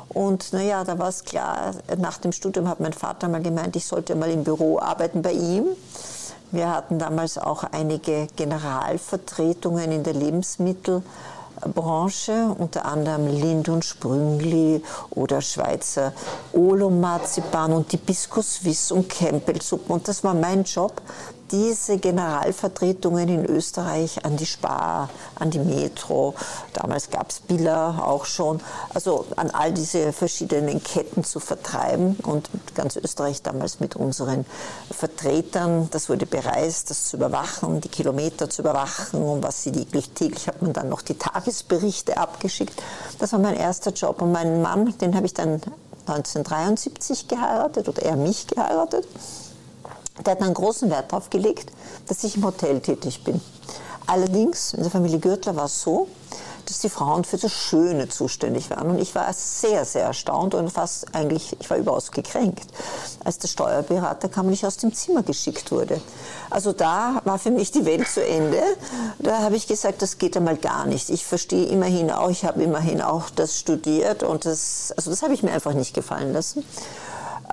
Und 0.09 0.53
naja, 0.53 0.83
da 0.83 0.97
war 0.97 1.09
es 1.09 1.23
klar, 1.23 1.71
nach 1.97 2.17
dem 2.17 2.31
Studium 2.31 2.69
hat 2.69 2.79
mein 2.79 2.93
Vater 2.93 3.27
mal 3.27 3.41
gemeint, 3.41 3.75
ich 3.75 3.85
sollte 3.85 4.15
mal 4.15 4.29
im 4.29 4.43
Büro 4.43 4.79
arbeiten 4.79 5.21
bei 5.21 5.33
ihm. 5.33 5.65
Wir 6.51 6.71
hatten 6.71 6.99
damals 6.99 7.37
auch 7.37 7.63
einige 7.63 8.27
Generalvertretungen 8.35 9.91
in 9.91 10.03
der 10.03 10.13
Lebensmittel- 10.13 11.01
Branche, 11.73 12.55
unter 12.57 12.85
anderem 12.85 13.27
Lind 13.27 13.69
und 13.69 13.85
Sprüngli 13.85 14.81
oder 15.11 15.41
Schweizer 15.41 16.13
Olo-Marzipan 16.53 17.73
und 17.73 17.91
Hibiskus 17.91 18.63
Wiss 18.63 18.91
und 18.91 19.09
Kempelsuppen. 19.09 19.95
Und 19.95 20.07
das 20.07 20.23
war 20.23 20.33
mein 20.33 20.63
Job, 20.63 21.01
diese 21.51 21.97
Generalvertretungen 21.97 23.29
in 23.29 23.45
Österreich 23.45 24.25
an 24.25 24.37
die 24.37 24.45
Spar, 24.45 25.09
an 25.35 25.51
die 25.51 25.59
Metro, 25.59 26.33
damals 26.73 27.09
gab 27.09 27.29
es 27.29 27.39
Billa 27.39 27.99
auch 27.99 28.25
schon, 28.25 28.59
also 28.93 29.25
an 29.35 29.51
all 29.51 29.71
diese 29.71 30.11
verschiedenen 30.11 30.83
Ketten 30.83 31.23
zu 31.23 31.39
vertreiben 31.39 32.17
und 32.23 32.49
ganz 32.73 32.95
Österreich 32.95 33.41
damals 33.41 33.79
mit 33.79 33.95
unseren 33.95 34.45
Vertretern, 34.91 35.89
das 35.91 36.09
wurde 36.09 36.25
bereist, 36.25 36.89
das 36.89 37.09
zu 37.09 37.17
überwachen, 37.17 37.81
die 37.81 37.89
Kilometer 37.89 38.49
zu 38.49 38.61
überwachen. 38.61 39.21
Und 39.21 39.43
was 39.43 39.63
sie 39.63 39.71
täglich, 39.71 40.09
täglich 40.11 40.47
hat 40.47 40.61
man 40.61 40.73
dann 40.73 40.89
noch 40.89 41.01
die 41.01 41.15
Tagesberichte 41.15 42.17
abgeschickt. 42.17 42.81
Das 43.19 43.33
war 43.33 43.39
mein 43.39 43.55
erster 43.55 43.91
Job. 43.91 44.21
Und 44.21 44.31
meinen 44.31 44.61
Mann, 44.61 44.97
den 44.99 45.15
habe 45.15 45.25
ich 45.25 45.33
dann 45.33 45.61
1973 46.07 47.27
geheiratet 47.27 47.87
oder 47.89 48.01
er 48.03 48.15
mich 48.15 48.47
geheiratet. 48.47 49.07
Der 50.23 50.31
hat 50.31 50.41
einen 50.41 50.53
großen 50.53 50.89
Wert 50.89 51.11
darauf 51.11 51.29
gelegt, 51.29 51.71
dass 52.07 52.23
ich 52.23 52.37
im 52.37 52.45
Hotel 52.45 52.79
tätig 52.79 53.23
bin. 53.23 53.41
Allerdings, 54.07 54.73
in 54.73 54.83
der 54.83 54.91
Familie 54.91 55.19
Gürtler 55.19 55.55
war 55.55 55.65
es 55.65 55.81
so, 55.81 56.07
dass 56.65 56.79
die 56.79 56.89
Frauen 56.89 57.23
für 57.23 57.37
das 57.37 57.51
Schöne 57.51 58.09
zuständig 58.09 58.69
waren. 58.69 58.89
Und 58.89 58.99
ich 58.99 59.13
war 59.15 59.31
sehr, 59.33 59.85
sehr 59.85 60.05
erstaunt 60.05 60.53
und 60.55 60.69
fast 60.71 61.13
eigentlich, 61.13 61.55
ich 61.59 61.69
war 61.69 61.77
überaus 61.77 62.11
gekränkt, 62.11 62.65
als 63.23 63.37
der 63.37 63.47
Steuerberater 63.47 64.29
kam 64.29 64.47
und 64.47 64.53
ich 64.53 64.65
aus 64.65 64.77
dem 64.77 64.93
Zimmer 64.93 65.23
geschickt 65.23 65.71
wurde. 65.71 66.01
Also 66.49 66.73
da 66.73 67.21
war 67.23 67.37
für 67.39 67.51
mich 67.51 67.71
die 67.71 67.85
Welt 67.85 68.07
zu 68.07 68.25
Ende. 68.25 68.61
Da 69.19 69.39
habe 69.39 69.55
ich 69.55 69.67
gesagt, 69.67 70.01
das 70.01 70.17
geht 70.17 70.35
einmal 70.37 70.57
gar 70.57 70.85
nicht. 70.85 71.09
Ich 71.09 71.25
verstehe 71.25 71.65
immerhin 71.65 72.11
auch, 72.11 72.29
ich 72.29 72.45
habe 72.45 72.63
immerhin 72.63 73.01
auch 73.01 73.29
das 73.29 73.57
studiert 73.57 74.23
und 74.23 74.45
das, 74.45 74.93
also 74.97 75.09
das 75.11 75.21
habe 75.21 75.33
ich 75.33 75.43
mir 75.43 75.51
einfach 75.51 75.73
nicht 75.73 75.93
gefallen 75.93 76.33
lassen. 76.33 76.63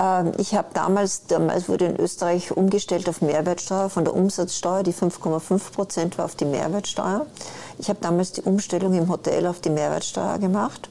Ähm, 0.02 0.32
ich 0.36 0.54
habe 0.54 0.68
damals, 0.74 1.26
damals 1.28 1.68
wurde 1.68 1.86
in 1.86 1.96
Österreich 1.96 2.56
umgestellt 2.56 3.08
auf 3.08 3.22
Mehrwertsteuer 3.22 3.88
von 3.88 4.04
der 4.04 4.14
Umsatzsteuer, 4.14 4.82
die 4.82 4.92
5,5 4.92 5.72
Prozent 5.72 6.18
war 6.18 6.24
auf 6.24 6.34
die 6.34 6.44
Mehrwertsteuer. 6.44 7.26
Ich 7.78 7.88
habe 7.88 8.00
damals 8.02 8.32
die 8.32 8.42
Umstellung 8.42 8.94
im 8.94 9.08
Hotel 9.08 9.46
auf 9.46 9.60
die 9.60 9.70
Mehrwertsteuer 9.70 10.38
gemacht. 10.38 10.90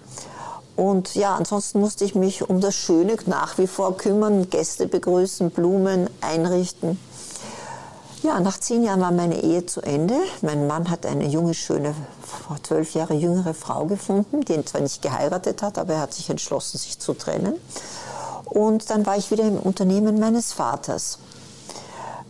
Und 0.77 1.15
ja, 1.15 1.35
ansonsten 1.35 1.81
musste 1.81 2.05
ich 2.05 2.15
mich 2.15 2.49
um 2.49 2.61
das 2.61 2.75
Schöne 2.75 3.17
nach 3.25 3.57
wie 3.57 3.67
vor 3.67 3.97
kümmern, 3.97 4.49
Gäste 4.49 4.87
begrüßen, 4.87 5.51
Blumen 5.51 6.09
einrichten. 6.21 6.97
Ja, 8.23 8.39
nach 8.39 8.59
zehn 8.59 8.83
Jahren 8.83 9.01
war 9.01 9.11
meine 9.11 9.41
Ehe 9.41 9.65
zu 9.65 9.81
Ende. 9.81 10.15
Mein 10.41 10.67
Mann 10.67 10.89
hat 10.89 11.05
eine 11.05 11.25
junge, 11.25 11.53
schöne, 11.55 11.93
zwölf 12.63 12.93
Jahre 12.93 13.15
jüngere 13.15 13.53
Frau 13.53 13.85
gefunden, 13.85 14.41
die 14.41 14.53
ihn 14.53 14.65
zwar 14.65 14.81
nicht 14.81 15.01
geheiratet 15.01 15.61
hat, 15.61 15.77
aber 15.77 15.95
er 15.95 16.01
hat 16.01 16.13
sich 16.13 16.29
entschlossen, 16.29 16.77
sich 16.77 16.99
zu 16.99 17.13
trennen. 17.13 17.55
Und 18.51 18.89
dann 18.89 19.05
war 19.05 19.15
ich 19.15 19.31
wieder 19.31 19.45
im 19.45 19.57
Unternehmen 19.57 20.19
meines 20.19 20.51
Vaters. 20.51 21.19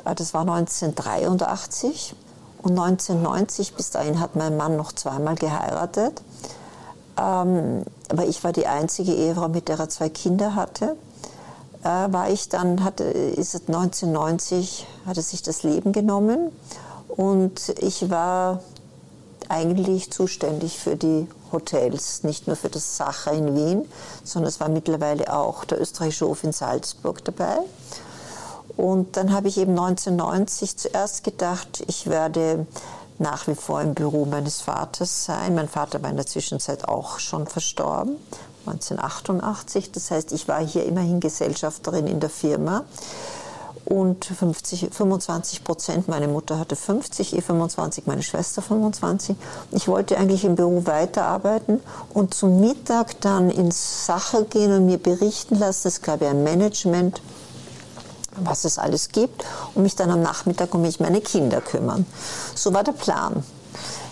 Äh, 0.05 0.13
das 0.13 0.36
war 0.36 0.41
1983. 0.41 2.15
Und 2.61 2.78
1990, 2.78 3.74
bis 3.74 3.89
dahin 3.89 4.19
hat 4.19 4.36
mein 4.36 4.55
Mann 4.55 4.78
noch 4.78 4.91
zweimal 4.91 5.34
geheiratet. 5.34 6.22
Ähm, 7.17 7.84
aber 8.07 8.28
ich 8.28 8.43
war 8.43 8.51
die 8.51 8.67
einzige 8.67 9.13
Ehefrau, 9.13 9.47
mit 9.47 9.67
der 9.67 9.80
er 9.80 9.89
zwei 9.89 10.09
Kinder 10.09 10.53
hatte. 10.53 10.95
Äh, 11.82 11.88
war 11.88 12.30
ich 12.30 12.49
dann, 12.49 12.84
hatte, 12.84 13.03
ist 13.05 13.55
es 13.55 13.61
1990, 13.67 14.86
hat 15.07 15.17
er 15.17 15.24
sich 15.24 15.41
das 15.41 15.63
Leben 15.63 15.91
genommen. 15.91 16.51
Und 17.07 17.69
ich 17.80 18.11
war 18.11 18.59
eigentlich 19.49 20.11
zuständig 20.11 20.78
für 20.78 20.95
die 20.95 21.28
Hotels, 21.52 22.24
nicht 22.24 22.47
nur 22.47 22.56
für 22.56 22.70
das 22.70 22.97
Sacher 22.97 23.32
in 23.32 23.56
Wien, 23.56 23.89
sondern 24.24 24.49
es 24.49 24.60
war 24.60 24.70
mittlerweile 24.70 25.34
auch 25.34 25.66
der 25.66 25.82
österreichische 25.82 26.28
Hof 26.28 26.43
in 26.43 26.52
Salzburg 26.52 27.24
dabei. 27.26 27.58
Und 28.78 29.18
dann 29.18 29.34
habe 29.34 29.47
ich 29.47 29.58
eben 29.58 29.72
1990 29.78 30.78
zuerst 30.78 31.24
gedacht, 31.24 31.84
ich 31.88 32.08
werde 32.08 32.66
nach 33.20 33.47
wie 33.47 33.56
vor 33.56 33.82
im 33.82 33.93
Büro 33.93 34.26
meines 34.26 34.62
Vaters 34.62 35.26
sein. 35.26 35.56
Mein 35.56 35.70
Vater 35.70 36.02
war 36.02 36.10
in 36.10 36.16
der 36.16 36.26
Zwischenzeit 36.26 36.88
auch 36.88 37.20
schon 37.20 37.45
verstorben, 37.45 38.16
1988. 38.66 39.91
Das 39.91 40.10
heißt, 40.10 40.32
ich 40.32 40.47
war 40.47 40.66
hier 40.66 40.86
immerhin 40.86 41.20
Gesellschafterin 41.20 42.08
in 42.08 42.20
der 42.20 42.30
Firma 42.30 42.86
und 43.86 44.25
50, 44.25 44.89
25 44.91 45.63
Prozent, 45.63 46.07
meine 46.07 46.27
Mutter 46.27 46.59
hatte 46.59 46.75
50, 46.75 47.34
ihr 47.34 47.43
25, 47.43 48.05
meine 48.05 48.23
Schwester 48.23 48.61
25. 48.61 49.36
Ich 49.71 49.88
wollte 49.88 50.17
eigentlich 50.17 50.45
im 50.45 50.55
Büro 50.55 50.86
weiterarbeiten 50.86 51.82
und 52.13 52.34
zum 52.34 52.59
Mittag 52.59 53.19
dann 53.21 53.49
ins 53.49 54.05
Sache 54.05 54.45
gehen 54.45 54.71
und 54.71 54.86
mir 54.86 54.97
berichten 54.97 55.57
lassen, 55.57 55.88
es 55.88 56.01
gab 56.01 56.21
ja 56.21 56.29
ein 56.29 56.43
Management, 56.43 57.21
was 58.38 58.65
es 58.65 58.77
alles 58.77 59.09
gibt 59.09 59.43
und 59.75 59.84
mich 59.84 59.95
dann 59.95 60.09
am 60.09 60.21
Nachmittag 60.21 60.73
um 60.73 60.82
mich 60.82 60.99
meine 60.99 61.21
Kinder 61.21 61.61
kümmern. 61.61 62.05
So 62.55 62.73
war 62.73 62.84
der 62.84 62.93
Plan. 62.93 63.43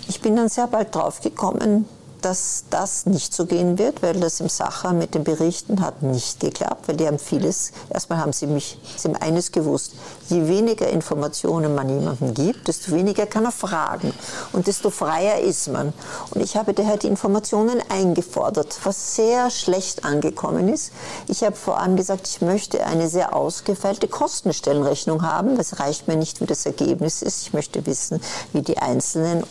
Ich 0.08 0.22
bin 0.22 0.36
dann 0.36 0.50
sehr 0.50 0.68
bald 0.68 0.94
drauf 0.96 1.22
gekommen, 1.22 1.88
dass 2.22 2.66
das 2.70 3.06
nicht 3.06 3.34
so 3.34 3.46
gehen 3.46 3.78
wird, 3.78 4.02
weil 4.02 4.20
das 4.20 4.40
im 4.40 4.50
Sacher 4.50 4.94
mit 4.94 5.16
den 5.16 5.24
Berichten 5.24 5.82
hat 5.82 6.02
nicht 6.02 6.40
geklappt, 6.40 6.88
weil 6.88 6.98
die 6.98 7.08
haben 7.08 7.20
vieles, 7.20 7.72
erstmal 7.90 8.20
haben 8.20 8.34
sie 8.34 8.48
mich, 8.48 8.78
sie 8.98 9.08
haben 9.08 9.16
eines 9.16 9.52
gewusst, 9.52 9.94
je 10.28 10.48
weniger 10.48 10.88
Informationen 10.90 11.76
man 11.76 11.90
jemandem 11.90 12.34
gibt, 12.34 12.68
desto 12.68 12.92
weniger 12.92 13.26
kann 13.26 13.46
er 13.46 13.52
fragen 13.52 14.14
und 14.54 14.68
desto 14.68 14.90
freier 14.90 15.40
ist 15.40 15.68
man. 15.70 15.94
Und 16.32 16.42
ich 16.42 16.56
habe 16.58 16.74
daher 16.74 16.98
die 16.98 17.08
Informationen 17.08 17.82
eingefordert, 17.90 18.80
was 18.84 19.16
sehr 19.16 19.50
schlecht 19.50 20.06
angekommen 20.06 20.70
ist. 20.70 20.92
Ich 21.28 21.44
habe 21.44 21.56
vor 21.56 21.80
allem 21.80 21.96
gesagt, 21.96 22.28
ich 22.28 22.42
möchte 22.42 22.86
eine 22.86 23.10
sehr 23.10 23.36
ausgefeilte 23.36 24.08
Kostenstellenrechnung 24.08 25.24
haben. 25.24 25.58
Das 25.58 25.80
reicht 25.80 26.08
mir 26.08 26.16
nicht, 26.16 26.42
wie 26.42 26.46
das 26.46 26.66
Ergebnis 26.66 27.22
ist. 27.22 27.42
Ich 27.44 27.54
möchte 27.54 27.86
wissen, 27.86 28.22
wie 28.54 28.62
die 28.62 28.78
einzelnen 28.78 29.44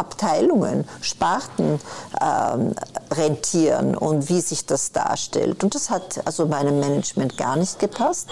Abteilungen, 0.00 0.88
Sparten 1.00 1.78
ähm, 2.20 2.74
rentieren 3.10 3.94
und 3.94 4.28
wie 4.28 4.40
sich 4.40 4.66
das 4.66 4.92
darstellt. 4.92 5.62
Und 5.62 5.74
das 5.74 5.90
hat 5.90 6.26
also 6.26 6.46
meinem 6.46 6.80
Management 6.80 7.36
gar 7.36 7.56
nicht 7.56 7.78
gepasst. 7.78 8.28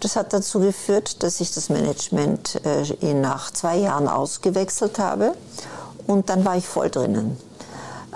Das 0.00 0.14
hat 0.14 0.32
dazu 0.32 0.60
geführt, 0.60 1.22
dass 1.22 1.40
ich 1.40 1.52
das 1.52 1.70
Management 1.70 2.60
äh, 2.64 3.14
nach 3.14 3.50
zwei 3.50 3.78
Jahren 3.78 4.06
ausgewechselt 4.06 4.98
habe 4.98 5.32
und 6.06 6.28
dann 6.28 6.44
war 6.44 6.56
ich 6.56 6.66
voll 6.66 6.90
drinnen. 6.90 7.36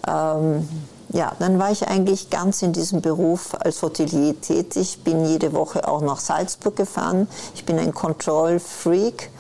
Ähm, 0.06 0.68
ja, 1.12 1.32
dann 1.38 1.58
war 1.58 1.70
ich 1.70 1.86
eigentlich 1.88 2.30
ganz 2.30 2.62
in 2.62 2.72
diesem 2.72 3.02
Beruf 3.02 3.54
als 3.60 3.82
Hotelier 3.82 4.40
tätig, 4.40 5.00
bin 5.04 5.26
jede 5.26 5.52
Woche 5.52 5.86
auch 5.86 6.00
nach 6.00 6.18
Salzburg 6.18 6.74
gefahren. 6.74 7.28
Ich 7.54 7.66
bin 7.66 7.78
ein 7.78 7.92
Control-Freak, 7.92 9.30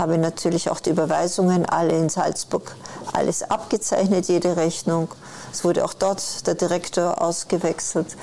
habe 0.00 0.18
natürlich 0.18 0.70
auch 0.70 0.80
die 0.80 0.90
Überweisungen 0.90 1.64
alle 1.66 1.96
in 1.96 2.08
Salzburg 2.08 2.74
alles 3.12 3.42
abgezeichnet, 3.42 4.26
jede 4.26 4.56
Rechnung. 4.56 5.08
Es 5.52 5.62
wurde 5.62 5.84
auch 5.84 5.94
dort 5.94 6.46
der 6.46 6.54
Direktor 6.54 7.22
ausgewechselt. 7.22 8.16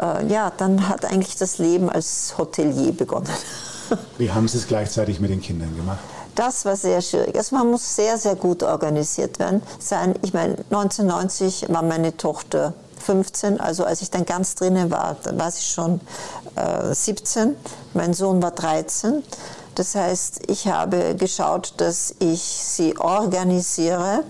Äh, 0.00 0.26
ja, 0.32 0.50
dann 0.56 0.88
hat 0.88 1.04
eigentlich 1.04 1.36
das 1.36 1.58
Leben 1.58 1.90
als 1.90 2.34
Hotelier 2.38 2.92
begonnen. 2.92 3.28
Wie 4.18 4.30
haben 4.30 4.48
Sie 4.48 4.58
es 4.58 4.66
gleichzeitig 4.66 5.20
mit 5.20 5.30
den 5.30 5.40
Kindern 5.40 5.74
gemacht? 5.76 5.98
Das 6.34 6.64
war 6.64 6.76
sehr 6.76 7.02
schwierig. 7.02 7.36
Also 7.36 7.56
man 7.56 7.68
muss 7.70 7.96
sehr, 7.96 8.16
sehr 8.16 8.36
gut 8.36 8.62
organisiert 8.62 9.40
werden. 9.40 9.60
Sein. 9.80 10.14
Ich 10.22 10.32
meine, 10.32 10.56
1990 10.70 11.66
war 11.68 11.82
meine 11.82 12.16
Tochter 12.16 12.74
15, 12.98 13.58
also 13.58 13.84
als 13.84 14.02
ich 14.02 14.10
dann 14.10 14.24
ganz 14.24 14.54
drinnen 14.54 14.90
war, 14.90 15.16
dann 15.22 15.38
war 15.38 15.50
sie 15.50 15.62
schon 15.62 16.00
äh, 16.56 16.94
17. 16.94 17.56
Mein 17.94 18.12
Sohn 18.14 18.42
war 18.42 18.50
13. 18.50 19.22
Das 19.78 19.94
heißt, 19.94 20.40
ich 20.48 20.66
habe 20.66 21.14
geschaut, 21.14 21.74
dass 21.76 22.12
ich 22.18 22.42
sie 22.42 22.98
organisiere, 22.98 24.24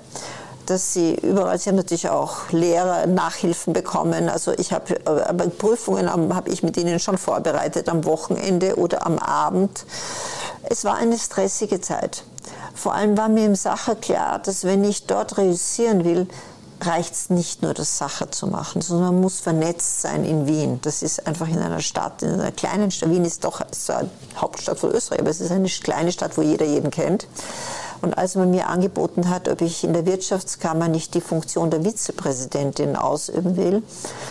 dass 0.66 0.92
sie 0.92 1.14
überall, 1.14 1.58
sie 1.58 1.70
haben 1.70 1.76
natürlich 1.76 2.10
auch 2.10 2.50
Lehrer, 2.50 3.06
Nachhilfen 3.06 3.72
bekommen. 3.72 4.28
Also 4.28 4.52
ich 4.52 4.74
habe, 4.74 5.00
aber 5.06 5.46
Prüfungen 5.48 6.10
habe 6.12 6.50
ich 6.50 6.62
mit 6.62 6.76
ihnen 6.76 7.00
schon 7.00 7.16
vorbereitet 7.16 7.88
am 7.88 8.04
Wochenende 8.04 8.76
oder 8.76 9.06
am 9.06 9.18
Abend. 9.18 9.86
Es 10.64 10.84
war 10.84 10.96
eine 10.96 11.18
stressige 11.18 11.80
Zeit. 11.80 12.24
Vor 12.74 12.92
allem 12.92 13.16
war 13.16 13.30
mir 13.30 13.46
im 13.46 13.54
Sache 13.54 13.96
klar, 13.96 14.40
dass 14.40 14.64
wenn 14.64 14.84
ich 14.84 15.06
dort 15.06 15.38
reüssieren 15.38 16.04
will, 16.04 16.26
reicht 16.80 17.14
es 17.14 17.30
nicht 17.30 17.62
nur, 17.62 17.74
das 17.74 17.98
Sache 17.98 18.30
zu 18.30 18.46
machen, 18.46 18.80
sondern 18.82 19.14
man 19.14 19.20
muss 19.20 19.40
vernetzt 19.40 20.00
sein 20.00 20.24
in 20.24 20.46
Wien. 20.46 20.78
Das 20.82 21.02
ist 21.02 21.26
einfach 21.26 21.48
in 21.48 21.58
einer 21.58 21.80
Stadt, 21.80 22.22
in 22.22 22.30
einer 22.30 22.52
kleinen 22.52 22.90
Stadt. 22.90 23.10
Wien 23.10 23.24
ist 23.24 23.44
doch 23.44 23.60
zwar 23.70 24.04
Hauptstadt 24.36 24.78
von 24.78 24.90
Österreich, 24.92 25.20
aber 25.20 25.30
es 25.30 25.40
ist 25.40 25.50
eine 25.50 25.68
kleine 25.68 26.12
Stadt, 26.12 26.36
wo 26.36 26.42
jeder 26.42 26.66
jeden 26.66 26.90
kennt. 26.90 27.26
Und 28.00 28.16
als 28.16 28.36
man 28.36 28.50
mir 28.50 28.68
angeboten 28.68 29.28
hat, 29.28 29.48
ob 29.48 29.60
ich 29.60 29.82
in 29.82 29.92
der 29.92 30.06
Wirtschaftskammer 30.06 30.86
nicht 30.86 31.14
die 31.14 31.20
Funktion 31.20 31.70
der 31.70 31.84
Vizepräsidentin 31.84 32.94
ausüben 32.94 33.56
will, 33.56 33.82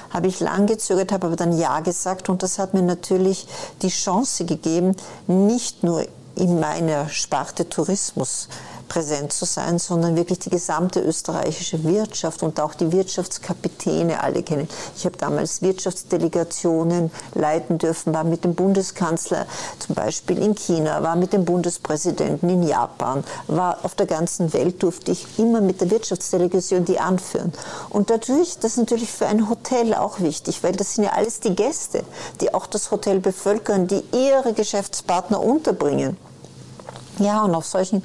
habe 0.10 0.28
ich 0.28 0.40
lang 0.40 0.68
gezögert, 0.68 1.12
habe 1.12 1.28
aber 1.28 1.36
dann 1.36 1.58
Ja 1.58 1.82
gesagt. 1.82 2.30
Und 2.30 2.44
das 2.44 2.60
hat 2.60 2.74
mir 2.74 2.82
natürlich 2.82 3.48
die 3.82 3.90
Chance 3.90 4.46
gegeben, 4.46 4.96
nicht 5.28 5.84
nur 5.84 6.06
in 6.36 6.60
meiner 6.60 7.10
Sparte 7.10 7.68
Tourismus 7.68 8.48
präsent 8.88 9.34
zu 9.34 9.46
sein, 9.46 9.80
sondern 9.80 10.16
wirklich 10.16 10.40
die 10.40 10.50
gesamte 10.50 11.02
österreichische 11.02 11.84
Wirtschaft 11.84 12.44
und 12.44 12.60
auch 12.60 12.74
die 12.74 12.92
Wirtschaftskapitäne 12.92 14.22
alle 14.22 14.44
kennen. 14.44 14.68
Ich 14.96 15.06
habe 15.06 15.18
damals 15.18 15.62
Wirtschaftsdelegationen 15.62 17.12
leiten 17.34 17.78
dürfen, 17.78 18.14
war 18.14 18.24
mit 18.24 18.44
dem 18.44 18.56
Bundeskanzler 18.56 19.46
zum 19.80 19.96
Beispiel 19.96 20.38
in 20.40 20.56
China, 20.56 21.04
war 21.04 21.16
mit 21.16 21.34
dem 21.34 21.46
Bundespräsidenten 21.46 22.50
in 22.50 22.64
Japan, 22.64 23.24
war 23.48 23.80
auf 23.84 23.96
der 23.96 24.06
ganzen 24.06 24.54
Welt, 24.54 24.82
durfte 24.84 25.12
ich 25.12 25.40
immer 25.40 25.62
mit 25.62 25.82
der 25.82 25.92
Wirtschaftsdelegation 25.92 26.86
die 26.86 27.00
anführen. 27.00 27.54
Und 27.90 28.10
dadurch, 28.10 28.58
das 28.60 28.72
ist 28.72 28.78
natürlich 28.78 29.12
für 29.12 29.28
ein 29.28 29.50
Hotel 29.50 29.94
auch 29.94 30.20
wichtig, 30.20 30.64
weil 30.64 30.74
das 30.74 30.96
sind 30.96 31.04
ja 31.04 31.12
alles 31.12 31.40
die 31.40 31.56
Gäste, 31.56 32.04
die 32.42 32.54
auch 32.54 32.68
das 32.68 32.92
Hotel 32.92 33.20
bevölkern, 33.20 33.88
die 33.88 34.04
ihre 34.14 34.54
Geschäftspartner 34.54 35.42
unterbringen. 35.42 36.18
Ja, 37.20 37.44
und 37.44 37.56
auf 37.56 37.66
solchen 37.66 38.04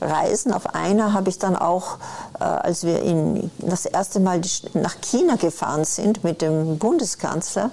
Reisen. 0.00 0.52
Auf 0.52 0.74
einer 0.74 1.12
habe 1.12 1.30
ich 1.30 1.38
dann 1.38 1.56
auch, 1.56 1.98
äh, 2.40 2.44
als 2.44 2.84
wir 2.84 3.02
in, 3.02 3.50
das 3.58 3.86
erste 3.86 4.20
Mal 4.20 4.40
nach 4.74 4.96
China 5.00 5.36
gefahren 5.36 5.84
sind 5.84 6.24
mit 6.24 6.42
dem 6.42 6.78
Bundeskanzler, 6.78 7.70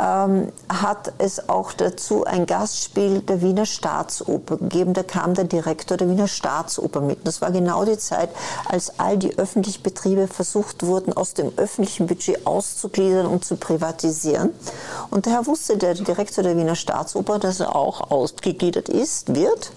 ähm, 0.00 0.52
hat 0.68 1.12
es 1.18 1.48
auch 1.48 1.72
dazu 1.72 2.24
ein 2.24 2.46
Gastspiel 2.46 3.20
der 3.20 3.42
Wiener 3.42 3.66
Staatsoper 3.66 4.56
gegeben. 4.56 4.94
Da 4.94 5.02
kam 5.02 5.34
der 5.34 5.44
Direktor 5.44 5.96
der 5.96 6.08
Wiener 6.08 6.28
Staatsoper 6.28 7.00
mit. 7.00 7.26
Das 7.26 7.40
war 7.40 7.50
genau 7.50 7.84
die 7.84 7.98
Zeit, 7.98 8.30
als 8.66 8.98
all 8.98 9.18
die 9.18 9.38
öffentlichen 9.38 9.82
Betriebe 9.82 10.28
versucht 10.28 10.84
wurden, 10.84 11.12
aus 11.12 11.34
dem 11.34 11.52
öffentlichen 11.56 12.06
Budget 12.06 12.46
auszugliedern 12.46 13.26
und 13.26 13.44
zu 13.44 13.56
privatisieren. 13.56 14.50
Und 15.10 15.26
daher 15.26 15.46
wusste 15.46 15.76
der 15.76 15.94
Direktor 15.94 16.44
der 16.44 16.56
Wiener 16.56 16.76
Staatsoper, 16.76 17.38
dass 17.38 17.60
er 17.60 17.76
auch 17.76 18.10
ausgegliedert 18.10 18.88
ist, 18.88 19.34
wird 19.34 19.72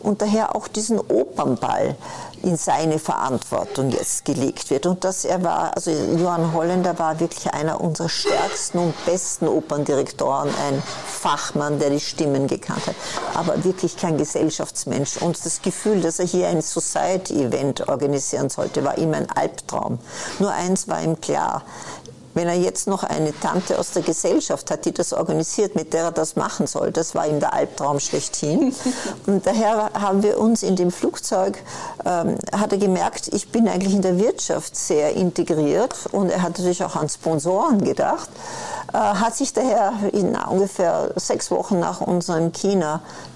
und 0.00 0.22
daher 0.22 0.54
auch 0.54 0.68
diesen 0.68 0.98
Opernball 0.98 1.96
in 2.42 2.56
seine 2.56 2.98
Verantwortung 2.98 3.90
jetzt 3.90 4.24
gelegt 4.24 4.70
wird. 4.70 4.86
Und 4.86 5.04
dass 5.04 5.24
er 5.24 5.42
war, 5.42 5.74
also 5.74 5.90
Johann 5.90 6.52
Holländer 6.52 6.98
war 6.98 7.20
wirklich 7.20 7.52
einer 7.52 7.80
unserer 7.80 8.08
stärksten 8.08 8.78
und 8.78 9.04
besten 9.06 9.48
Operndirektoren, 9.48 10.48
ein 10.48 10.82
Fachmann, 11.06 11.78
der 11.78 11.90
die 11.90 12.00
Stimmen 12.00 12.46
gekannt 12.46 12.86
hat, 12.86 12.96
aber 13.34 13.64
wirklich 13.64 13.96
kein 13.96 14.18
Gesellschaftsmensch. 14.18 15.18
Und 15.18 15.44
das 15.44 15.62
Gefühl, 15.62 16.00
dass 16.00 16.18
er 16.18 16.26
hier 16.26 16.48
ein 16.48 16.62
Society-Event 16.62 17.88
organisieren 17.88 18.50
sollte, 18.50 18.84
war 18.84 18.98
ihm 18.98 19.14
ein 19.14 19.30
Albtraum. 19.30 19.98
Nur 20.38 20.52
eins 20.52 20.88
war 20.88 21.02
ihm 21.02 21.20
klar, 21.20 21.62
wenn 22.34 22.48
er 22.48 22.54
jetzt 22.54 22.86
noch 22.86 23.04
eine 23.04 23.38
Tante 23.38 23.78
aus 23.78 23.90
der 23.90 24.02
Gesellschaft 24.02 24.70
hat, 24.70 24.84
die 24.84 24.92
das 24.92 25.12
organisiert, 25.12 25.74
mit 25.74 25.92
der 25.92 26.04
er 26.04 26.12
das 26.12 26.36
machen 26.36 26.66
soll, 26.66 26.90
das 26.90 27.14
war 27.14 27.26
ihm 27.26 27.40
der 27.40 27.52
Albtraum 27.52 28.00
schlechthin. 28.00 28.74
Und 29.26 29.46
daher 29.46 29.90
haben 29.94 30.22
wir 30.22 30.38
uns 30.38 30.62
in 30.62 30.76
dem 30.76 30.90
Flugzeug, 30.90 31.62
ähm, 32.04 32.36
hat 32.52 32.72
er 32.72 32.78
gemerkt, 32.78 33.28
ich 33.32 33.50
bin 33.50 33.68
eigentlich 33.68 33.94
in 33.94 34.02
der 34.02 34.18
Wirtschaft 34.18 34.76
sehr 34.76 35.14
integriert 35.14 35.94
und 36.12 36.30
er 36.30 36.42
hat 36.42 36.58
natürlich 36.58 36.84
auch 36.84 36.96
an 36.96 37.08
Sponsoren 37.08 37.82
gedacht, 37.82 38.28
äh, 38.92 38.96
hat 38.96 39.36
sich 39.36 39.52
daher 39.52 39.92
in 40.12 40.36
ungefähr 40.36 41.12
sechs 41.16 41.50
Wochen 41.50 41.78
nach 41.78 42.00
unserem 42.00 42.52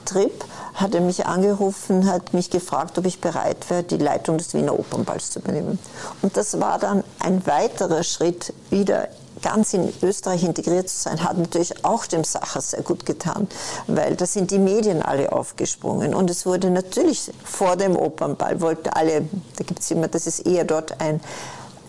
China-Trip 0.07 0.45
hat 0.75 0.95
er 0.95 1.01
mich 1.01 1.27
angerufen, 1.27 2.11
hat 2.11 2.33
mich 2.33 2.51
gefragt, 2.51 2.99
ob 2.99 3.07
ich 3.07 3.21
bereit 3.21 3.69
wäre, 3.69 3.83
die 3.83 3.97
Leitung 3.97 4.39
des 4.39 4.55
Wiener 4.55 4.79
Opernballs 4.79 5.31
zu 5.31 5.41
übernehmen. 5.41 5.79
Und 6.23 6.37
das 6.37 6.61
war 6.61 6.79
dann 6.79 7.05
ein 7.19 7.47
weiterer 7.47 8.03
Schritt, 8.03 8.53
wieder 8.71 9.09
ganz 9.43 9.75
in 9.75 9.93
Österreich 10.03 10.45
integriert 10.45 10.89
zu 10.89 10.97
sein, 10.97 11.23
hat 11.23 11.37
natürlich 11.37 11.85
auch 11.85 12.07
dem 12.07 12.25
Sacher 12.25 12.61
sehr 12.61 12.83
gut 12.83 13.05
getan, 13.05 13.49
weil 13.87 14.17
da 14.17 14.25
sind 14.25 14.51
die 14.51 14.59
Medien 14.59 15.03
alle 15.03 15.31
aufgesprungen 15.31 16.15
und 16.15 16.31
es 16.31 16.47
wurde 16.47 16.71
natürlich 16.71 17.31
vor 17.45 17.77
dem 17.77 17.97
Opernball, 17.97 18.63
wollte 18.63 18.97
alle, 18.97 19.29
da 19.57 19.65
gibt 19.65 19.81
es 19.81 19.91
immer, 19.91 20.09
das 20.09 20.27
ist 20.27 20.47
eher 20.47 20.65
dort 20.65 21.01
ein 21.03 21.21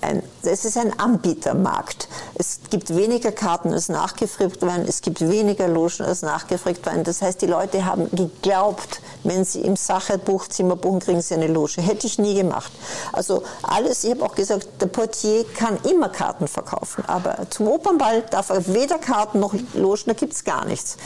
ein, 0.01 0.23
es 0.43 0.65
ist 0.65 0.77
ein 0.77 0.97
Anbietermarkt. 0.99 2.07
Es 2.35 2.59
gibt 2.69 2.95
weniger 2.95 3.31
Karten 3.31 3.73
als 3.73 3.89
nachgefragt 3.89 4.61
werden, 4.61 4.85
es 4.87 5.01
gibt 5.01 5.21
weniger 5.21 5.67
Logen 5.67 6.03
als 6.03 6.21
nachgefragt 6.21 6.85
werden. 6.85 7.03
Das 7.03 7.21
heißt, 7.21 7.41
die 7.41 7.47
Leute 7.47 7.85
haben 7.85 8.09
geglaubt, 8.11 9.01
wenn 9.23 9.45
sie 9.45 9.61
im 9.61 9.75
Sacherbuchzimmer 9.75 10.75
buchen, 10.75 10.99
kriegen 10.99 11.21
sie 11.21 11.33
eine 11.33 11.47
Loge. 11.47 11.81
Hätte 11.81 12.07
ich 12.07 12.19
nie 12.19 12.35
gemacht. 12.35 12.71
Also 13.13 13.43
alles, 13.63 14.03
ich 14.03 14.11
habe 14.11 14.25
auch 14.25 14.35
gesagt, 14.35 14.67
der 14.79 14.87
Portier 14.87 15.45
kann 15.55 15.77
immer 15.89 16.09
Karten 16.09 16.47
verkaufen, 16.47 17.03
aber 17.07 17.49
zum 17.49 17.67
Opernball 17.67 18.23
darf 18.29 18.49
er 18.49 18.65
weder 18.73 18.99
Karten 18.99 19.39
noch 19.39 19.53
Logen, 19.73 20.03
da 20.07 20.13
gibt 20.13 20.33
es 20.33 20.43
gar 20.43 20.65
nichts. 20.65 20.97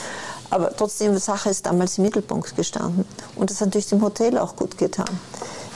Aber 0.52 0.76
trotzdem, 0.76 1.14
die 1.14 1.20
Sache 1.20 1.50
ist 1.50 1.66
damals 1.66 1.98
im 1.98 2.04
Mittelpunkt 2.04 2.56
gestanden. 2.58 3.06
Und 3.36 3.50
das 3.50 3.62
hat 3.62 3.68
natürlich 3.68 3.88
dem 3.88 4.02
Hotel 4.02 4.38
auch 4.38 4.58
gut 4.58 4.78
getan. 4.78 5.08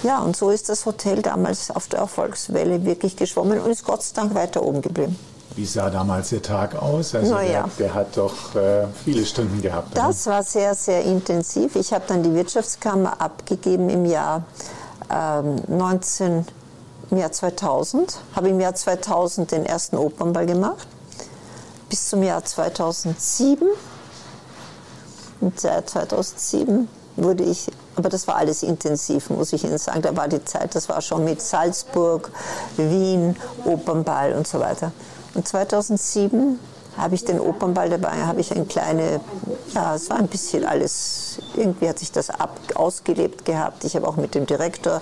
Ja, 0.05 0.19
und 0.19 0.37
so 0.37 0.51
ist 0.51 0.69
das 0.69 0.85
Hotel 0.85 1.23
damals 1.23 1.71
auf 1.71 1.87
der 1.87 1.97
Erfolgswelle 1.97 2.85
wirklich 2.85 3.15
geschwommen 3.15 3.59
und 3.59 3.71
ist 3.71 3.83
Gott 3.83 4.03
sei 4.03 4.21
Dank 4.21 4.35
weiter 4.35 4.61
oben 4.61 4.83
geblieben. 4.83 5.17
Wie 5.55 5.65
sah 5.65 5.89
damals 5.89 6.29
der 6.29 6.43
Tag 6.43 6.75
aus? 6.75 7.15
Also 7.15 7.33
naja. 7.33 7.67
der, 7.79 7.87
der, 7.87 7.93
hat 7.95 8.15
doch 8.15 8.53
äh, 8.53 8.85
viele 9.03 9.25
Stunden 9.25 9.63
gehabt. 9.63 9.97
Das 9.97 10.27
war 10.27 10.43
sehr, 10.43 10.75
sehr 10.75 11.03
intensiv. 11.03 11.75
Ich 11.75 11.91
habe 11.91 12.03
dann 12.07 12.21
die 12.21 12.35
Wirtschaftskammer 12.35 13.19
abgegeben 13.19 13.89
im 13.89 14.05
Jahr 14.05 14.43
ähm, 15.09 15.55
19, 15.69 16.45
im 17.09 17.17
Jahr 17.17 17.31
2000. 17.31 18.19
Habe 18.35 18.49
im 18.49 18.59
Jahr 18.59 18.75
2000 18.75 19.51
den 19.53 19.65
ersten 19.65 19.97
Opernball 19.97 20.45
gemacht. 20.45 20.87
Bis 21.89 22.09
zum 22.09 22.21
Jahr 22.21 22.45
2007. 22.45 23.67
Und 25.41 25.59
seit 25.59 25.89
2007 25.89 26.87
wurde 27.17 27.43
ich 27.43 27.69
aber 27.95 28.09
das 28.09 28.27
war 28.27 28.35
alles 28.35 28.63
intensiv, 28.63 29.29
muss 29.29 29.53
ich 29.53 29.63
Ihnen 29.63 29.77
sagen. 29.77 30.01
Da 30.01 30.15
war 30.15 30.27
die 30.27 30.43
Zeit, 30.43 30.75
das 30.75 30.89
war 30.89 31.01
schon 31.01 31.23
mit 31.23 31.41
Salzburg, 31.41 32.31
Wien, 32.77 33.35
Opernball 33.63 34.33
und 34.33 34.47
so 34.47 34.59
weiter. 34.59 34.91
Und 35.33 35.47
2007 35.47 36.59
habe 36.97 37.15
ich 37.15 37.25
den 37.25 37.39
Opernball 37.39 37.89
dabei, 37.89 38.25
habe 38.25 38.39
ich 38.39 38.55
ein 38.55 38.67
kleine, 38.67 39.19
ja, 39.73 39.95
es 39.95 40.09
war 40.09 40.17
ein 40.17 40.27
bisschen 40.27 40.65
alles, 40.65 41.39
irgendwie 41.55 41.89
hat 41.89 41.99
sich 41.99 42.11
das 42.11 42.29
ab, 42.29 42.57
ausgelebt 42.75 43.43
gehabt. 43.43 43.83
Ich 43.83 43.95
habe 43.95 44.07
auch 44.07 44.15
mit 44.15 44.33
dem 44.33 44.45
Direktor 44.45 45.01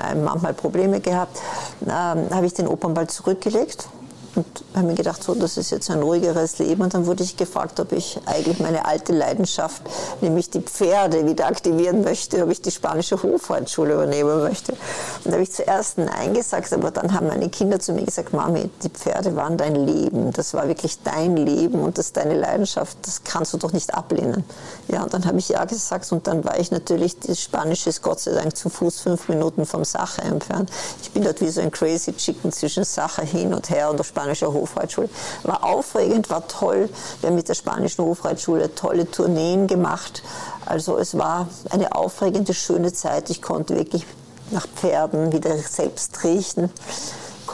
äh, 0.00 0.14
manchmal 0.14 0.54
Probleme 0.54 1.00
gehabt. 1.00 1.40
Ähm, 1.82 2.28
habe 2.30 2.46
ich 2.46 2.54
den 2.54 2.68
Opernball 2.68 3.08
zurückgelegt 3.08 3.88
und 4.36 4.46
habe 4.74 4.86
mir 4.86 4.94
gedacht, 4.94 5.22
so, 5.22 5.34
das 5.34 5.56
ist 5.56 5.70
jetzt 5.70 5.90
ein 5.90 6.02
ruhigeres 6.02 6.58
Leben. 6.58 6.82
Und 6.82 6.94
dann 6.94 7.06
wurde 7.06 7.22
ich 7.22 7.36
gefragt, 7.36 7.78
ob 7.80 7.92
ich 7.92 8.18
eigentlich 8.26 8.58
meine 8.58 8.84
alte 8.86 9.12
Leidenschaft, 9.12 9.82
nämlich 10.20 10.50
die 10.50 10.60
Pferde, 10.60 11.26
wieder 11.26 11.46
aktivieren 11.46 12.02
möchte, 12.02 12.42
ob 12.42 12.50
ich 12.50 12.60
die 12.60 12.70
spanische 12.70 13.22
Hofreitschule 13.22 13.94
übernehmen 13.94 14.40
möchte. 14.40 14.72
Und 14.72 15.26
da 15.26 15.32
habe 15.32 15.42
ich 15.42 15.52
zuerst 15.52 15.98
Nein 15.98 16.34
gesagt, 16.34 16.72
aber 16.72 16.90
dann 16.90 17.12
haben 17.14 17.28
meine 17.28 17.48
Kinder 17.48 17.78
zu 17.78 17.92
mir 17.92 18.04
gesagt, 18.04 18.32
Mami, 18.32 18.70
die 18.82 18.88
Pferde 18.88 19.36
waren 19.36 19.56
dein 19.56 19.74
Leben. 19.74 20.32
Das 20.32 20.54
war 20.54 20.66
wirklich 20.68 20.98
dein 21.02 21.36
Leben 21.36 21.80
und 21.80 21.98
das 21.98 22.06
ist 22.06 22.16
deine 22.16 22.38
Leidenschaft. 22.38 22.98
Das 23.02 23.22
kannst 23.24 23.52
du 23.54 23.58
doch 23.58 23.72
nicht 23.72 23.94
ablehnen. 23.94 24.44
Ja, 24.88 25.02
und 25.02 25.14
dann 25.14 25.24
habe 25.26 25.38
ich 25.38 25.48
Ja 25.48 25.64
gesagt 25.64 26.10
und 26.12 26.26
dann 26.26 26.44
war 26.44 26.58
ich 26.58 26.70
natürlich, 26.70 27.18
das 27.20 27.40
Spanische 27.40 27.90
ist 27.90 28.02
Gott 28.02 28.20
sei 28.20 28.32
Dank 28.32 28.56
zu 28.56 28.68
Fuß 28.68 29.00
fünf 29.00 29.28
Minuten 29.28 29.64
vom 29.64 29.84
Sacher 29.84 30.24
entfernt. 30.24 30.70
Ich 31.02 31.10
bin 31.12 31.22
dort 31.22 31.40
wie 31.40 31.48
so 31.48 31.60
ein 31.60 31.70
crazy 31.70 32.12
Chicken 32.12 32.52
zwischen 32.52 32.84
Sacher 32.84 33.22
hin 33.22 33.54
und 33.54 33.70
her 33.70 33.90
und 33.90 33.98
der 33.98 34.04
spanischer 34.24 34.52
Hofreitschule. 34.52 35.08
War 35.42 35.64
aufregend, 35.64 36.30
war 36.30 36.48
toll. 36.48 36.88
Wir 37.20 37.28
haben 37.28 37.36
mit 37.36 37.48
der 37.48 37.54
spanischen 37.54 38.04
Hofreitschule 38.04 38.74
tolle 38.74 39.10
Tourneen 39.10 39.66
gemacht. 39.66 40.22
Also 40.64 40.96
es 40.96 41.16
war 41.18 41.48
eine 41.70 41.94
aufregende, 41.94 42.54
schöne 42.54 42.92
Zeit. 42.92 43.30
Ich 43.30 43.42
konnte 43.42 43.76
wirklich 43.76 44.06
nach 44.50 44.66
Pferden 44.66 45.32
wieder 45.32 45.56
selbst 45.58 46.24
riechen. 46.24 46.70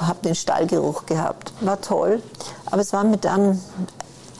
Habe 0.00 0.20
den 0.24 0.34
Stallgeruch 0.34 1.06
gehabt. 1.06 1.52
War 1.60 1.80
toll. 1.80 2.22
Aber 2.66 2.80
es 2.80 2.92
war 2.92 3.04
mir 3.04 3.18
dann 3.18 3.60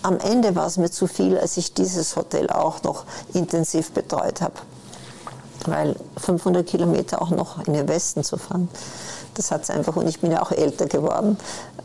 am 0.03 0.19
Ende 0.19 0.57
war 0.57 0.67
es 0.67 0.79
mir 0.79 0.91
zu 0.91 1.07
viel, 1.07 1.37
als 1.37 1.59
ich 1.59 1.75
dieses 1.75 2.17
Hotel 2.17 2.49
auch 2.49 2.83
noch 2.83 3.05
intensiv 3.35 3.91
betreut 3.91 4.41
habe. 4.41 4.55
Weil 5.67 5.95
500 6.17 6.67
Kilometer 6.67 7.21
auch 7.21 7.29
noch 7.29 7.67
in 7.67 7.75
den 7.75 7.87
Westen 7.87 8.25
zu 8.25 8.39
fahren, 8.39 8.71
das 9.35 9.51
hat 9.51 9.63
es 9.63 9.71
einfach. 9.71 9.97
Und 9.97 10.09
ich 10.09 10.21
bin 10.21 10.31
ja 10.31 10.43
auch 10.43 10.53
älter 10.53 10.87
geworden. 10.87 11.37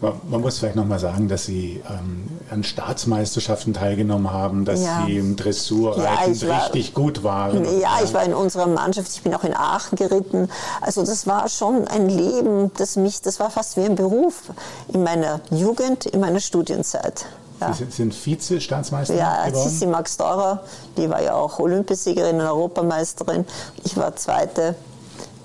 Man 0.02 0.42
muss 0.42 0.60
vielleicht 0.60 0.76
noch 0.76 0.86
mal 0.86 1.00
sagen, 1.00 1.28
dass 1.28 1.46
Sie 1.46 1.82
ähm, 1.90 2.28
an 2.52 2.64
Staatsmeisterschaften 2.64 3.74
teilgenommen 3.74 4.32
haben, 4.32 4.66
dass 4.66 4.84
ja. 4.84 5.04
Sie 5.06 5.18
im 5.18 5.36
Dressurreiten 5.36 6.34
ja, 6.34 6.48
war, 6.50 6.66
richtig 6.66 6.94
gut 6.94 7.24
waren. 7.24 7.66
Ja, 7.80 8.00
ich 8.04 8.14
war 8.14 8.24
in 8.24 8.34
unserer 8.34 8.68
Mannschaft. 8.68 9.10
Ich 9.12 9.22
bin 9.22 9.34
auch 9.34 9.44
in 9.44 9.56
Aachen 9.56 9.96
geritten. 9.96 10.50
Also 10.82 11.04
das 11.04 11.26
war 11.28 11.48
schon 11.50 11.88
ein 11.88 12.10
Leben, 12.10 12.72
das 12.78 12.98
mich, 12.98 13.22
das 13.22 13.40
war 13.40 13.50
fast 13.50 13.78
wie 13.78 13.86
ein 13.86 13.96
Beruf 13.96 14.44
in 14.90 15.04
meiner 15.04 15.40
Jugend, 15.50 16.06
in 16.06 16.20
meiner 16.20 16.40
Studienzeit. 16.40 17.26
Ja. 17.62 17.74
Sie 17.74 17.86
sind 17.90 18.14
Vize-Staatsmeister 18.14 19.16
ja, 19.16 19.48
geworden? 19.48 19.70
Sissi 19.70 19.88
Max 19.88 20.18
Teurer, 20.18 20.64
die 20.98 21.10
war 21.10 21.22
ja 21.22 21.36
auch 21.36 21.60
Olympiasiegerin 21.60 22.36
und 22.36 22.42
Europameisterin. 22.42 23.46
Ich 23.84 23.96
war 23.96 24.16
Zweite. 24.16 24.76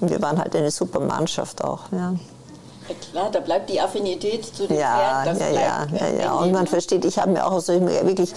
Und 0.00 0.10
wir 0.10 0.20
waren 0.22 0.38
halt 0.38 0.54
eine 0.56 0.70
super 0.70 1.00
Mannschaft 1.00 1.62
auch. 1.62 1.92
Ja. 1.92 2.14
Ja, 2.88 2.94
klar, 3.12 3.30
da 3.30 3.40
bleibt 3.40 3.70
die 3.70 3.80
Affinität 3.80 4.44
zu 4.44 4.66
den 4.66 4.78
ja, 4.78 5.22
Pferden. 5.22 5.40
ja, 5.40 5.48
ja, 5.48 5.86
ja, 5.92 6.20
ja. 6.22 6.32
Und 6.32 6.50
man 6.50 6.66
versteht, 6.66 7.04
ich 7.04 7.18
habe 7.18 7.30
mir 7.30 7.46
auch 7.46 7.60
so 7.60 7.72
wirklich, 7.80 8.32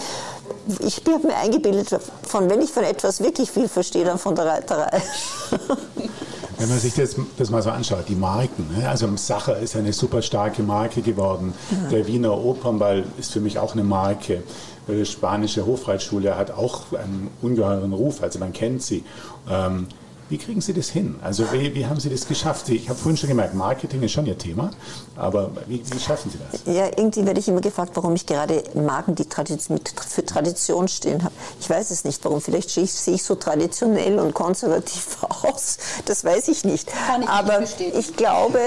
ich 0.78 1.02
habe 1.08 1.26
mir 1.26 1.36
eingebildet, 1.36 1.88
von 2.22 2.48
wenn 2.48 2.62
ich 2.62 2.70
von 2.70 2.84
etwas 2.84 3.20
wirklich 3.20 3.50
viel 3.50 3.68
verstehe, 3.68 4.04
dann 4.04 4.18
von 4.18 4.36
der 4.36 4.46
Reiterei. 4.46 5.02
Wenn 6.58 6.68
man 6.68 6.78
sich 6.78 6.94
das, 6.94 7.16
das 7.36 7.50
mal 7.50 7.62
so 7.62 7.70
anschaut, 7.70 8.08
die 8.08 8.14
Marken, 8.14 8.68
ne? 8.78 8.88
also 8.88 9.08
Sacher 9.16 9.58
ist 9.58 9.76
eine 9.76 9.92
super 9.92 10.22
starke 10.22 10.62
Marke 10.62 11.02
geworden. 11.02 11.52
Ja. 11.70 11.90
Der 11.90 12.06
Wiener 12.06 12.38
Opernball 12.38 13.04
ist 13.18 13.32
für 13.32 13.40
mich 13.40 13.58
auch 13.58 13.72
eine 13.72 13.84
Marke. 13.84 14.42
Die 14.86 15.04
spanische 15.04 15.66
Hofreitschule 15.66 16.36
hat 16.36 16.52
auch 16.52 16.92
einen 16.92 17.30
ungeheuren 17.42 17.92
Ruf, 17.92 18.22
also 18.22 18.38
man 18.38 18.52
kennt 18.52 18.82
sie. 18.82 19.04
Ähm, 19.50 19.88
wie 20.28 20.38
kriegen 20.38 20.60
Sie 20.60 20.72
das 20.72 20.88
hin? 20.88 21.16
Also 21.22 21.52
wie, 21.52 21.74
wie 21.74 21.86
haben 21.86 22.00
Sie 22.00 22.10
das 22.10 22.26
geschafft? 22.26 22.68
Ich 22.68 22.88
habe 22.88 22.98
vorhin 22.98 23.16
schon 23.16 23.28
gemerkt, 23.28 23.54
Marketing 23.54 24.02
ist 24.02 24.12
schon 24.12 24.26
Ihr 24.26 24.38
Thema, 24.38 24.70
aber 25.16 25.50
wie, 25.66 25.82
wie 25.84 26.00
schaffen 26.00 26.30
Sie 26.30 26.38
das? 26.38 26.74
Ja, 26.74 26.86
irgendwie 26.86 27.24
werde 27.26 27.40
ich 27.40 27.48
immer 27.48 27.60
gefragt, 27.60 27.92
warum 27.94 28.14
ich 28.14 28.26
gerade 28.26 28.62
Marken, 28.74 29.14
die 29.14 29.24
für 29.24 30.24
Tradition 30.24 30.88
stehen 30.88 31.22
habe. 31.22 31.34
Ich 31.60 31.68
weiß 31.68 31.90
es 31.90 32.04
nicht, 32.04 32.24
warum. 32.24 32.40
Vielleicht 32.40 32.70
sehe 32.70 32.84
ich 32.84 33.22
so 33.22 33.34
traditionell 33.34 34.18
und 34.18 34.34
konservativ 34.34 35.18
aus. 35.42 35.78
Das 36.04 36.24
weiß 36.24 36.48
ich 36.48 36.64
nicht. 36.64 36.88
Kann 36.88 37.22
ich 37.22 37.28
aber 37.28 37.60
nicht 37.60 37.80
ich 37.80 38.16
glaube, 38.16 38.58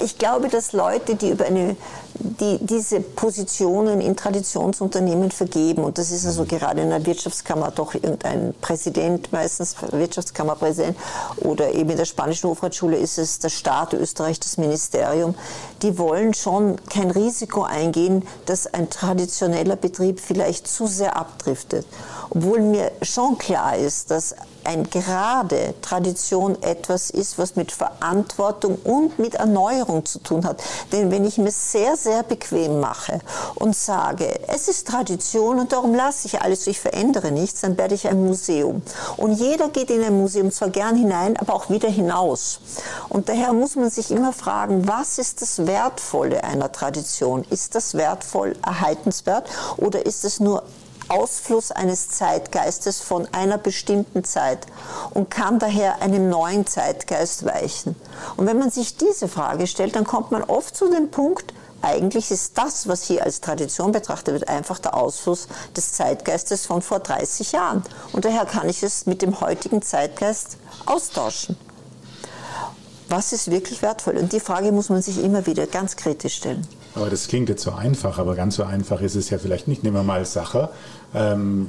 ich 0.00 0.18
glaube, 0.18 0.48
dass 0.48 0.72
Leute, 0.72 1.14
die 1.14 1.30
über 1.30 1.46
eine 1.46 1.76
die 2.22 2.58
diese 2.60 3.00
Positionen 3.00 4.00
in 4.00 4.16
Traditionsunternehmen 4.16 5.30
vergeben. 5.30 5.84
Und 5.84 5.98
das 5.98 6.10
ist 6.10 6.24
also 6.24 6.44
gerade 6.44 6.82
in 6.82 6.90
der 6.90 7.04
Wirtschaftskammer 7.04 7.70
doch 7.70 7.94
irgendein 7.94 8.54
Präsident, 8.60 9.32
meistens 9.32 9.76
Wirtschaftskammerpräsident, 9.90 10.96
oder 11.38 11.72
eben 11.72 11.90
in 11.90 11.96
der 11.96 12.04
spanischen 12.04 12.48
Hofreitschule 12.50 12.96
ist 12.96 13.18
es 13.18 13.38
der 13.38 13.48
Staat 13.48 13.92
Österreich, 13.92 14.38
das 14.40 14.56
Ministerium. 14.56 15.34
Die 15.82 15.98
wollen 15.98 16.34
schon 16.34 16.76
kein 16.86 17.10
Risiko 17.10 17.62
eingehen, 17.62 18.26
dass 18.46 18.72
ein 18.72 18.88
traditioneller 18.90 19.76
Betrieb 19.76 20.20
vielleicht 20.20 20.68
zu 20.68 20.86
sehr 20.86 21.16
abdriftet. 21.16 21.86
Obwohl 22.30 22.60
mir 22.60 22.92
schon 23.02 23.36
klar 23.38 23.76
ist, 23.76 24.10
dass 24.10 24.34
ein 24.64 24.88
gerade 24.90 25.74
Tradition 25.82 26.60
etwas 26.62 27.10
ist, 27.10 27.38
was 27.38 27.56
mit 27.56 27.72
Verantwortung 27.72 28.76
und 28.84 29.18
mit 29.18 29.34
Erneuerung 29.34 30.04
zu 30.04 30.18
tun 30.18 30.44
hat. 30.44 30.62
Denn 30.92 31.10
wenn 31.10 31.24
ich 31.24 31.38
mir 31.38 31.50
sehr, 31.50 31.96
sehr 31.96 32.22
bequem 32.22 32.80
mache 32.80 33.20
und 33.54 33.76
sage, 33.76 34.40
es 34.48 34.68
ist 34.68 34.88
Tradition 34.88 35.58
und 35.58 35.72
darum 35.72 35.94
lasse 35.94 36.26
ich 36.26 36.42
alles, 36.42 36.66
ich 36.66 36.80
verändere 36.80 37.30
nichts, 37.30 37.60
dann 37.60 37.76
werde 37.78 37.94
ich 37.94 38.08
ein 38.08 38.24
Museum. 38.24 38.82
Und 39.16 39.32
jeder 39.32 39.68
geht 39.68 39.90
in 39.90 40.02
ein 40.02 40.18
Museum 40.18 40.50
zwar 40.50 40.70
gern 40.70 40.96
hinein, 40.96 41.36
aber 41.36 41.54
auch 41.54 41.70
wieder 41.70 41.88
hinaus. 41.88 42.60
Und 43.08 43.28
daher 43.28 43.52
muss 43.52 43.76
man 43.76 43.90
sich 43.90 44.10
immer 44.10 44.32
fragen, 44.32 44.86
was 44.88 45.18
ist 45.18 45.42
das 45.42 45.66
Wertvolle 45.66 46.44
einer 46.44 46.72
Tradition? 46.72 47.44
Ist 47.50 47.74
das 47.74 47.94
wertvoll, 47.94 48.56
erhaltenswert 48.64 49.48
oder 49.76 50.04
ist 50.04 50.24
es 50.24 50.40
nur 50.40 50.62
Ausfluss 51.12 51.70
eines 51.72 52.08
Zeitgeistes 52.08 53.00
von 53.00 53.28
einer 53.32 53.58
bestimmten 53.58 54.24
Zeit 54.24 54.66
und 55.10 55.30
kann 55.30 55.58
daher 55.58 56.00
einem 56.00 56.30
neuen 56.30 56.66
Zeitgeist 56.66 57.44
weichen. 57.44 57.96
Und 58.36 58.46
wenn 58.46 58.58
man 58.58 58.70
sich 58.70 58.96
diese 58.96 59.28
Frage 59.28 59.66
stellt, 59.66 59.94
dann 59.94 60.04
kommt 60.04 60.30
man 60.30 60.42
oft 60.42 60.74
zu 60.74 60.90
dem 60.90 61.10
Punkt, 61.10 61.52
eigentlich 61.82 62.30
ist 62.30 62.56
das, 62.56 62.88
was 62.88 63.02
hier 63.02 63.24
als 63.24 63.40
Tradition 63.40 63.92
betrachtet 63.92 64.34
wird, 64.34 64.48
einfach 64.48 64.78
der 64.78 64.96
Ausfluss 64.96 65.48
des 65.76 65.92
Zeitgeistes 65.92 66.64
von 66.64 66.80
vor 66.80 67.00
30 67.00 67.52
Jahren. 67.52 67.82
Und 68.12 68.24
daher 68.24 68.46
kann 68.46 68.68
ich 68.68 68.82
es 68.82 69.04
mit 69.04 69.20
dem 69.20 69.40
heutigen 69.40 69.82
Zeitgeist 69.82 70.56
austauschen. 70.86 71.58
Was 73.08 73.32
ist 73.32 73.50
wirklich 73.50 73.82
wertvoll? 73.82 74.16
Und 74.16 74.32
die 74.32 74.40
Frage 74.40 74.72
muss 74.72 74.88
man 74.88 75.02
sich 75.02 75.22
immer 75.22 75.44
wieder 75.44 75.66
ganz 75.66 75.96
kritisch 75.96 76.36
stellen. 76.36 76.66
Aber 76.94 77.08
das 77.08 77.28
klingt 77.28 77.48
jetzt 77.48 77.62
so 77.62 77.72
einfach, 77.72 78.18
aber 78.18 78.34
ganz 78.34 78.56
so 78.56 78.64
einfach 78.64 79.00
ist 79.00 79.14
es 79.14 79.30
ja 79.30 79.38
vielleicht 79.38 79.66
nicht. 79.66 79.82
Nehmen 79.82 79.96
wir 79.96 80.02
mal 80.02 80.24
Sacher. 80.26 80.70
Ähm, 81.14 81.68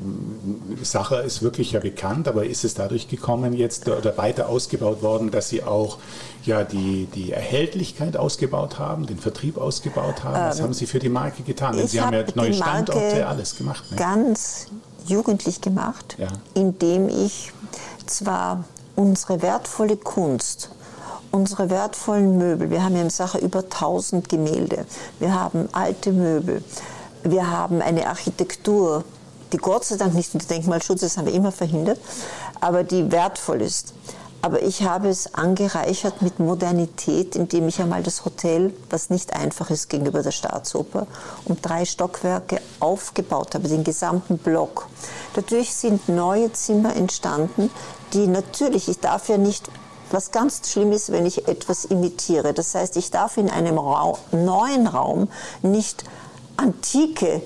Sacher 0.82 1.24
ist 1.24 1.42
wirklich 1.42 1.74
ja 1.74 1.80
bekannt, 1.80 2.28
aber 2.28 2.46
ist 2.46 2.64
es 2.64 2.74
dadurch 2.74 3.08
gekommen 3.08 3.54
jetzt 3.54 3.88
oder 3.88 4.18
weiter 4.18 4.50
ausgebaut 4.50 5.02
worden, 5.02 5.32
dass 5.32 5.50
Sie 5.50 5.64
auch 5.64 5.98
ja 6.46 6.64
die, 6.64 7.08
die 7.14 7.32
Erhältlichkeit 7.32 8.18
ausgebaut 8.18 8.80
haben, 8.80 9.06
den 9.06 9.18
Vertrieb 9.18 9.58
ausgebaut 9.58 10.24
haben? 10.24 10.36
Was 10.36 10.60
ähm, 10.60 10.66
haben 10.66 10.74
Sie 10.74 10.88
für 10.88 11.00
die 11.00 11.10
Marke 11.10 11.44
getan? 11.44 11.78
Denn 11.78 11.88
Sie 11.88 12.02
haben 12.02 12.14
ja 12.14 12.24
neue 12.36 12.54
Standorte, 12.54 13.26
alles 13.26 13.56
gemacht. 13.56 13.92
Ne? 13.92 13.98
Ganz 13.98 14.68
jugendlich 15.06 15.62
gemacht, 15.62 16.16
ja. 16.18 16.28
indem 16.54 17.10
ich 17.10 17.52
zwar 18.06 18.66
unsere 18.96 19.42
wertvolle 19.42 19.98
Kunst 19.98 20.70
unsere 21.34 21.70
wertvollen 21.70 22.38
Möbel. 22.38 22.70
Wir 22.70 22.84
haben 22.84 22.96
ja 22.96 23.02
im 23.02 23.10
Sache 23.10 23.40
über 23.40 23.60
1000 23.60 24.30
Gemälde. 24.30 24.86
Wir 25.20 25.34
haben 25.34 25.68
alte 25.72 26.12
Möbel. 26.12 26.64
Wir 27.24 27.50
haben 27.50 27.82
eine 27.82 28.08
Architektur, 28.08 29.04
die 29.52 29.58
Gott 29.58 29.84
sei 29.84 29.98
Dank 29.98 30.14
nicht 30.14 30.34
unter 30.34 30.48
Denkmalschutz 30.48 31.02
ist, 31.02 31.18
haben 31.18 31.26
wir 31.26 31.34
immer 31.34 31.52
verhindert, 31.52 32.00
aber 32.60 32.84
die 32.84 33.12
wertvoll 33.12 33.62
ist. 33.62 33.94
Aber 34.42 34.62
ich 34.62 34.84
habe 34.84 35.08
es 35.08 35.34
angereichert 35.34 36.22
mit 36.22 36.40
Modernität, 36.40 37.36
indem 37.36 37.70
ich 37.70 37.82
einmal 37.82 38.04
das 38.04 38.26
Hotel, 38.26 38.74
was 38.90 39.10
nicht 39.10 39.34
einfach 39.34 39.70
ist 39.70 39.90
gegenüber 39.90 40.22
der 40.22 40.32
Staatsoper, 40.32 41.08
um 41.46 41.60
drei 41.62 41.86
Stockwerke 41.86 42.60
aufgebaut 42.82 43.56
habe, 43.56 43.70
den 43.70 43.86
gesamten 43.86 44.38
Block. 44.38 44.88
Dadurch 45.34 45.74
sind 45.74 46.10
neue 46.10 46.52
Zimmer 46.52 46.96
entstanden, 46.96 47.72
die 48.12 48.28
natürlich, 48.28 48.90
ich 48.90 49.00
darf 49.00 49.30
ja 49.30 49.38
nicht 49.38 49.70
was 50.14 50.32
ganz 50.32 50.62
schlimm 50.70 50.92
ist, 50.92 51.12
wenn 51.12 51.26
ich 51.26 51.48
etwas 51.48 51.86
imitiere. 51.86 52.54
Das 52.54 52.76
heißt, 52.76 52.96
ich 52.98 53.12
darf 53.12 53.38
in 53.38 53.50
einem 53.50 53.78
Raum, 53.78 54.18
neuen 54.32 54.88
Raum 54.88 55.28
nicht 55.62 56.04
antike 56.56 57.42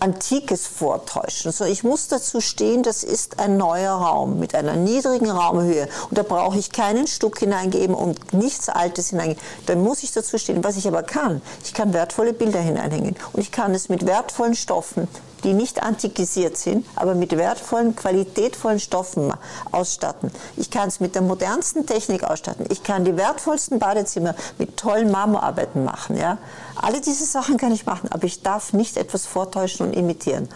Antikes 0.00 0.66
vortäuschen. 0.66 1.52
So, 1.52 1.66
ich 1.66 1.84
muss 1.84 2.08
dazu 2.08 2.40
stehen, 2.40 2.82
das 2.82 3.04
ist 3.04 3.38
ein 3.38 3.58
neuer 3.58 3.92
Raum 3.92 4.38
mit 4.38 4.54
einer 4.54 4.74
niedrigen 4.74 5.30
Raumhöhe. 5.30 5.88
Und 6.08 6.16
da 6.16 6.22
brauche 6.22 6.58
ich 6.58 6.72
keinen 6.72 7.06
Stuck 7.06 7.38
hineingeben 7.38 7.94
und 7.94 8.32
nichts 8.32 8.70
Altes 8.70 9.10
hineingeben. 9.10 9.42
Dann 9.66 9.82
muss 9.82 10.02
ich 10.02 10.12
dazu 10.12 10.38
stehen. 10.38 10.64
Was 10.64 10.78
ich 10.78 10.88
aber 10.88 11.02
kann, 11.02 11.42
ich 11.64 11.74
kann 11.74 11.92
wertvolle 11.92 12.32
Bilder 12.32 12.60
hineinhängen. 12.60 13.14
Und 13.34 13.40
ich 13.40 13.52
kann 13.52 13.74
es 13.74 13.90
mit 13.90 14.06
wertvollen 14.06 14.54
Stoffen 14.54 15.06
die 15.40 15.52
nicht 15.52 15.82
antikisiert 15.82 16.56
sind, 16.56 16.86
aber 16.96 17.14
mit 17.14 17.36
wertvollen, 17.36 17.96
qualitätvollen 17.96 18.80
Stoffen 18.80 19.32
ausstatten. 19.72 20.30
Ich 20.56 20.70
kann 20.70 20.88
es 20.88 21.00
mit 21.00 21.14
der 21.14 21.22
modernsten 21.22 21.86
Technik 21.86 22.24
ausstatten. 22.24 22.66
Ich 22.70 22.82
kann 22.82 23.04
die 23.04 23.16
wertvollsten 23.16 23.78
Badezimmer 23.78 24.34
mit 24.58 24.76
tollen 24.76 25.10
Marmorarbeiten 25.10 25.84
machen. 25.84 26.16
Ja? 26.16 26.38
Alle 26.76 27.00
diese 27.00 27.24
Sachen 27.24 27.56
kann 27.56 27.72
ich 27.72 27.86
machen, 27.86 28.10
aber 28.12 28.24
ich 28.24 28.42
darf 28.42 28.72
nicht 28.72 28.96
etwas 28.96 29.26
vortäuschen 29.26 29.86
und 29.86 29.92
imitieren. 29.94 30.48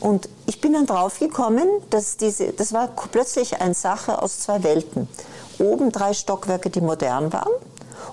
Und 0.00 0.28
ich 0.46 0.60
bin 0.60 0.72
dann 0.72 0.86
draufgekommen, 0.86 1.68
dass 1.90 2.16
diese, 2.16 2.52
das 2.52 2.72
war 2.72 2.88
plötzlich 3.12 3.60
eine 3.60 3.74
Sache 3.74 4.22
aus 4.22 4.40
zwei 4.40 4.62
Welten. 4.62 5.08
Oben 5.58 5.92
drei 5.92 6.14
Stockwerke, 6.14 6.70
die 6.70 6.80
modern 6.80 7.32
waren 7.32 7.52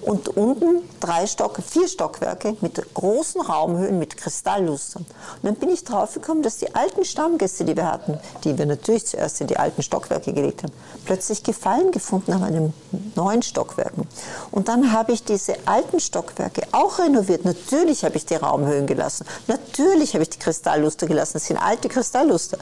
und 0.02 0.30
unten 0.30 0.88
drei 1.00 1.28
Stock, 1.28 1.60
vier 1.66 1.88
Stockwerke 1.88 2.56
mit 2.62 2.82
großen 2.94 3.42
Raumhöhen 3.42 4.00
mit 4.00 4.18
Kristalllustern. 4.18 5.06
Und 5.06 5.44
dann 5.44 5.56
bin 5.56 5.70
ich 5.70 5.84
draufgekommen, 5.84 6.44
dass 6.44 6.58
die 6.58 6.74
alten 6.76 7.06
Stammgäste, 7.06 7.66
die 7.66 7.76
wir 7.76 7.92
hatten, 7.92 8.20
die 8.44 8.58
wir 8.58 8.66
natürlich 8.66 9.06
zuerst 9.06 9.42
in 9.42 9.48
die 9.48 9.58
alten 9.58 9.84
Stockwerke 9.84 10.34
gelegt 10.34 10.64
haben, 10.64 10.74
plötzlich 11.06 11.44
Gefallen 11.44 11.92
gefunden 11.92 12.34
haben 12.34 12.44
an 12.44 12.54
den 12.54 12.74
neuen 13.16 13.42
Stockwerken. 13.42 14.08
Und 14.52 14.68
dann 14.68 14.92
habe 14.92 15.12
ich 15.12 15.24
diese 15.24 15.56
alten 15.66 16.00
Stockwerke 16.00 16.62
auch 16.72 17.00
renoviert. 17.00 17.46
Natürlich 17.46 18.04
habe 18.04 18.18
ich 18.18 18.26
die 18.26 18.36
Raumhöhen 18.36 18.88
gelassen. 18.88 19.26
Natürlich 19.48 20.14
habe 20.14 20.24
ich 20.24 20.30
die 20.30 20.40
Kristallluster 20.40 21.08
gelassen. 21.08 21.34
Das 21.34 21.46
sind 21.46 21.58
alte 21.58 21.90
Kristallluster. 21.90 22.58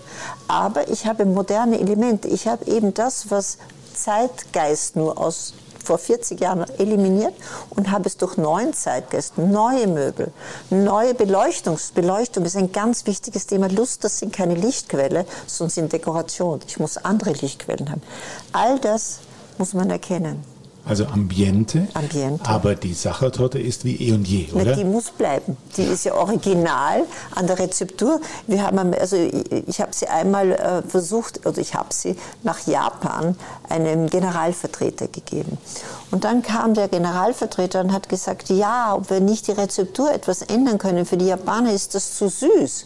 Aber 0.47 0.89
ich 0.89 1.05
habe 1.05 1.25
moderne 1.25 1.79
Elemente. 1.79 2.27
Ich 2.27 2.47
habe 2.47 2.65
eben 2.65 2.93
das, 2.93 3.29
was 3.31 3.57
Zeitgeist 3.93 4.95
nur 4.95 5.17
aus 5.17 5.53
vor 5.85 5.97
40 5.97 6.39
Jahren 6.39 6.65
eliminiert 6.77 7.33
und 7.69 7.91
habe 7.91 8.07
es 8.07 8.17
durch 8.17 8.37
neuen 8.37 8.73
Zeitgeist, 8.73 9.37
neue 9.37 9.87
Möbel, 9.87 10.31
neue 10.69 11.13
Beleuchtung. 11.13 11.77
Beleuchtung 11.93 12.45
ist 12.45 12.57
ein 12.57 12.71
ganz 12.71 13.05
wichtiges 13.05 13.47
Thema. 13.47 13.67
Lust, 13.69 14.03
das 14.03 14.19
sind 14.19 14.33
keine 14.33 14.55
Lichtquelle, 14.55 15.25
sondern 15.45 15.71
sind 15.71 15.93
Dekoration. 15.93 16.59
Ich 16.67 16.79
muss 16.79 16.97
andere 16.97 17.31
Lichtquellen 17.31 17.91
haben. 17.91 18.01
All 18.51 18.79
das 18.79 19.19
muss 19.57 19.73
man 19.73 19.89
erkennen. 19.89 20.54
Also 20.87 21.05
Ambiente. 21.07 21.87
Ambiente. 21.95 22.45
Aber 22.45 22.75
die 22.75 22.93
Sachertorte 22.93 23.57
ist 23.57 23.85
wie 23.85 23.95
eh 23.95 24.13
und 24.13 24.27
je, 24.27 24.51
oder? 24.53 24.65
Na, 24.65 24.71
die 24.73 24.83
muss 24.83 25.09
bleiben. 25.09 25.57
Die 25.77 25.81
ist 25.81 26.05
ja 26.05 26.13
original 26.13 27.03
an 27.33 27.47
der 27.47 27.57
Rezeptur. 27.57 28.21
Wir 28.45 28.61
haben, 28.61 28.93
also 28.93 29.15
ich, 29.15 29.67
ich 29.67 29.81
habe 29.81 29.93
sie 29.93 30.07
einmal 30.07 30.51
äh, 30.51 30.81
versucht, 30.83 31.45
oder 31.47 31.57
ich 31.57 31.73
habe 31.73 31.91
sie 31.91 32.15
nach 32.43 32.67
Japan 32.67 33.35
einem 33.67 34.09
Generalvertreter 34.11 35.07
gegeben. 35.07 35.57
Und 36.11 36.23
dann 36.23 36.43
kam 36.43 36.75
der 36.75 36.87
Generalvertreter 36.87 37.81
und 37.81 37.91
hat 37.91 38.07
gesagt, 38.07 38.49
ja, 38.49 38.93
ob 38.93 39.09
wir 39.09 39.21
nicht 39.21 39.47
die 39.47 39.53
Rezeptur 39.53 40.13
etwas 40.13 40.43
ändern 40.43 40.77
können. 40.77 41.07
Für 41.07 41.17
die 41.17 41.25
Japaner 41.25 41.73
ist 41.73 41.95
das 41.95 42.15
zu 42.15 42.29
süß. 42.29 42.85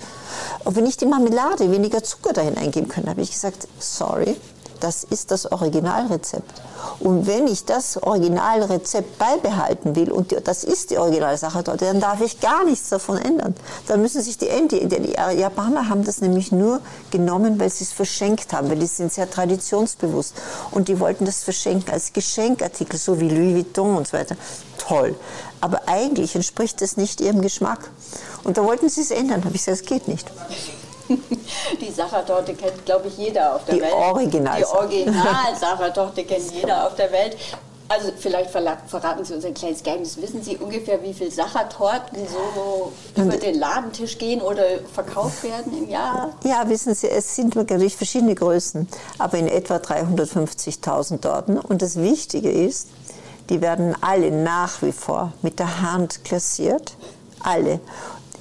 Ob 0.64 0.76
wir 0.76 0.84
nicht 0.84 1.02
die 1.02 1.06
Marmelade 1.06 1.70
weniger 1.70 2.02
Zucker 2.02 2.32
dahin 2.32 2.58
eingeben 2.58 2.88
können. 2.88 3.10
habe 3.10 3.22
ich 3.22 3.32
gesagt, 3.32 3.68
sorry, 3.78 4.38
das 4.80 5.04
ist 5.04 5.32
das 5.32 5.52
Originalrezept. 5.52 6.62
Und 7.00 7.28
wenn 7.28 7.48
ich 7.48 7.66
das 7.66 8.02
Originalrezept 8.02 9.18
beibehalten 9.18 9.96
will, 9.96 10.12
und 10.12 10.36
das 10.46 10.64
ist 10.64 10.92
die 10.92 10.98
Originalsache 10.98 11.64
dort, 11.64 11.82
dann 11.82 12.00
darf 12.00 12.22
ich 12.22 12.40
gar 12.40 12.66
nichts 12.66 12.90
davon 12.90 13.18
ändern. 13.18 13.56
Dann 13.88 14.02
müssen 14.02 14.22
sich 14.22 14.38
die, 14.38 14.48
die, 14.70 14.88
die 14.88 15.12
Japaner 15.12 15.90
haben 15.90 16.04
das 16.04 16.22
nämlich 16.22 16.52
nur 16.52 16.82
genommen, 17.12 17.60
weil 17.60 17.70
sie 17.70 17.84
es 17.84 17.92
verschenkt 17.92 18.54
haben, 18.54 18.70
weil 18.70 18.80
die 18.80 18.88
sind 18.88 19.12
sehr 19.14 19.30
traditionsbewusst. 19.30 20.34
Und 20.72 20.88
die 20.88 21.00
wollten 21.00 21.26
das 21.26 21.44
verschenken 21.44 21.94
als 21.94 22.14
Geschenkartikel, 22.14 23.00
so 23.00 23.20
wie 23.20 23.30
Louis 23.30 23.56
Vuitton 23.56 23.98
und 23.98 24.08
so 24.08 24.14
weiter. 24.18 24.36
Toll. 24.78 25.16
Aber 25.62 25.82
eigentlich 25.88 26.36
entspricht 26.36 26.82
das 26.82 26.98
nicht 26.98 27.22
ihrem 27.22 27.42
Geschmack. 27.42 27.92
Und 28.44 28.58
da 28.58 28.64
wollten 28.64 28.90
sie 28.90 29.02
es 29.02 29.12
ändern. 29.12 29.44
Habe 29.44 29.56
ich 29.56 29.66
gesagt, 29.66 29.82
es 29.82 29.88
geht 29.88 30.08
nicht. 30.08 30.30
Die 31.82 31.92
Sachertorte 31.92 32.54
kennt, 32.54 32.86
glaube 32.86 33.08
ich, 33.08 33.18
jeder 33.18 33.56
auf 33.56 33.66
der 33.66 33.76
die 33.76 33.82
Welt. 33.82 33.94
Original 33.94 34.58
die 34.60 34.66
Original-Sachertorte 34.66 36.24
kennt 36.26 36.52
jeder 36.54 36.88
auf 36.88 36.96
der 36.96 37.12
Welt. 37.12 37.38
Also 37.92 38.12
vielleicht 38.16 38.52
verraten 38.52 39.26
Sie 39.26 39.34
uns 39.34 39.44
ein 39.46 39.56
kleines 39.56 39.82
Geheimnis. 39.82 40.22
Wissen 40.22 40.44
Sie 40.44 40.58
ungefähr, 40.58 41.02
wie 41.02 41.12
viele 41.12 41.32
Sachertorten 41.32 42.20
so 42.28 42.92
über 43.20 43.36
den 43.36 43.60
Ladentisch 43.60 44.20
gehen 44.20 44.42
oder 44.42 44.64
verkauft 44.94 45.44
werden 45.44 45.76
im 45.76 45.90
Jahr? 45.90 46.34
Ja, 46.44 46.70
wissen 46.70 46.94
Sie, 46.94 47.10
es 47.10 47.36
sind 47.36 47.56
natürlich 47.56 47.98
verschiedene 47.98 48.36
Größen, 48.36 48.88
aber 49.18 49.40
in 49.40 49.48
etwa 49.48 49.78
350.000 49.78 51.22
Torten. 51.22 51.58
Und 51.58 51.82
das 51.82 51.96
Wichtige 51.96 52.52
ist, 52.52 52.90
die 53.50 53.60
werden 53.60 53.96
alle 54.02 54.30
nach 54.30 54.84
wie 54.84 54.92
vor 54.92 55.34
mit 55.42 55.58
der 55.58 55.82
Hand 55.82 56.24
klassiert. 56.24 56.94
Alle 57.42 57.80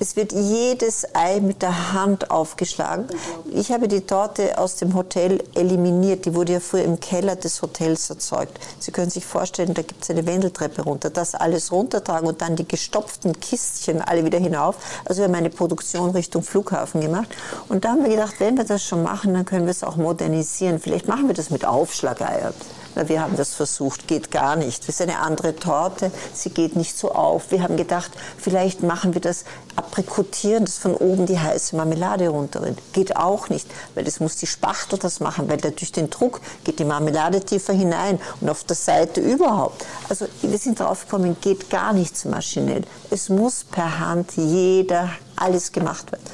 Es 0.00 0.14
wird 0.14 0.32
jedes 0.32 1.12
Ei 1.12 1.40
mit 1.40 1.60
der 1.60 1.92
Hand 1.92 2.30
aufgeschlagen. 2.30 3.06
Ich 3.52 3.72
habe 3.72 3.88
die 3.88 4.02
Torte 4.02 4.56
aus 4.56 4.76
dem 4.76 4.94
Hotel 4.94 5.42
eliminiert. 5.56 6.24
Die 6.24 6.34
wurde 6.34 6.52
ja 6.52 6.60
früher 6.60 6.84
im 6.84 7.00
Keller 7.00 7.34
des 7.34 7.62
Hotels 7.62 8.08
erzeugt. 8.08 8.60
Sie 8.78 8.92
können 8.92 9.10
sich 9.10 9.26
vorstellen, 9.26 9.74
da 9.74 9.82
gibt 9.82 10.04
es 10.04 10.10
eine 10.10 10.24
Wendeltreppe 10.24 10.82
runter. 10.82 11.10
Das 11.10 11.34
alles 11.34 11.72
runtertragen 11.72 12.28
und 12.28 12.40
dann 12.40 12.54
die 12.54 12.68
gestopften 12.68 13.40
Kistchen 13.40 14.00
alle 14.00 14.24
wieder 14.24 14.38
hinauf. 14.38 14.76
Also 15.04 15.20
wir 15.20 15.24
haben 15.26 15.34
eine 15.34 15.50
Produktion 15.50 16.10
Richtung 16.10 16.44
Flughafen 16.44 17.00
gemacht. 17.00 17.28
Und 17.68 17.84
da 17.84 17.90
haben 17.90 18.04
wir 18.04 18.10
gedacht, 18.10 18.36
wenn 18.38 18.56
wir 18.56 18.64
das 18.64 18.84
schon 18.84 19.02
machen, 19.02 19.34
dann 19.34 19.44
können 19.44 19.66
wir 19.66 19.72
es 19.72 19.82
auch 19.82 19.96
modernisieren. 19.96 20.78
Vielleicht 20.78 21.08
machen 21.08 21.26
wir 21.26 21.34
das 21.34 21.50
mit 21.50 21.64
Aufschlageier. 21.64 22.54
Wir 22.94 23.20
haben 23.20 23.36
das 23.36 23.54
versucht, 23.54 24.08
geht 24.08 24.30
gar 24.30 24.56
nicht. 24.56 24.82
Das 24.82 24.88
ist 24.88 25.02
eine 25.02 25.18
andere 25.18 25.54
Torte, 25.54 26.10
sie 26.34 26.50
geht 26.50 26.76
nicht 26.76 26.96
so 26.96 27.12
auf. 27.12 27.50
Wir 27.50 27.62
haben 27.62 27.76
gedacht, 27.76 28.10
vielleicht 28.36 28.82
machen 28.82 29.14
wir 29.14 29.20
das 29.20 29.44
aprikotieren, 29.76 30.64
dass 30.64 30.78
von 30.78 30.94
oben 30.94 31.26
die 31.26 31.38
heiße 31.38 31.76
Marmelade 31.76 32.28
runterrinnt. 32.28 32.80
Geht 32.92 33.16
auch 33.16 33.48
nicht, 33.48 33.68
weil 33.94 34.04
das 34.04 34.20
muss 34.20 34.36
die 34.36 34.46
Spachtel 34.46 34.98
das 34.98 35.20
machen, 35.20 35.48
weil 35.48 35.58
durch 35.58 35.92
den 35.92 36.10
Druck 36.10 36.40
geht 36.64 36.78
die 36.78 36.84
Marmelade 36.84 37.40
tiefer 37.40 37.72
hinein 37.72 38.18
und 38.40 38.48
auf 38.48 38.64
der 38.64 38.76
Seite 38.76 39.20
überhaupt. 39.20 39.84
Also 40.08 40.26
wir 40.42 40.58
sind 40.58 40.80
drauf 40.80 41.04
gekommen, 41.04 41.36
geht 41.40 41.70
gar 41.70 41.92
nichts 41.92 42.24
maschinell. 42.24 42.82
Es 43.10 43.28
muss 43.28 43.64
per 43.64 44.00
Hand 44.00 44.32
jeder 44.36 45.10
alles 45.36 45.70
gemacht 45.72 46.10
werden. 46.10 46.24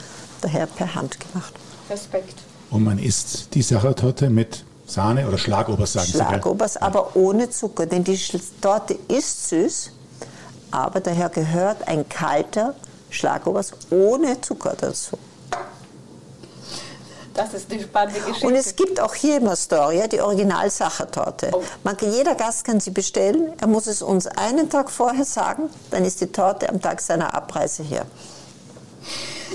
Daher 0.40 0.66
per 0.66 0.94
Hand 0.94 1.18
gemacht. 1.20 1.52
Respekt. 1.90 2.42
Und 2.70 2.84
man 2.84 2.98
isst 2.98 3.54
die 3.54 3.62
Sachertorte 3.62 4.30
mit 4.30 4.64
Sahne 4.86 5.26
oder 5.26 5.38
Schlagobers 5.38 5.94
sagen 5.94 6.08
Schlagobers, 6.08 6.76
aber 6.76 7.16
ohne 7.16 7.48
Zucker, 7.50 7.86
denn 7.86 8.04
die 8.04 8.18
Torte 8.60 8.98
ist 9.08 9.48
süß, 9.48 9.90
aber 10.70 11.00
daher 11.00 11.28
gehört 11.30 11.88
ein 11.88 12.08
kalter 12.08 12.74
Schlagobers 13.10 13.72
ohne 13.90 14.40
Zucker 14.40 14.74
dazu. 14.78 15.16
Das 17.32 17.52
ist 17.52 17.70
eine 17.70 17.82
spannende 17.82 18.20
Geschichte. 18.20 18.46
Und 18.46 18.54
es 18.54 18.76
gibt 18.76 19.00
auch 19.00 19.14
hier 19.14 19.38
in 19.38 19.48
Astoria 19.48 20.06
die 20.06 20.20
Original-Sachertorte. 20.20 21.50
Oh. 21.52 21.62
jeder 22.00 22.36
Gast 22.36 22.64
kann 22.64 22.78
sie 22.78 22.92
bestellen. 22.92 23.52
Er 23.60 23.66
muss 23.66 23.88
es 23.88 24.02
uns 24.02 24.28
einen 24.28 24.70
Tag 24.70 24.88
vorher 24.90 25.24
sagen, 25.24 25.68
dann 25.90 26.04
ist 26.04 26.20
die 26.20 26.28
Torte 26.28 26.68
am 26.68 26.80
Tag 26.80 27.00
seiner 27.00 27.34
Abreise 27.34 27.82
hier. 27.82 28.06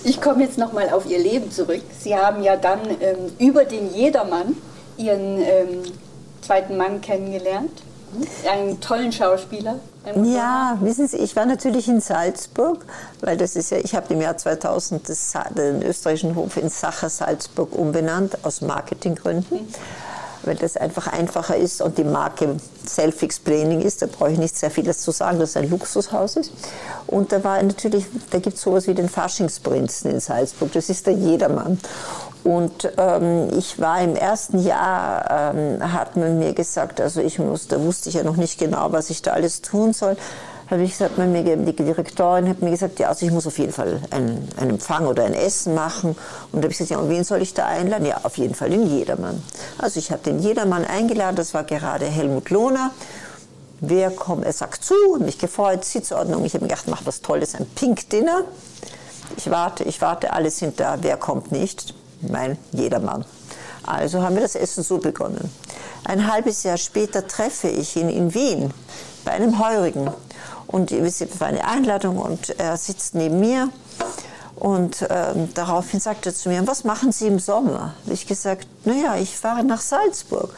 Ich 0.03 0.21
komme 0.21 0.43
jetzt 0.43 0.57
nochmal 0.57 0.89
auf 0.89 1.05
Ihr 1.05 1.19
Leben 1.19 1.51
zurück. 1.51 1.81
Sie 1.99 2.15
haben 2.15 2.43
ja 2.43 2.57
dann 2.57 2.81
ähm, 2.99 3.33
über 3.39 3.63
den 3.63 3.93
Jedermann 3.93 4.57
Ihren 4.99 5.41
ähm, 5.41 5.83
zweiten 6.41 6.77
Mann 6.77 7.01
kennengelernt. 7.01 7.83
Einen 8.51 8.81
tollen 8.81 9.11
Schauspieler. 9.11 9.79
Ja, 10.23 10.77
wissen 10.81 11.07
Sie, 11.07 11.17
ich 11.17 11.35
war 11.35 11.45
natürlich 11.45 11.87
in 11.87 12.01
Salzburg, 12.01 12.85
weil 13.21 13.37
das 13.37 13.55
ist 13.55 13.69
ja, 13.69 13.77
ich 13.77 13.93
habe 13.93 14.13
im 14.13 14.21
Jahr 14.21 14.35
2000 14.35 15.07
das, 15.07 15.33
den 15.55 15.83
österreichischen 15.83 16.35
Hof 16.35 16.57
in 16.57 16.69
Sacher 16.69 17.09
Salzburg 17.09 17.77
umbenannt, 17.77 18.37
aus 18.43 18.61
Marketinggründen. 18.61 19.67
Weil 20.43 20.55
das 20.55 20.77
einfach 20.77 21.07
einfacher 21.07 21.57
ist 21.57 21.81
und 21.81 21.97
die 21.97 22.05
Marke 22.05 22.55
self-explaining 22.87 23.81
ist. 23.81 24.01
Da 24.01 24.07
brauche 24.07 24.31
ich 24.31 24.39
nicht 24.39 24.57
sehr 24.57 24.71
viel 24.71 24.89
zu 24.95 25.11
sagen, 25.11 25.37
dass 25.37 25.51
es 25.51 25.57
ein 25.57 25.69
Luxushaus 25.69 26.37
ist. 26.37 26.51
Und 27.07 27.33
da 27.33 27.43
war 27.43 27.61
natürlich, 27.61 28.05
da 28.31 28.39
gibt 28.39 28.55
es 28.55 28.61
sowas 28.61 28.87
wie 28.87 28.93
den 28.93 29.09
Faschingsprinzen 29.09 30.11
in 30.11 30.19
Salzburg. 30.21 30.71
Das 30.71 30.89
ist 30.89 31.05
der 31.07 31.13
Jedermann. 31.13 31.77
Und 32.49 32.91
ähm, 32.97 33.49
ich 33.55 33.79
war 33.79 34.01
im 34.01 34.15
ersten 34.15 34.57
Jahr, 34.59 35.53
ähm, 35.55 35.93
hat 35.93 36.15
man 36.15 36.39
mir 36.39 36.53
gesagt, 36.53 36.99
also 36.99 37.21
ich 37.21 37.37
muss, 37.37 37.67
da 37.67 37.79
wusste 37.79 38.09
ich 38.09 38.15
ja 38.15 38.23
noch 38.23 38.37
nicht 38.37 38.57
genau, 38.57 38.91
was 38.91 39.11
ich 39.11 39.21
da 39.21 39.33
alles 39.33 39.61
tun 39.61 39.93
soll 39.93 40.17
habe 40.69 40.83
ich 40.83 40.91
gesagt, 40.91 41.17
mir, 41.17 41.43
die 41.43 41.75
Direktorin 41.75 42.47
hat 42.47 42.61
mir 42.61 42.69
gesagt, 42.69 42.99
ja, 42.99 43.09
also 43.09 43.25
ich 43.25 43.31
muss 43.31 43.47
auf 43.47 43.57
jeden 43.57 43.73
Fall 43.73 44.01
einen, 44.11 44.47
einen 44.57 44.69
Empfang 44.71 45.07
oder 45.07 45.25
ein 45.25 45.33
Essen 45.33 45.73
machen. 45.73 46.11
Und 46.51 46.61
da 46.61 46.65
habe 46.65 46.71
ich 46.71 46.77
gesagt, 46.77 46.91
ja, 46.91 46.99
und 46.99 47.09
wen 47.09 47.23
soll 47.23 47.41
ich 47.41 47.55
da 47.55 47.65
einladen? 47.65 48.05
Ja, 48.05 48.21
auf 48.21 48.37
jeden 48.37 48.53
Fall 48.53 48.69
den 48.69 48.85
Jedermann. 48.85 49.41
Also 49.79 49.99
ich 49.99 50.11
habe 50.11 50.21
den 50.21 50.39
Jedermann 50.39 50.85
eingeladen, 50.85 51.35
das 51.35 51.55
war 51.55 51.63
gerade 51.63 52.05
Helmut 52.05 52.51
Lohner. 52.51 52.91
Wer 53.81 54.11
kommt? 54.11 54.45
Er 54.45 54.53
sagt 54.53 54.83
zu, 54.83 54.93
mich 55.19 55.39
gefreut, 55.39 55.85
Sitzordnung. 55.85 56.45
Ich 56.45 56.53
habe 56.53 56.65
mir 56.65 56.69
gedacht, 56.69 56.87
mach 56.87 57.03
was 57.05 57.21
Tolles, 57.21 57.55
ein 57.55 57.65
Pink 57.65 58.07
Dinner. 58.11 58.43
Ich 59.37 59.49
warte, 59.49 59.85
ich 59.85 60.01
warte, 60.01 60.33
alle 60.33 60.51
sind 60.51 60.79
da. 60.79 60.97
Wer 61.01 61.17
kommt 61.17 61.51
nicht? 61.51 61.95
Mein 62.21 62.57
Jedermann. 62.71 63.25
Also 63.83 64.21
haben 64.21 64.35
wir 64.35 64.41
das 64.41 64.55
Essen 64.55 64.83
so 64.83 64.97
begonnen. 64.97 65.49
Ein 66.03 66.31
halbes 66.31 66.63
Jahr 66.63 66.77
später 66.77 67.27
treffe 67.27 67.67
ich 67.67 67.95
ihn 67.95 68.09
in 68.09 68.33
Wien 68.33 68.73
bei 69.25 69.31
einem 69.31 69.59
Heurigen. 69.59 70.09
Und 70.67 70.91
es 70.91 71.21
war 71.39 71.47
eine 71.47 71.65
Einladung 71.65 72.17
und 72.17 72.59
er 72.59 72.77
sitzt 72.77 73.15
neben 73.15 73.39
mir. 73.39 73.69
Und 74.55 75.07
ähm, 75.09 75.49
daraufhin 75.53 75.99
sagte 75.99 76.29
er 76.29 76.35
zu 76.35 76.49
mir, 76.49 76.67
was 76.67 76.83
machen 76.83 77.11
Sie 77.11 77.27
im 77.27 77.39
Sommer? 77.39 77.95
Habe 78.03 78.13
ich 78.13 78.27
gesagt, 78.27 78.67
naja, 78.83 79.15
ich 79.15 79.37
fahre 79.37 79.63
nach 79.63 79.81
Salzburg. 79.81 80.53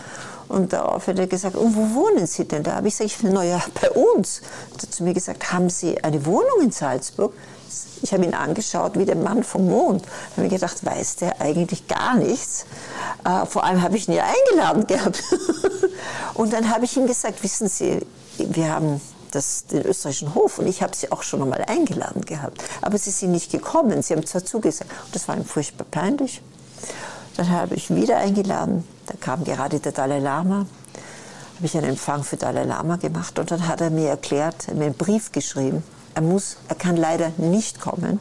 Und 0.48 0.74
darauf 0.74 1.08
hat 1.08 1.18
er 1.18 1.28
gesagt, 1.28 1.56
und 1.56 1.76
wo 1.76 1.96
wohnen 1.96 2.28
Sie 2.28 2.46
denn 2.46 2.64
da? 2.64 2.76
Habe 2.76 2.90
ich 2.90 2.98
gesagt, 2.98 3.24
naja, 3.24 3.62
bei 3.80 3.90
uns. 3.92 4.42
Er 4.72 4.82
hat 4.82 4.94
zu 4.94 5.04
mir 5.04 5.14
gesagt, 5.14 5.54
haben 5.54 5.70
Sie 5.70 6.04
eine 6.04 6.26
Wohnung 6.26 6.62
in 6.62 6.72
Salzburg? 6.72 7.32
Ich 8.02 8.14
habe 8.14 8.24
ihn 8.26 8.34
angeschaut 8.34 8.98
wie 8.98 9.06
der 9.06 9.16
Mann 9.16 9.44
vom 9.44 9.68
Mond. 9.68 10.04
Ich 10.04 10.32
habe 10.32 10.42
mir 10.44 10.50
gedacht, 10.50 10.84
weiß 10.84 11.18
der 11.18 11.40
eigentlich 11.42 11.88
gar 11.88 12.16
nichts? 12.16 12.66
Äh, 13.24 13.46
vor 13.46 13.64
allem 13.64 13.82
habe 13.82 13.96
ich 13.96 14.08
ihn 14.08 14.16
ja 14.16 14.26
eingeladen 14.26 14.88
gehabt. 14.88 15.24
und 16.34 16.54
dann 16.54 16.70
habe 16.70 16.86
ich 16.86 16.98
ihm 16.98 17.08
gesagt, 17.08 17.44
wissen 17.44 17.68
Sie, 17.68 18.00
wir 18.38 18.74
haben 18.74 19.02
das, 19.32 19.66
den 19.66 19.86
österreichischen 19.86 20.36
Hof 20.36 20.60
und 20.60 20.68
ich 20.68 20.82
habe 20.82 20.96
sie 20.96 21.12
auch 21.12 21.24
schon 21.24 21.42
einmal 21.42 21.64
eingeladen 21.68 22.22
gehabt. 22.24 22.64
Aber 22.82 22.98
sie 22.98 23.12
sind 23.12 23.32
nicht 23.32 23.52
gekommen. 23.52 24.02
Sie 24.02 24.14
haben 24.14 24.26
zwar 24.26 24.44
zugesagt. 24.44 24.92
Und 25.06 25.16
das 25.16 25.28
war 25.28 25.36
ihm 25.36 25.46
furchtbar 25.46 25.88
peinlich. 25.90 26.42
Dann 27.38 27.50
habe 27.50 27.76
ich 27.76 27.90
ihn 27.90 27.96
wieder 27.96 28.18
eingeladen. 28.18 28.88
Da 29.06 29.14
kam 29.20 29.44
gerade 29.44 29.80
der 29.80 29.92
Dalai 29.92 30.20
Lama. 30.20 30.66
Habe 31.56 31.66
ich 31.66 31.78
einen 31.78 31.90
Empfang 31.90 32.24
für 32.24 32.38
Dalai 32.38 32.64
Lama 32.64 32.98
gemacht 32.98 33.38
und 33.40 33.52
dann 33.52 33.68
hat 33.68 33.82
er 33.82 33.90
mir 33.90 34.10
erklärt, 34.10 34.68
er 34.68 34.76
mir 34.76 34.86
einen 34.86 34.96
Brief 34.96 35.32
geschrieben. 35.32 35.84
Er 36.16 36.22
muss, 36.22 36.58
er 36.68 36.76
kann 36.76 36.98
leider 36.98 37.32
nicht 37.38 37.80
kommen. 37.80 38.20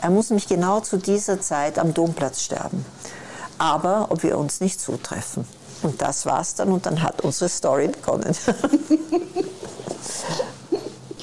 Er 0.00 0.10
muss 0.10 0.30
nämlich 0.30 0.48
genau 0.48 0.80
zu 0.80 0.96
dieser 0.98 1.40
Zeit 1.40 1.78
am 1.78 1.94
Domplatz 1.94 2.42
sterben. 2.42 2.84
Aber 3.58 4.06
ob 4.10 4.22
wir 4.22 4.38
uns 4.38 4.60
nicht 4.60 4.80
zutreffen. 4.80 5.46
Und 5.82 6.02
das 6.02 6.26
war's 6.26 6.54
dann 6.54 6.72
und 6.72 6.86
dann 6.86 7.02
hat 7.02 7.22
unsere 7.22 7.48
Story 7.48 7.88
begonnen. 7.88 8.34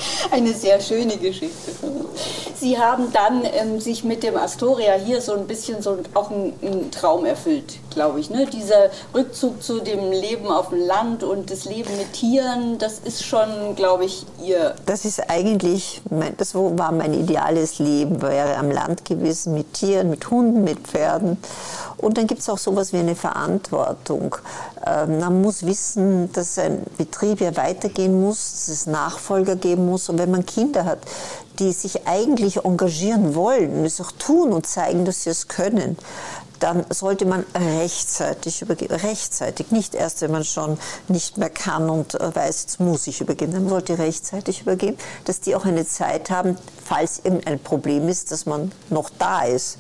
Eine 0.32 0.54
sehr 0.54 0.80
schöne 0.80 1.18
Geschichte. 1.18 1.72
Sie 2.56 2.78
haben 2.78 3.12
dann 3.12 3.44
ähm, 3.44 3.80
sich 3.80 4.04
mit 4.04 4.24
dem 4.24 4.38
Astoria 4.38 4.94
hier 4.94 5.22
so 5.22 5.34
ein 5.34 5.48
bisschen 5.48 5.82
so 5.82 5.98
auch 6.14 6.32
einen 6.32 6.92
Traum 6.92 7.26
erfüllt, 7.26 7.80
glaube 7.90 8.20
ich. 8.20 8.30
Ne? 8.30 8.46
Dieser 8.46 8.90
Rückzug 9.14 9.62
zu 9.62 9.80
dem 9.80 10.12
Leben 10.12 10.48
auf 10.48 10.70
dem 10.70 10.80
Land 10.80 11.24
und 11.24 11.52
das 11.52 11.66
Leben 11.66 11.96
mit 11.98 12.14
Tieren, 12.14 12.78
das 12.78 13.00
ist 13.00 13.26
schon, 13.26 13.76
glaube 13.76 14.06
ich, 14.06 14.26
Ihr. 14.44 14.76
Das 14.86 15.04
ist 15.04 15.30
eigentlich, 15.30 16.02
mein, 16.10 16.38
das 16.38 16.56
war 16.56 16.92
mein 16.92 17.14
ideales 17.14 17.80
Leben, 17.80 18.22
wäre 18.22 18.56
am 18.56 18.72
Land 18.72 19.06
gewesen 19.06 19.54
mit 19.54 19.74
Tieren, 19.74 20.10
mit 20.10 20.30
Hunden, 20.30 20.64
mit 20.64 20.80
Pferden. 20.80 21.38
Und 21.98 22.18
dann 22.18 22.28
gibt 22.28 22.42
es 22.42 22.50
auch 22.50 22.58
sowas 22.58 22.94
wie 22.94 22.98
eine 22.98 23.16
Verantwortung. 23.16 24.36
Ähm, 24.86 25.20
man 25.20 25.42
muss 25.42 25.66
wissen, 25.66 26.32
dass 26.34 26.58
ein 26.58 26.84
Betrieb 26.98 27.42
ja 27.42 27.56
weitergehen 27.56 28.22
muss, 28.22 28.52
dass 28.52 28.68
es 28.68 28.86
Nachfolger 28.86 29.56
geben 29.56 29.86
muss. 29.86 30.10
Und 30.10 30.18
wenn 30.18 30.32
man 30.32 30.46
Kinder 30.46 30.86
hat, 30.86 31.00
die 31.60 31.72
sich 31.72 32.08
eigentlich 32.08 32.66
engagieren 32.66 33.36
wollen 33.36 33.86
es 33.86 34.02
auch 34.02 34.12
tun 34.12 34.54
und 34.54 34.66
zeigen, 34.66 35.06
dass 35.06 35.24
sie 35.24 35.30
es 35.30 35.48
können, 35.48 35.98
dann 36.64 36.86
sollte 36.90 37.26
man 37.26 37.44
rechtzeitig 37.54 38.62
übergeben. 38.62 38.96
Rechtzeitig, 38.96 39.72
nicht 39.72 39.96
erst, 39.96 40.22
wenn 40.22 40.32
man 40.32 40.46
schon 40.46 40.78
nicht 41.10 41.38
mehr 41.38 41.50
kann 41.50 41.90
und 41.90 42.16
äh, 42.16 42.34
weiß, 42.34 42.62
jetzt 42.64 42.80
muss 42.80 43.06
ich 43.08 43.20
übergeben. 43.20 43.52
Man 43.52 43.68
sollte 43.68 43.98
rechtzeitig 43.98 44.62
übergeben, 44.62 44.98
dass 45.26 45.42
die 45.42 45.56
auch 45.56 45.66
eine 45.66 45.86
Zeit 45.86 46.30
haben, 46.30 46.58
falls 46.86 47.20
irgendein 47.24 47.60
Problem 47.60 48.08
ist, 48.08 48.32
dass 48.32 48.46
man 48.46 48.72
noch 48.90 49.10
da 49.10 49.42
ist. 49.42 49.78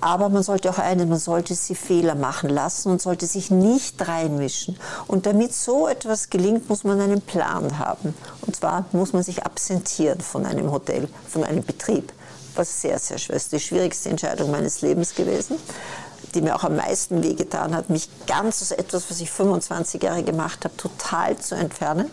Aber 0.00 0.28
man 0.30 0.42
sollte 0.42 0.70
auch 0.70 0.78
eines, 0.78 1.06
man 1.06 1.18
sollte 1.18 1.54
sie 1.54 1.74
Fehler 1.74 2.14
machen 2.14 2.48
lassen 2.48 2.90
und 2.90 3.02
sollte 3.02 3.26
sich 3.26 3.50
nicht 3.50 4.06
reinmischen. 4.06 4.78
Und 5.06 5.26
damit 5.26 5.52
so 5.52 5.88
etwas 5.88 6.30
gelingt, 6.30 6.68
muss 6.68 6.84
man 6.84 7.00
einen 7.00 7.20
Plan 7.20 7.78
haben. 7.78 8.14
Und 8.42 8.56
zwar 8.56 8.86
muss 8.92 9.12
man 9.12 9.22
sich 9.22 9.44
absentieren 9.44 10.20
von 10.20 10.46
einem 10.46 10.72
Hotel, 10.72 11.08
von 11.28 11.44
einem 11.44 11.64
Betrieb. 11.64 12.12
Was 12.54 12.80
sehr, 12.80 12.98
sehr 12.98 13.18
schwer 13.18 13.36
ist. 13.36 13.52
Die 13.52 13.60
schwierigste 13.60 14.08
Entscheidung 14.08 14.50
meines 14.50 14.80
Lebens 14.80 15.14
gewesen, 15.14 15.56
die 16.34 16.40
mir 16.40 16.56
auch 16.56 16.64
am 16.64 16.76
meisten 16.76 17.22
wehgetan 17.22 17.76
hat, 17.76 17.90
mich 17.90 18.08
ganz 18.26 18.62
aus 18.62 18.70
etwas, 18.70 19.10
was 19.10 19.20
ich 19.20 19.30
25 19.30 20.02
Jahre 20.02 20.22
gemacht 20.22 20.64
habe, 20.64 20.76
total 20.76 21.36
zu 21.36 21.54
entfernen. 21.54 22.10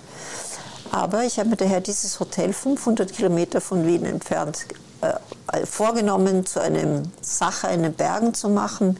Aber 0.92 1.24
ich 1.24 1.40
habe 1.40 1.50
mir 1.50 1.58
daher 1.58 1.82
dieses 1.82 2.20
Hotel 2.20 2.54
500 2.54 3.12
Kilometer 3.12 3.62
von 3.62 3.86
Wien 3.86 4.06
entfernt 4.06 4.68
äh, 5.02 5.66
vorgenommen, 5.66 6.46
zu 6.46 6.62
einem 6.62 7.04
Sache 7.22 7.68
in 7.68 7.84
den 7.84 7.94
Bergen 7.94 8.34
zu 8.34 8.50
machen, 8.50 9.00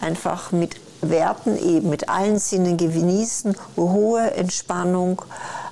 einfach 0.00 0.52
mit 0.52 0.76
Werten 1.02 1.56
eben, 1.56 1.88
mit 1.88 2.08
allen 2.08 2.38
Sinnen 2.38 2.76
genießen, 2.76 3.56
hohe 3.76 4.32
Entspannung, 4.32 5.22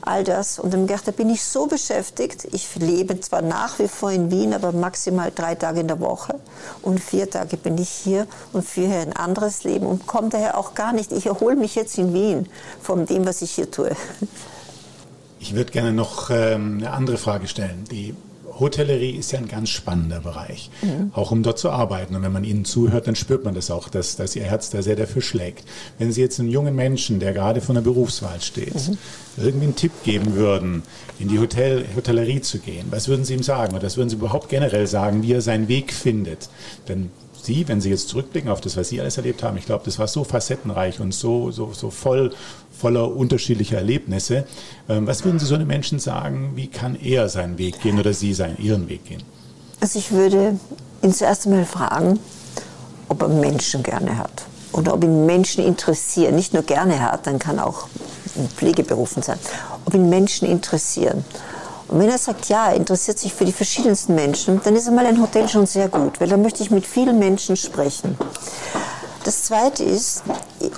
all 0.01 0.25
das. 0.25 0.59
Und 0.59 0.73
dann 0.73 0.87
gedacht, 0.87 1.07
da 1.07 1.13
bin 1.13 1.29
ich 1.29 1.45
so 1.45 1.67
beschäftigt. 1.67 2.49
Ich 2.53 2.75
lebe 2.77 3.21
zwar 3.21 3.43
nach 3.43 3.79
wie 3.79 3.89
vor 3.89 4.11
in 4.11 4.31
Wien, 4.31 4.55
aber 4.55 4.73
maximal 4.73 5.31
drei 5.35 5.55
Tage 5.55 5.81
in 5.81 5.89
der 5.89 6.01
Woche. 6.01 6.35
Und 6.83 7.01
vier 7.01 7.29
Tage 7.29 7.57
bin 7.57 7.77
ich 7.79 7.91
hier 7.91 8.27
und 8.53 8.65
führe 8.65 8.99
ein 8.99 9.13
anderes 9.13 9.65
Leben 9.65 9.87
und 9.87 10.07
komme 10.07 10.31
daher 10.31 10.57
auch 10.57 10.75
gar 10.75 10.93
nicht. 10.93 11.13
Ich 11.13 11.27
erhole 11.27 11.57
mich 11.57 11.75
jetzt 11.75 11.99
in 11.99 12.15
Wien 12.15 12.49
von 12.81 13.07
dem, 13.07 13.27
was 13.27 13.43
ich 13.43 13.51
hier 13.51 13.71
tue. 13.71 13.91
Ich 15.41 15.55
würde 15.55 15.71
gerne 15.71 15.93
noch 15.93 16.31
ähm, 16.31 16.79
eine 16.79 16.91
andere 16.91 17.17
Frage 17.17 17.47
stellen. 17.47 17.85
Die 17.91 18.17
Hotellerie 18.61 19.11
ist 19.11 19.33
ja 19.33 19.39
ein 19.39 19.49
ganz 19.49 19.69
spannender 19.69 20.21
Bereich, 20.21 20.71
mhm. 20.83 21.13
auch 21.15 21.31
um 21.31 21.43
dort 21.43 21.59
zu 21.59 21.71
arbeiten. 21.71 22.15
Und 22.17 22.23
wenn 22.23 22.33
man 22.33 22.45
Ihnen 22.45 22.65
zuhört, 22.65 23.07
dann 23.07 23.15
spürt 23.15 23.45
man 23.45 23.55
das 23.55 23.71
auch, 23.71 23.89
dass, 23.89 24.17
dass 24.17 24.35
Ihr 24.37 24.45
Herz 24.45 24.71
da 24.71 24.83
sehr 24.83 24.97
dafür 24.97 25.23
schlägt. 25.23 25.65
Wenn 25.99 26.13
Sie 26.13 26.21
jetzt 26.21 26.41
einem 26.41 26.49
jungen 26.49 26.75
Menschen, 26.75 27.21
der 27.21 27.33
gerade 27.33 27.61
vor 27.61 27.75
einer 27.75 27.85
Berufswahl 27.85 28.41
steht, 28.41 28.89
mhm. 28.89 28.99
irgendwie 29.37 29.65
einen 29.67 29.77
Tipp 29.77 29.93
geben 30.05 30.35
würden, 30.35 30.83
in 31.19 31.29
die 31.29 31.39
Hotel, 31.39 31.85
Hotellerie 31.97 32.41
zu 32.41 32.59
gehen, 32.59 32.87
was 32.91 33.09
würden 33.09 33.25
Sie 33.25 33.35
ihm 33.35 33.43
sagen? 33.43 33.75
Oder 33.75 33.85
was 33.85 33.97
würden 33.97 34.09
Sie 34.09 34.17
überhaupt 34.17 34.49
generell 34.49 34.87
sagen, 34.87 35.23
wie 35.23 35.33
er 35.33 35.43
seinen 35.43 35.69
Weg 35.69 35.93
findet? 35.93 36.49
Denn 36.89 37.11
Sie, 37.49 37.67
wenn 37.67 37.81
Sie 37.81 37.89
jetzt 37.89 38.11
zurückblicken 38.11 38.51
auf 38.51 38.61
das, 38.61 38.77
was 38.77 38.91
Sie 38.91 39.01
alles 39.01 39.17
erlebt 39.17 39.43
haben, 39.43 39.57
ich 39.57 39.65
glaube, 39.65 39.83
das 39.87 39.99
war 39.99 40.07
so 40.07 40.23
facettenreich 40.23 41.01
und 41.01 41.15
so, 41.15 41.51
so, 41.51 41.73
so 41.73 41.91
voll, 41.91 42.31
voller 42.71 43.11
unterschiedlicher 43.17 43.79
Erlebnisse. 43.79 44.45
Ähm, 44.87 45.07
was 45.07 45.25
würden 45.25 45.39
Sie 45.39 45.47
so 45.47 45.55
einem 45.55 45.67
Menschen 45.67 45.99
sagen, 45.99 46.53
wie 46.57 46.67
kann 46.67 46.95
er 46.95 47.31
seinen 47.31 47.57
Weg 47.57 47.81
gehen 47.81 47.99
oder 47.99 48.13
Sie 48.13 48.35
seinen, 48.35 48.59
Ihren 48.59 48.91
Weg 48.91 49.07
gehen? 49.07 49.23
Also 49.81 49.99
ich 49.99 50.13
würde 50.13 50.59
ihn 51.03 51.15
zuerst 51.15 51.47
einmal 51.47 51.65
fragen, 51.65 52.21
ob 53.09 53.23
er 53.23 53.29
Menschen 53.29 53.83
gerne 53.83 54.19
hat 54.19 54.45
oder 54.73 54.93
ob 54.93 55.03
ihn 55.03 55.25
Menschen 55.25 55.65
interessieren. 55.65 56.37
Nicht 56.37 56.53
nur 56.53 56.65
gerne 56.65 57.01
hat, 57.01 57.27
dann 57.27 57.39
kann 57.39 57.59
auch 57.59 57.89
in 58.37 58.47
Pflegeberufen 58.47 59.23
sein. 59.23 59.39
Ob 59.87 59.95
ihn 59.95 60.11
Menschen 60.11 60.47
interessieren. 60.47 61.25
Und 61.89 62.01
wenn 62.01 62.11
er 62.11 62.19
sagt, 62.19 62.49
ja, 62.49 62.69
er 62.69 62.77
interessiert 62.77 63.19
sich 63.19 63.33
für 63.33 63.47
die 63.47 63.53
verschiedensten 63.53 64.15
Menschen, 64.15 64.61
dann 64.63 64.77
ist 64.77 64.87
einmal 64.87 65.07
ein 65.07 65.21
Hotel 65.21 65.49
schon 65.49 65.67
sehr 65.67 65.89
gut, 65.89 66.21
weil 66.21 66.29
da 66.29 66.37
möchte 66.37 66.63
ich 66.63 66.71
mit 66.71 66.87
vielen 66.87 67.19
Menschen 67.19 67.57
sprechen. 67.57 68.17
Das 69.25 69.45
Zweite 69.45 69.85
ist, 69.85 70.23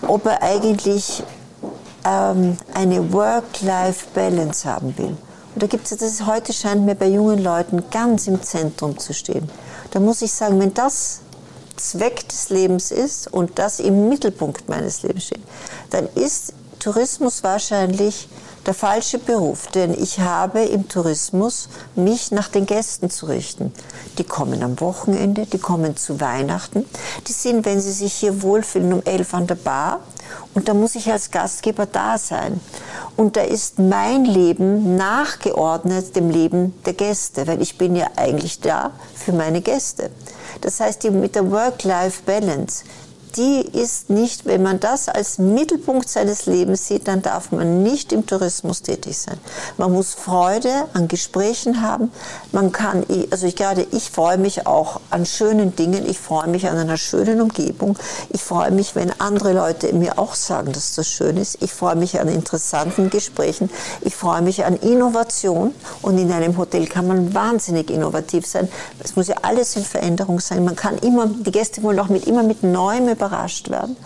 ob 0.06 0.26
er 0.26 0.42
eigentlich 0.42 1.22
ähm, 2.04 2.56
eine 2.74 3.12
Work-Life-Balance 3.12 4.68
haben 4.68 4.96
will. 4.96 5.16
Und 5.54 5.62
da 5.62 5.66
gibt 5.66 5.90
es, 5.90 5.98
das 5.98 6.26
heute 6.26 6.52
scheint 6.52 6.86
mir 6.86 6.94
bei 6.94 7.08
jungen 7.08 7.42
Leuten 7.42 7.82
ganz 7.90 8.28
im 8.28 8.40
Zentrum 8.42 8.96
zu 8.98 9.12
stehen. 9.12 9.50
Da 9.90 9.98
muss 9.98 10.22
ich 10.22 10.32
sagen, 10.32 10.60
wenn 10.60 10.72
das 10.74 11.20
Zweck 11.76 12.28
des 12.28 12.50
Lebens 12.50 12.92
ist 12.92 13.32
und 13.32 13.58
das 13.58 13.80
im 13.80 14.08
Mittelpunkt 14.08 14.68
meines 14.68 15.02
Lebens 15.02 15.24
steht, 15.24 15.42
dann 15.90 16.08
ist 16.14 16.52
Tourismus 16.78 17.42
wahrscheinlich 17.42 18.28
der 18.66 18.74
falsche 18.74 19.18
Beruf, 19.18 19.68
denn 19.68 19.92
ich 19.92 20.20
habe 20.20 20.60
im 20.60 20.88
Tourismus 20.88 21.68
mich 21.94 22.30
nach 22.30 22.48
den 22.48 22.66
Gästen 22.66 23.10
zu 23.10 23.26
richten. 23.26 23.72
Die 24.18 24.24
kommen 24.24 24.62
am 24.62 24.80
Wochenende, 24.80 25.46
die 25.46 25.58
kommen 25.58 25.96
zu 25.96 26.20
Weihnachten, 26.20 26.84
die 27.26 27.32
sind, 27.32 27.64
wenn 27.64 27.80
sie 27.80 27.92
sich 27.92 28.12
hier 28.12 28.42
wohlfühlen, 28.42 28.92
um 28.92 29.02
elf 29.04 29.34
an 29.34 29.46
der 29.46 29.54
Bar 29.54 30.00
und 30.54 30.68
da 30.68 30.74
muss 30.74 30.94
ich 30.94 31.10
als 31.10 31.30
Gastgeber 31.30 31.86
da 31.86 32.18
sein. 32.18 32.60
Und 33.16 33.36
da 33.36 33.42
ist 33.42 33.78
mein 33.78 34.24
Leben 34.24 34.96
nachgeordnet 34.96 36.16
dem 36.16 36.30
Leben 36.30 36.74
der 36.84 36.94
Gäste, 36.94 37.46
weil 37.46 37.62
ich 37.62 37.78
bin 37.78 37.94
ja 37.94 38.08
eigentlich 38.16 38.60
da 38.60 38.92
für 39.14 39.32
meine 39.32 39.60
Gäste. 39.60 40.10
Das 40.60 40.80
heißt, 40.80 41.04
mit 41.10 41.34
der 41.34 41.50
Work-Life-Balance 41.50 42.84
die 43.36 43.60
ist 43.60 44.10
nicht, 44.10 44.46
wenn 44.46 44.62
man 44.62 44.80
das 44.80 45.08
als 45.08 45.38
Mittelpunkt 45.38 46.08
seines 46.08 46.46
Lebens 46.46 46.86
sieht, 46.86 47.08
dann 47.08 47.22
darf 47.22 47.52
man 47.52 47.82
nicht 47.82 48.12
im 48.12 48.26
Tourismus 48.26 48.82
tätig 48.82 49.18
sein. 49.18 49.38
Man 49.76 49.92
muss 49.92 50.14
Freude 50.14 50.86
an 50.94 51.08
Gesprächen 51.08 51.82
haben. 51.82 52.10
Man 52.52 52.72
kann, 52.72 53.04
also 53.30 53.46
ich 53.46 53.56
gerade, 53.56 53.86
ich 53.92 54.10
freue 54.10 54.38
mich 54.38 54.66
auch 54.66 55.00
an 55.10 55.26
schönen 55.26 55.76
Dingen. 55.76 56.08
Ich 56.08 56.18
freue 56.18 56.48
mich 56.48 56.68
an 56.68 56.76
einer 56.76 56.96
schönen 56.96 57.40
Umgebung. 57.40 57.98
Ich 58.30 58.42
freue 58.42 58.70
mich, 58.70 58.94
wenn 58.94 59.12
andere 59.20 59.52
Leute 59.52 59.92
mir 59.92 60.18
auch 60.18 60.34
sagen, 60.34 60.72
dass 60.72 60.94
das 60.94 61.08
schön 61.08 61.36
ist. 61.36 61.58
Ich 61.62 61.72
freue 61.72 61.96
mich 61.96 62.20
an 62.20 62.28
interessanten 62.28 63.10
Gesprächen. 63.10 63.70
Ich 64.00 64.16
freue 64.16 64.42
mich 64.42 64.64
an 64.64 64.76
Innovation. 64.76 65.74
Und 66.02 66.18
in 66.18 66.32
einem 66.32 66.56
Hotel 66.56 66.86
kann 66.86 67.06
man 67.06 67.34
wahnsinnig 67.34 67.90
innovativ 67.90 68.46
sein. 68.46 68.68
Es 69.02 69.16
muss 69.16 69.28
ja 69.28 69.36
alles 69.42 69.76
in 69.76 69.84
Veränderung 69.84 70.40
sein. 70.40 70.64
Man 70.64 70.76
kann 70.76 70.98
immer, 70.98 71.26
die 71.26 71.52
Gäste 71.52 71.82
wollen 71.82 71.98
auch 72.00 72.08
mit, 72.08 72.26
immer 72.26 72.42
mit 72.42 72.62
neuem 72.62 73.08
überrascht 73.20 73.70
werden. 73.70 73.96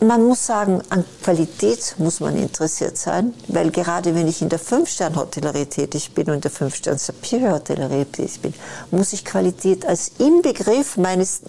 Man 0.00 0.24
muss 0.24 0.46
sagen, 0.46 0.82
an 0.90 1.04
Qualität 1.22 1.94
muss 1.98 2.18
man 2.18 2.36
interessiert 2.36 2.98
sein, 2.98 3.34
weil 3.46 3.70
gerade 3.70 4.16
wenn 4.16 4.26
ich 4.26 4.42
in 4.42 4.48
der 4.48 4.58
Fünf-Stern-Hotellerie 4.58 5.66
tätig 5.66 6.12
bin 6.12 6.26
und 6.26 6.34
in 6.34 6.40
der 6.40 6.50
Fünf-Stern-Superior-Hotellerie 6.50 8.06
tätig 8.06 8.40
bin, 8.40 8.52
muss 8.90 9.12
ich 9.12 9.24
Qualität 9.24 9.86
als 9.86 10.10
Inbegriff 10.18 10.96
meines, 10.96 11.42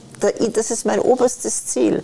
das 0.53 0.69
ist 0.69 0.85
mein 0.85 0.99
oberstes 0.99 1.65
Ziel, 1.65 2.03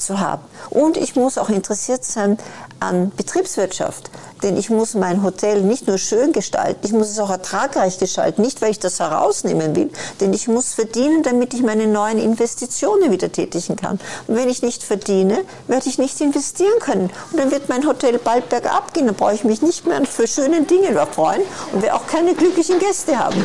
zu 0.00 0.20
haben. 0.20 0.42
Und 0.70 0.96
ich 0.96 1.16
muss 1.16 1.38
auch 1.38 1.48
interessiert 1.48 2.04
sein 2.04 2.38
an 2.80 3.12
Betriebswirtschaft. 3.16 4.10
Denn 4.42 4.56
ich 4.56 4.70
muss 4.70 4.94
mein 4.94 5.22
Hotel 5.22 5.60
nicht 5.62 5.86
nur 5.86 5.98
schön 5.98 6.32
gestalten, 6.32 6.80
ich 6.84 6.92
muss 6.92 7.10
es 7.10 7.18
auch 7.18 7.28
ertragreich 7.28 7.98
gestalten. 7.98 8.40
Nicht, 8.40 8.62
weil 8.62 8.70
ich 8.70 8.78
das 8.78 8.98
herausnehmen 8.98 9.76
will, 9.76 9.90
denn 10.20 10.32
ich 10.32 10.48
muss 10.48 10.72
verdienen, 10.72 11.22
damit 11.22 11.52
ich 11.52 11.62
meine 11.62 11.86
neuen 11.86 12.18
Investitionen 12.18 13.10
wieder 13.10 13.30
tätigen 13.30 13.76
kann. 13.76 14.00
Und 14.26 14.36
wenn 14.36 14.48
ich 14.48 14.62
nicht 14.62 14.82
verdiene, 14.82 15.44
werde 15.66 15.88
ich 15.88 15.98
nicht 15.98 16.20
investieren 16.20 16.78
können. 16.80 17.10
Und 17.32 17.38
dann 17.38 17.50
wird 17.50 17.68
mein 17.68 17.86
Hotel 17.86 18.18
bald 18.18 18.48
bergab 18.48 18.94
gehen. 18.94 19.06
Dann 19.06 19.14
brauche 19.14 19.34
ich 19.34 19.44
mich 19.44 19.60
nicht 19.60 19.86
mehr 19.86 20.04
für 20.06 20.26
schöne 20.26 20.62
Dinge 20.62 20.90
freuen 21.12 21.42
und 21.72 21.82
werde 21.82 21.96
auch 21.96 22.06
keine 22.06 22.34
glücklichen 22.34 22.78
Gäste 22.78 23.18
haben. 23.18 23.44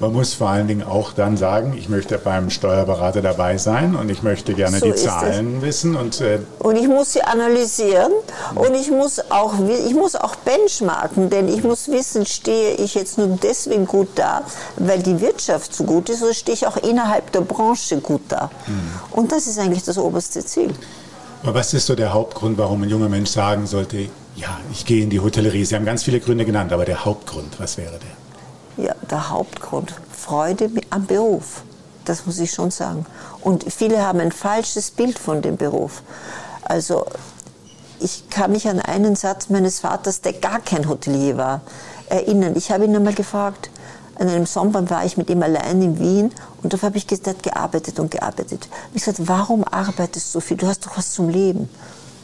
Man 0.00 0.14
muss 0.14 0.32
vor 0.32 0.48
allen 0.48 0.66
Dingen 0.66 0.82
auch 0.82 1.12
dann 1.12 1.36
sagen, 1.36 1.76
ich 1.78 1.90
möchte 1.90 2.16
beim 2.16 2.48
Steuerberater 2.48 3.20
dabei 3.20 3.58
sein 3.58 3.94
und 3.94 4.08
ich 4.10 4.22
möchte 4.22 4.54
gerne 4.54 4.78
so 4.78 4.86
die 4.86 4.94
Zahlen 4.94 5.58
es. 5.58 5.62
wissen. 5.62 5.94
Und, 5.94 6.22
äh 6.22 6.38
und 6.58 6.76
ich 6.76 6.88
muss 6.88 7.12
sie 7.12 7.22
analysieren 7.22 8.10
und 8.54 8.74
ich 8.74 8.90
muss, 8.90 9.20
auch, 9.30 9.52
ich 9.86 9.94
muss 9.94 10.16
auch 10.16 10.36
benchmarken, 10.36 11.28
denn 11.28 11.48
ich 11.48 11.62
muss 11.62 11.88
wissen, 11.88 12.24
stehe 12.24 12.76
ich 12.76 12.94
jetzt 12.94 13.18
nur 13.18 13.38
deswegen 13.42 13.86
gut 13.86 14.08
da, 14.14 14.42
weil 14.76 15.02
die 15.02 15.20
Wirtschaft 15.20 15.74
so 15.74 15.84
gut 15.84 16.08
ist, 16.08 16.22
oder 16.22 16.32
stehe 16.32 16.54
ich 16.54 16.66
auch 16.66 16.78
innerhalb 16.78 17.30
der 17.32 17.42
Branche 17.42 17.98
gut 17.98 18.22
da. 18.30 18.50
Mhm. 18.66 18.90
Und 19.10 19.32
das 19.32 19.46
ist 19.46 19.58
eigentlich 19.58 19.82
das 19.82 19.98
oberste 19.98 20.42
Ziel. 20.42 20.70
Aber 21.42 21.54
was 21.54 21.74
ist 21.74 21.84
so 21.84 21.94
der 21.94 22.14
Hauptgrund, 22.14 22.56
warum 22.56 22.82
ein 22.82 22.88
junger 22.88 23.10
Mensch 23.10 23.30
sagen 23.30 23.66
sollte, 23.66 24.08
ja, 24.36 24.60
ich 24.72 24.86
gehe 24.86 25.02
in 25.02 25.10
die 25.10 25.20
Hotellerie? 25.20 25.66
Sie 25.66 25.74
haben 25.74 25.84
ganz 25.84 26.04
viele 26.04 26.20
Gründe 26.20 26.46
genannt, 26.46 26.72
aber 26.72 26.86
der 26.86 27.04
Hauptgrund, 27.04 27.60
was 27.60 27.76
wäre 27.76 27.98
der? 27.98 28.19
Ja, 28.80 28.94
der 29.10 29.30
Hauptgrund. 29.30 29.94
Freude 30.10 30.70
am 30.90 31.06
Beruf. 31.06 31.62
Das 32.04 32.26
muss 32.26 32.38
ich 32.38 32.52
schon 32.52 32.70
sagen. 32.70 33.06
Und 33.42 33.72
viele 33.72 34.04
haben 34.04 34.20
ein 34.20 34.32
falsches 34.32 34.90
Bild 34.90 35.18
von 35.18 35.42
dem 35.42 35.56
Beruf. 35.56 36.02
Also 36.62 37.04
ich 38.00 38.28
kann 38.30 38.52
mich 38.52 38.68
an 38.68 38.80
einen 38.80 39.16
Satz 39.16 39.48
meines 39.50 39.80
Vaters, 39.80 40.20
der 40.20 40.32
gar 40.32 40.60
kein 40.60 40.88
Hotelier 40.88 41.36
war, 41.36 41.60
erinnern. 42.08 42.54
Ich 42.56 42.70
habe 42.70 42.84
ihn 42.84 42.96
einmal 42.96 43.14
gefragt, 43.14 43.70
an 44.18 44.28
einem 44.28 44.46
Sommer 44.46 44.88
war 44.90 45.04
ich 45.04 45.16
mit 45.16 45.30
ihm 45.30 45.42
allein 45.42 45.82
in 45.82 45.98
Wien 45.98 46.32
und 46.62 46.72
da 46.72 46.82
habe 46.82 46.98
ich 46.98 47.06
gesagt, 47.06 47.42
gearbeitet 47.42 47.98
und 47.98 48.10
gearbeitet. 48.10 48.68
Und 48.88 48.96
ich 48.96 49.04
gesagt, 49.04 49.28
warum 49.28 49.64
arbeitest 49.64 50.34
du 50.34 50.38
so 50.38 50.40
viel? 50.40 50.56
Du 50.56 50.66
hast 50.66 50.84
doch 50.86 50.96
was 50.96 51.12
zum 51.12 51.28
Leben. 51.28 51.68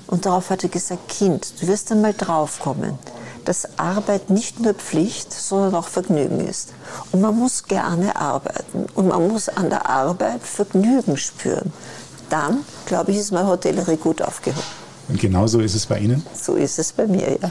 Und 0.06 0.26
darauf 0.26 0.50
hat 0.50 0.62
er 0.62 0.68
gesagt, 0.68 1.08
Kind, 1.08 1.60
du 1.60 1.66
wirst 1.66 1.90
einmal 1.90 2.14
draufkommen 2.14 2.98
dass 3.46 3.78
Arbeit 3.78 4.28
nicht 4.28 4.60
nur 4.60 4.74
Pflicht, 4.74 5.32
sondern 5.32 5.74
auch 5.74 5.88
Vergnügen 5.88 6.40
ist. 6.40 6.70
Und 7.12 7.22
man 7.22 7.36
muss 7.38 7.64
gerne 7.64 8.16
arbeiten 8.16 8.86
und 8.94 9.08
man 9.08 9.26
muss 9.28 9.48
an 9.48 9.70
der 9.70 9.88
Arbeit 9.88 10.42
Vergnügen 10.42 11.16
spüren. 11.16 11.72
Dann, 12.28 12.58
glaube 12.86 13.12
ich, 13.12 13.18
ist 13.18 13.32
meine 13.32 13.48
Hotellerie 13.48 13.96
gut 13.96 14.20
aufgehoben. 14.20 14.62
Und 15.08 15.20
genau 15.20 15.46
so 15.46 15.60
ist 15.60 15.74
es 15.74 15.86
bei 15.86 16.00
Ihnen? 16.00 16.24
So 16.34 16.56
ist 16.56 16.78
es 16.78 16.92
bei 16.92 17.06
mir, 17.06 17.38
ja. 17.40 17.50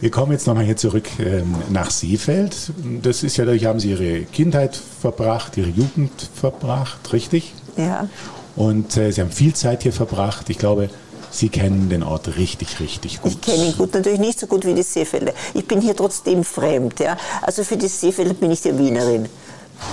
Wir 0.00 0.10
kommen 0.10 0.32
jetzt 0.32 0.46
nochmal 0.46 0.64
hier 0.64 0.78
zurück 0.78 1.06
ähm, 1.18 1.54
nach 1.68 1.90
Seefeld. 1.90 2.72
Das 3.02 3.22
ist 3.22 3.36
ja, 3.36 3.44
da 3.44 3.52
haben 3.52 3.78
Sie 3.78 3.90
Ihre 3.90 4.22
Kindheit 4.22 4.74
verbracht, 4.74 5.58
Ihre 5.58 5.68
Jugend 5.68 6.30
verbracht, 6.34 7.12
richtig? 7.12 7.54
Ja. 7.76 8.08
Und 8.56 8.96
äh, 8.96 9.12
Sie 9.12 9.20
haben 9.20 9.30
viel 9.30 9.54
Zeit 9.54 9.82
hier 9.82 9.92
verbracht. 9.92 10.48
Ich 10.48 10.58
glaube, 10.58 10.88
Sie 11.30 11.48
kennen 11.48 11.88
den 11.88 12.02
Ort 12.02 12.36
richtig, 12.36 12.80
richtig 12.80 13.22
gut. 13.22 13.32
Ich 13.32 13.40
kenne 13.40 13.66
ihn 13.66 13.76
gut, 13.76 13.94
natürlich 13.94 14.18
nicht 14.18 14.38
so 14.40 14.46
gut 14.46 14.64
wie 14.66 14.74
die 14.74 14.82
Seefälle. 14.82 15.32
Ich 15.54 15.66
bin 15.66 15.80
hier 15.80 15.94
trotzdem 15.94 16.44
fremd. 16.44 17.00
Ja? 17.00 17.16
Also 17.42 17.64
für 17.64 17.76
die 17.76 17.88
Seefälle 17.88 18.34
bin 18.34 18.50
ich 18.50 18.62
die 18.62 18.76
Wienerin. 18.76 19.26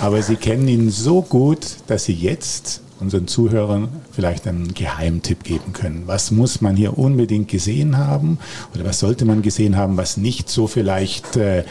Aber 0.02 0.22
Sie 0.22 0.36
kennen 0.36 0.68
ihn 0.68 0.90
so 0.90 1.22
gut, 1.22 1.78
dass 1.88 2.06
Sie 2.06 2.14
jetzt 2.14 2.82
unseren 3.00 3.28
Zuhörern 3.28 3.90
vielleicht 4.12 4.48
einen 4.48 4.74
Geheimtipp 4.74 5.44
geben 5.44 5.74
können. 5.74 6.04
Was 6.08 6.32
muss 6.32 6.62
man 6.62 6.76
hier 6.76 6.98
unbedingt 6.98 7.48
gesehen 7.48 7.98
haben 7.98 8.40
oder 8.74 8.86
was 8.86 9.00
sollte 9.00 9.26
man 9.26 9.42
gesehen 9.42 9.78
haben, 9.78 9.98
was 9.98 10.18
nicht 10.18 10.50
so 10.50 10.68
vielleicht 10.68 11.38
äh, 11.38 11.64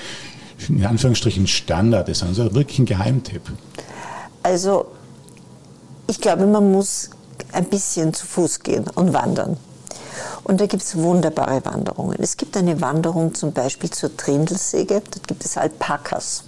in 0.68 0.86
Anführungsstrichen 0.86 1.46
Standard 1.46 2.08
ist, 2.08 2.20
sondern 2.20 2.36
so 2.36 2.54
wirklich 2.54 2.78
ein 2.78 2.86
Geheimtipp? 2.86 3.42
Also 4.42 4.86
ich 6.06 6.20
glaube, 6.20 6.46
man 6.46 6.70
muss 6.70 7.10
ein 7.52 7.64
bisschen 7.66 8.14
zu 8.14 8.26
Fuß 8.26 8.60
gehen 8.60 8.84
und 8.94 9.12
wandern. 9.12 9.56
Und 10.44 10.60
da 10.60 10.66
gibt 10.66 10.82
es 10.82 10.96
wunderbare 10.96 11.64
Wanderungen. 11.64 12.16
Es 12.20 12.36
gibt 12.36 12.56
eine 12.56 12.80
Wanderung 12.80 13.34
zum 13.34 13.52
Beispiel 13.52 13.90
zur 13.90 14.16
Trindelsäge, 14.16 15.02
dort 15.10 15.26
gibt 15.26 15.44
es 15.44 15.56
Alpakas. 15.56 16.44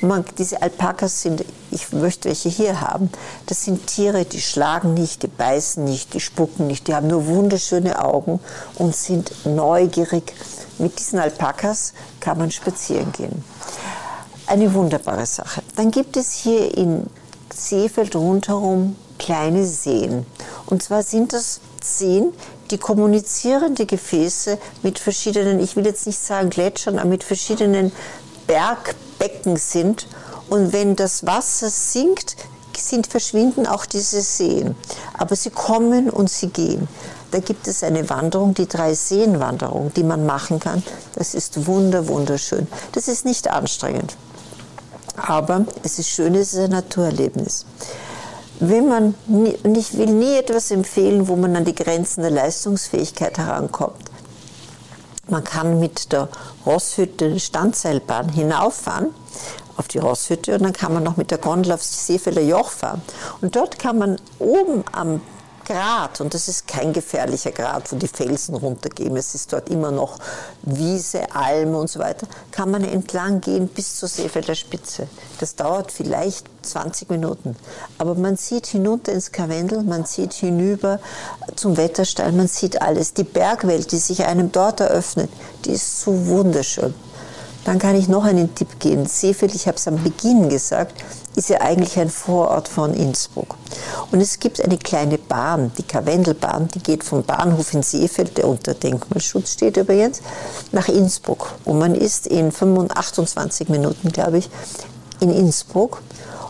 Und 0.00 0.08
man, 0.08 0.24
diese 0.38 0.62
Alpakas 0.62 1.22
sind, 1.22 1.44
ich 1.70 1.92
möchte 1.92 2.28
welche 2.28 2.48
hier 2.48 2.80
haben, 2.80 3.10
das 3.46 3.64
sind 3.64 3.86
Tiere, 3.86 4.24
die 4.24 4.40
schlagen 4.40 4.94
nicht, 4.94 5.22
die 5.22 5.28
beißen 5.28 5.84
nicht, 5.84 6.14
die 6.14 6.20
spucken 6.20 6.66
nicht, 6.66 6.88
die 6.88 6.94
haben 6.94 7.06
nur 7.06 7.26
wunderschöne 7.26 8.02
Augen 8.02 8.40
und 8.76 8.96
sind 8.96 9.32
neugierig. 9.44 10.34
Mit 10.78 10.98
diesen 10.98 11.18
Alpakas 11.18 11.92
kann 12.18 12.38
man 12.38 12.50
spazieren 12.50 13.12
gehen. 13.12 13.44
Eine 14.46 14.72
wunderbare 14.74 15.26
Sache. 15.26 15.62
Dann 15.76 15.90
gibt 15.90 16.16
es 16.16 16.32
hier 16.32 16.76
in 16.76 17.06
Seefeld 17.54 18.16
rundherum 18.16 18.96
kleine 19.22 19.64
Seen. 19.64 20.26
Und 20.66 20.82
zwar 20.82 21.02
sind 21.02 21.32
das 21.32 21.60
Seen, 21.82 22.32
die 22.70 22.78
kommunizierende 22.78 23.86
Gefäße 23.86 24.58
mit 24.82 24.98
verschiedenen, 24.98 25.60
ich 25.60 25.76
will 25.76 25.86
jetzt 25.86 26.06
nicht 26.06 26.18
sagen 26.18 26.50
Gletschern, 26.50 26.98
aber 26.98 27.08
mit 27.08 27.24
verschiedenen 27.24 27.92
Bergbecken 28.46 29.56
sind. 29.56 30.06
Und 30.50 30.72
wenn 30.72 30.96
das 30.96 31.24
Wasser 31.24 31.70
sinkt, 31.70 32.36
sind, 32.76 33.06
verschwinden 33.06 33.66
auch 33.66 33.86
diese 33.86 34.22
Seen. 34.22 34.74
Aber 35.14 35.36
sie 35.36 35.50
kommen 35.50 36.10
und 36.10 36.28
sie 36.28 36.48
gehen. 36.48 36.88
Da 37.30 37.38
gibt 37.38 37.68
es 37.68 37.84
eine 37.84 38.10
Wanderung, 38.10 38.54
die 38.54 38.66
Drei-Seen-Wanderung, 38.66 39.92
die 39.94 40.02
man 40.02 40.26
machen 40.26 40.58
kann. 40.58 40.82
Das 41.14 41.34
ist 41.34 41.66
wunder, 41.66 42.08
wunderschön. 42.08 42.66
Das 42.92 43.08
ist 43.08 43.24
nicht 43.24 43.48
anstrengend. 43.48 44.16
Aber 45.16 45.64
es 45.84 45.98
ist 45.98 46.08
schön, 46.08 46.34
es 46.34 46.52
ist 46.52 46.58
ein 46.58 46.70
Naturerlebnis. 46.70 47.64
Wenn 48.64 48.88
man, 48.88 49.14
und 49.26 49.76
ich 49.76 49.98
will 49.98 50.12
nie 50.12 50.36
etwas 50.36 50.70
empfehlen, 50.70 51.26
wo 51.26 51.34
man 51.34 51.56
an 51.56 51.64
die 51.64 51.74
Grenzen 51.74 52.22
der 52.22 52.30
Leistungsfähigkeit 52.30 53.36
herankommt. 53.36 54.04
Man 55.28 55.42
kann 55.42 55.80
mit 55.80 56.12
der 56.12 56.28
Rosshütte 56.64 57.40
Standseilbahn 57.40 58.28
hinauffahren 58.28 59.08
auf 59.76 59.88
die 59.88 59.98
Rosshütte 59.98 60.54
und 60.54 60.62
dann 60.62 60.72
kann 60.72 60.94
man 60.94 61.02
noch 61.02 61.16
mit 61.16 61.32
der 61.32 61.38
Gondel 61.38 61.72
aufs 61.72 62.06
Seefelder 62.06 62.42
Joch 62.42 62.70
fahren. 62.70 63.02
Und 63.40 63.56
dort 63.56 63.80
kann 63.80 63.98
man 63.98 64.20
oben 64.38 64.84
am 64.92 65.20
Grat, 65.64 66.20
und 66.20 66.34
das 66.34 66.48
ist 66.48 66.66
kein 66.66 66.92
gefährlicher 66.92 67.50
Grat, 67.50 67.90
wo 67.92 67.96
die 67.96 68.08
Felsen 68.08 68.54
runtergehen, 68.54 69.16
es 69.16 69.34
ist 69.34 69.52
dort 69.52 69.68
immer 69.68 69.90
noch 69.90 70.18
Wiese, 70.62 71.34
Alm 71.34 71.74
und 71.74 71.88
so 71.88 72.00
weiter, 72.00 72.26
kann 72.50 72.70
man 72.70 72.84
entlang 72.84 73.40
gehen 73.40 73.68
bis 73.68 73.98
zur 73.98 74.08
Seefelder 74.08 74.54
Spitze. 74.54 75.08
Das 75.40 75.56
dauert 75.56 75.92
vielleicht 75.92 76.46
20 76.62 77.10
Minuten. 77.10 77.56
Aber 77.98 78.14
man 78.14 78.36
sieht 78.36 78.66
hinunter 78.66 79.12
ins 79.12 79.32
Karwendel, 79.32 79.82
man 79.82 80.04
sieht 80.04 80.32
hinüber 80.32 81.00
zum 81.56 81.76
Wetterstein, 81.76 82.36
man 82.36 82.48
sieht 82.48 82.80
alles. 82.80 83.14
Die 83.14 83.24
Bergwelt, 83.24 83.92
die 83.92 83.98
sich 83.98 84.24
einem 84.24 84.52
dort 84.52 84.80
eröffnet, 84.80 85.30
die 85.64 85.72
ist 85.72 86.00
so 86.00 86.26
wunderschön. 86.26 86.94
Dann 87.64 87.78
kann 87.78 87.94
ich 87.94 88.08
noch 88.08 88.24
einen 88.24 88.54
Tipp 88.54 88.80
geben. 88.80 89.06
Seefeld, 89.06 89.54
ich 89.54 89.68
habe 89.68 89.76
es 89.76 89.86
am 89.86 90.02
Beginn 90.02 90.48
gesagt, 90.48 90.94
ist 91.34 91.48
ja 91.48 91.60
eigentlich 91.60 91.98
ein 91.98 92.10
Vorort 92.10 92.68
von 92.68 92.94
Innsbruck. 92.94 93.56
Und 94.10 94.20
es 94.20 94.38
gibt 94.38 94.60
eine 94.60 94.78
kleine 94.78 95.18
Bahn, 95.18 95.72
die 95.78 95.82
Karwendelbahn, 95.82 96.68
die 96.68 96.80
geht 96.80 97.04
vom 97.04 97.22
Bahnhof 97.22 97.72
in 97.72 97.82
Seefeld, 97.82 98.36
der 98.36 98.48
unter 98.48 98.74
Denkmalschutz 98.74 99.52
steht 99.52 99.76
übrigens, 99.76 100.20
nach 100.72 100.88
Innsbruck. 100.88 101.54
Und 101.64 101.78
man 101.78 101.94
ist 101.94 102.26
in 102.26 102.52
28 102.52 103.68
Minuten, 103.68 104.12
glaube 104.12 104.38
ich, 104.38 104.50
in 105.20 105.30
Innsbruck. 105.30 106.02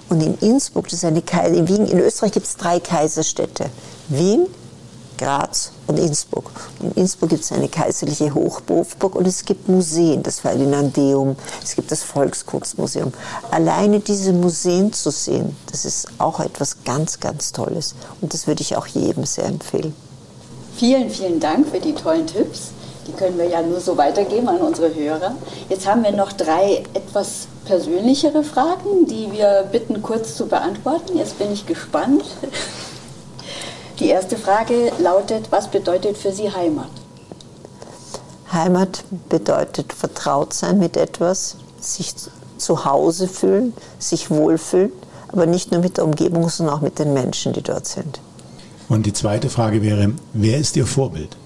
Und 0.09 0.20
in 0.20 0.37
Innsbruck, 0.39 0.89
das 0.89 0.95
ist 0.95 1.05
eine 1.05 1.22
Kaiser, 1.22 1.55
in 1.55 1.68
Wien, 1.68 1.87
in 1.87 1.99
Österreich 1.99 2.33
gibt 2.33 2.47
es 2.47 2.57
drei 2.57 2.80
Kaiserstädte. 2.80 3.70
Wien, 4.09 4.47
Graz 5.18 5.72
und 5.86 5.98
Innsbruck. 5.98 6.50
In 6.80 6.92
Innsbruck 6.92 7.30
gibt 7.30 7.44
es 7.44 7.52
eine 7.52 7.68
kaiserliche 7.68 8.34
Hochburg 8.34 9.14
und 9.14 9.26
es 9.26 9.44
gibt 9.44 9.68
Museen, 9.68 10.22
das 10.22 10.40
Ferdinandeum, 10.40 11.36
es 11.62 11.74
gibt 11.74 11.90
das 11.92 12.02
Volkskunstmuseum. 12.02 13.12
Alleine 13.50 14.00
diese 14.00 14.32
Museen 14.32 14.92
zu 14.92 15.10
sehen, 15.10 15.56
das 15.70 15.84
ist 15.84 16.08
auch 16.18 16.40
etwas 16.40 16.84
ganz, 16.84 17.20
ganz 17.20 17.52
Tolles. 17.52 17.94
Und 18.20 18.34
das 18.34 18.46
würde 18.46 18.62
ich 18.62 18.76
auch 18.76 18.86
jedem 18.86 19.24
sehr 19.24 19.44
empfehlen. 19.44 19.94
Vielen, 20.76 21.10
vielen 21.10 21.40
Dank 21.40 21.68
für 21.68 21.80
die 21.80 21.94
tollen 21.94 22.26
Tipps. 22.26 22.70
Die 23.06 23.12
können 23.12 23.36
wir 23.36 23.48
ja 23.48 23.62
nur 23.62 23.80
so 23.80 23.96
weitergeben 23.96 24.48
an 24.48 24.58
unsere 24.58 24.94
Hörer. 24.94 25.34
Jetzt 25.68 25.86
haben 25.86 26.04
wir 26.04 26.12
noch 26.12 26.32
drei 26.32 26.84
etwas 26.94 27.48
persönlichere 27.64 28.44
Fragen, 28.44 29.06
die 29.06 29.32
wir 29.32 29.68
bitten 29.70 30.02
kurz 30.02 30.36
zu 30.36 30.46
beantworten. 30.46 31.16
Jetzt 31.16 31.38
bin 31.38 31.52
ich 31.52 31.66
gespannt. 31.66 32.24
Die 33.99 34.09
erste 34.09 34.36
Frage 34.36 34.93
lautet, 34.99 35.53
was 35.53 35.68
bedeutet 35.68 36.16
für 36.16 36.32
Sie 36.32 36.51
Heimat? 36.51 36.88
Heimat 38.53 39.05
bedeutet 39.28 39.93
vertraut 39.93 40.53
sein 40.53 40.78
mit 40.78 40.97
etwas, 40.97 41.57
sich 41.80 42.14
zu 42.59 42.84
Hause 42.84 43.28
fühlen, 43.28 43.72
sich 43.99 44.30
wohlfühlen, 44.30 44.93
aber 45.28 45.47
nicht 45.47 45.72
nur 45.72 45.80
mit 45.80 45.97
der 45.97 46.05
Umgebung, 46.05 46.49
sondern 46.49 46.76
auch 46.76 46.80
mit 46.80 46.99
den 46.99 47.12
Menschen, 47.12 47.53
die 47.53 47.62
dort 47.62 47.86
sind. 47.86 48.20
Und 48.88 49.07
die 49.07 49.12
zweite 49.12 49.49
Frage 49.49 49.82
wäre, 49.82 50.12
wer 50.32 50.59
ist 50.59 50.76
Ihr 50.76 50.86
Vorbild? 50.86 51.36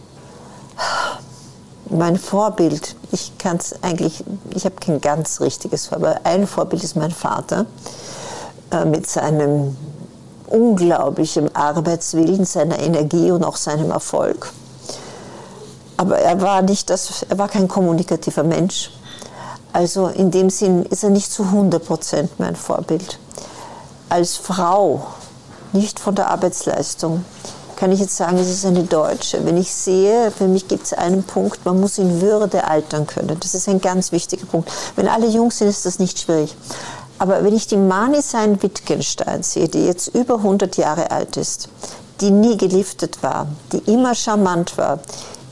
Mein 1.88 2.18
Vorbild, 2.18 2.97
ich 3.12 3.38
kann 3.38 3.59
es 3.59 3.76
eigentlich, 3.82 4.24
ich 4.55 4.64
habe 4.64 4.74
kein 4.80 5.01
ganz 5.01 5.40
richtiges 5.40 5.86
Vorbild, 5.86 6.16
aber 6.16 6.26
ein 6.26 6.47
Vorbild 6.47 6.82
ist 6.82 6.97
mein 6.97 7.12
Vater 7.12 7.66
äh, 8.72 8.84
mit 8.84 9.09
seinem 9.09 9.76
unglaublichem 10.47 11.51
Arbeitswillen, 11.53 12.44
seiner 12.44 12.78
Energie 12.78 13.30
und 13.30 13.44
auch 13.44 13.57
seinem 13.57 13.90
Erfolg. 13.90 14.53
Aber 15.97 16.18
er 16.18 16.40
war, 16.40 16.62
nicht 16.62 16.90
das, 16.90 17.24
er 17.28 17.38
war 17.38 17.49
kein 17.49 17.68
kommunikativer 17.68 18.42
Mensch. 18.42 18.90
Also 19.72 20.09
in 20.09 20.30
dem 20.30 20.51
Sinn 20.51 20.84
ist 20.84 21.05
er 21.05 21.11
nicht 21.11 21.32
zu 21.32 21.44
100 21.44 21.84
Prozent 21.84 22.30
mein 22.38 22.57
Vorbild. 22.57 23.18
Als 24.09 24.36
Frau, 24.36 25.07
nicht 25.72 25.99
von 25.99 26.14
der 26.14 26.30
Arbeitsleistung, 26.30 27.24
kann 27.76 27.92
ich 27.92 28.01
jetzt 28.01 28.16
sagen, 28.16 28.38
es 28.38 28.49
ist 28.49 28.64
eine 28.64 28.84
Deutsche. 28.84 29.44
Wenn 29.44 29.59
ich 29.59 29.72
sehe, 29.72 30.30
für 30.30 30.49
mich 30.49 30.66
gibt 30.66 30.86
es 30.86 30.92
einen 30.94 31.22
Punkt, 31.22 31.64
man 31.66 31.78
muss 31.78 31.99
in 31.99 32.22
Würde 32.22 32.64
altern 32.64 33.07
können. 33.07 33.36
Das 33.38 33.55
ist 33.55 33.68
ein 33.68 33.80
ganz 33.80 34.12
wichtiger 34.12 34.47
Punkt. 34.47 34.70
Wenn 34.97 35.09
alle 35.09 35.26
jung 35.26 35.51
sind, 35.51 35.68
ist 35.68 35.84
das 35.84 35.99
nicht 35.99 36.18
schwierig. 36.18 36.57
Aber 37.18 37.42
wenn 37.42 37.54
ich 37.54 37.66
die 37.66 37.76
Mani 37.76 38.20
Sein 38.20 38.62
Wittgenstein 38.62 39.42
sehe, 39.42 39.68
die 39.68 39.86
jetzt 39.86 40.08
über 40.08 40.36
100 40.36 40.76
Jahre 40.76 41.10
alt 41.10 41.36
ist, 41.36 41.68
die 42.20 42.30
nie 42.30 42.56
geliftet 42.56 43.22
war, 43.22 43.46
die 43.72 43.78
immer 43.90 44.14
charmant 44.14 44.76
war, 44.78 44.98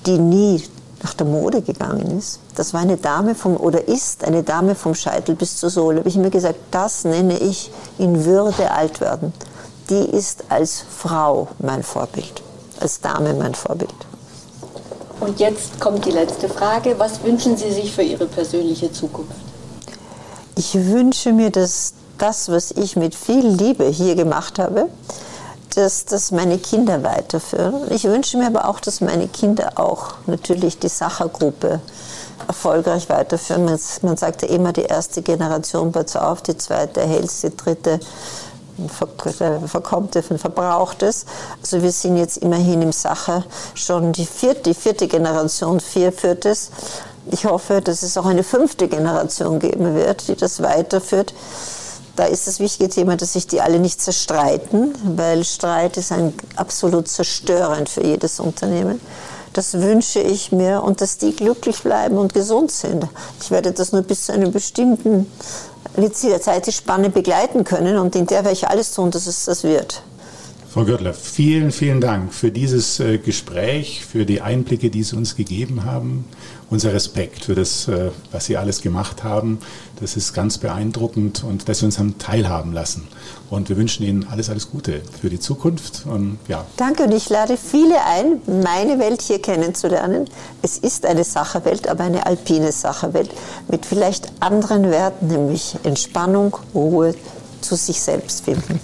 die 0.06 0.18
nie 0.18 0.62
nach 1.02 1.14
der 1.14 1.26
Mode 1.26 1.60
gegangen 1.62 2.18
ist. 2.18 2.40
Das 2.56 2.72
war 2.72 2.80
eine 2.80 2.96
Dame 2.96 3.34
vom, 3.34 3.56
oder 3.56 3.86
ist 3.88 4.24
eine 4.24 4.42
Dame 4.42 4.74
vom 4.74 4.94
Scheitel 4.94 5.34
bis 5.34 5.58
zur 5.58 5.70
Sohle. 5.70 5.98
Habe 5.98 6.08
ich 6.08 6.16
mir 6.16 6.30
gesagt, 6.30 6.58
das 6.70 7.04
nenne 7.04 7.38
ich 7.38 7.70
in 7.98 8.24
Würde 8.24 8.70
alt 8.70 9.00
werden. 9.00 9.32
Die 9.90 10.16
ist 10.16 10.44
als 10.48 10.82
Frau 10.88 11.48
mein 11.58 11.82
Vorbild, 11.82 12.42
als 12.80 13.00
Dame 13.00 13.34
mein 13.34 13.54
Vorbild. 13.54 13.94
Und 15.20 15.40
jetzt 15.40 15.78
kommt 15.78 16.06
die 16.06 16.10
letzte 16.10 16.48
Frage. 16.48 16.94
Was 16.98 17.22
wünschen 17.22 17.56
Sie 17.56 17.70
sich 17.70 17.92
für 17.92 18.02
Ihre 18.02 18.26
persönliche 18.26 18.90
Zukunft? 18.90 19.43
Ich 20.56 20.74
wünsche 20.74 21.32
mir, 21.32 21.50
dass 21.50 21.94
das, 22.18 22.48
was 22.48 22.70
ich 22.70 22.96
mit 22.96 23.14
viel 23.14 23.46
Liebe 23.46 23.86
hier 23.86 24.14
gemacht 24.14 24.58
habe, 24.58 24.88
dass 25.74 26.04
das 26.04 26.30
meine 26.30 26.58
Kinder 26.58 27.02
weiterführen. 27.02 27.90
Ich 27.90 28.04
wünsche 28.04 28.38
mir 28.38 28.46
aber 28.46 28.68
auch, 28.68 28.78
dass 28.78 29.00
meine 29.00 29.26
Kinder 29.26 29.72
auch 29.76 30.14
natürlich 30.26 30.78
die 30.78 30.88
Sachergruppe 30.88 31.80
erfolgreich 32.46 33.08
weiterführen. 33.08 33.64
Man, 34.02 34.16
sagt 34.16 34.42
ja 34.42 34.48
immer, 34.48 34.72
die 34.72 34.82
erste 34.82 35.22
Generation 35.22 35.90
baut 35.90 36.14
auf, 36.16 36.42
die 36.42 36.56
zweite 36.56 37.00
erhält 37.00 37.30
die 37.42 37.56
dritte 37.56 37.98
verkommt 39.66 40.16
und 40.16 40.38
verbraucht 40.38 41.02
es. 41.02 41.26
Also 41.60 41.82
wir 41.82 41.92
sind 41.92 42.16
jetzt 42.16 42.38
immerhin 42.38 42.82
im 42.82 42.92
Sacher 42.92 43.44
schon 43.74 44.12
die 44.12 44.26
vierte, 44.26 44.62
die 44.62 44.74
vierte 44.74 45.06
Generation, 45.06 45.80
vier 45.80 46.12
führt 46.12 46.44
es. 46.44 46.70
Ich 47.30 47.46
hoffe, 47.46 47.80
dass 47.80 48.02
es 48.02 48.16
auch 48.16 48.26
eine 48.26 48.44
fünfte 48.44 48.88
Generation 48.88 49.58
geben 49.58 49.94
wird, 49.94 50.28
die 50.28 50.36
das 50.36 50.62
weiterführt. 50.62 51.34
Da 52.16 52.26
ist 52.26 52.46
das 52.46 52.60
wichtige 52.60 52.88
Thema, 52.88 53.16
dass 53.16 53.32
sich 53.32 53.46
die 53.46 53.60
alle 53.60 53.80
nicht 53.80 54.00
zerstreiten, 54.00 54.94
weil 55.16 55.44
Streit 55.44 55.96
ist 55.96 56.12
ein 56.12 56.32
absolut 56.54 57.08
zerstörend 57.08 57.88
für 57.88 58.04
jedes 58.04 58.38
Unternehmen. 58.38 59.00
Das 59.52 59.74
wünsche 59.74 60.20
ich 60.20 60.52
mir 60.52 60.82
und 60.82 61.00
dass 61.00 61.18
die 61.18 61.34
glücklich 61.34 61.82
bleiben 61.82 62.18
und 62.18 62.34
gesund 62.34 62.70
sind. 62.70 63.06
Ich 63.40 63.50
werde 63.50 63.72
das 63.72 63.92
nur 63.92 64.02
bis 64.02 64.26
zu 64.26 64.32
einem 64.32 64.52
bestimmten 64.52 65.26
Zeitspanne 66.40 67.10
begleiten 67.10 67.64
können 67.64 67.98
und 67.98 68.16
in 68.16 68.26
der 68.26 68.44
werde 68.44 68.52
ich 68.52 68.68
alles 68.68 68.92
tun, 68.92 69.10
dass 69.10 69.26
es 69.26 69.44
das 69.44 69.62
wird. 69.62 70.02
Frau 70.74 70.84
Görtler, 70.84 71.14
vielen, 71.14 71.70
vielen 71.70 72.00
Dank 72.00 72.34
für 72.34 72.50
dieses 72.50 72.98
äh, 72.98 73.18
Gespräch, 73.18 74.04
für 74.04 74.26
die 74.26 74.40
Einblicke, 74.40 74.90
die 74.90 75.04
Sie 75.04 75.14
uns 75.14 75.36
gegeben 75.36 75.84
haben. 75.84 76.24
Unser 76.74 76.92
Respekt 76.92 77.44
für 77.44 77.54
das, 77.54 77.86
äh, 77.86 78.10
was 78.32 78.46
Sie 78.46 78.56
alles 78.56 78.82
gemacht 78.82 79.22
haben. 79.22 79.60
Das 80.00 80.16
ist 80.16 80.32
ganz 80.34 80.58
beeindruckend 80.58 81.44
und 81.44 81.68
dass 81.68 81.78
Sie 81.78 81.84
uns 81.84 82.00
haben 82.00 82.18
teilhaben 82.18 82.72
lassen. 82.72 83.06
Und 83.48 83.68
wir 83.68 83.76
wünschen 83.76 84.02
Ihnen 84.04 84.26
alles, 84.28 84.50
alles 84.50 84.72
Gute 84.72 85.02
für 85.20 85.30
die 85.30 85.38
Zukunft. 85.38 86.02
Und, 86.04 86.40
ja. 86.48 86.66
Danke 86.76 87.04
und 87.04 87.12
ich 87.12 87.30
lade 87.30 87.56
viele 87.56 87.94
ein, 88.04 88.42
meine 88.64 88.98
Welt 88.98 89.22
hier 89.22 89.40
kennenzulernen. 89.40 90.28
Es 90.62 90.76
ist 90.76 91.06
eine 91.06 91.22
Sacherwelt, 91.22 91.86
aber 91.86 92.02
eine 92.02 92.26
alpine 92.26 92.72
Sacherwelt 92.72 93.30
mit 93.68 93.86
vielleicht 93.86 94.32
anderen 94.40 94.90
Werten, 94.90 95.28
nämlich 95.28 95.76
Entspannung, 95.84 96.56
Ruhe, 96.74 97.14
zu 97.60 97.76
sich 97.76 98.00
selbst 98.00 98.46
finden. 98.46 98.80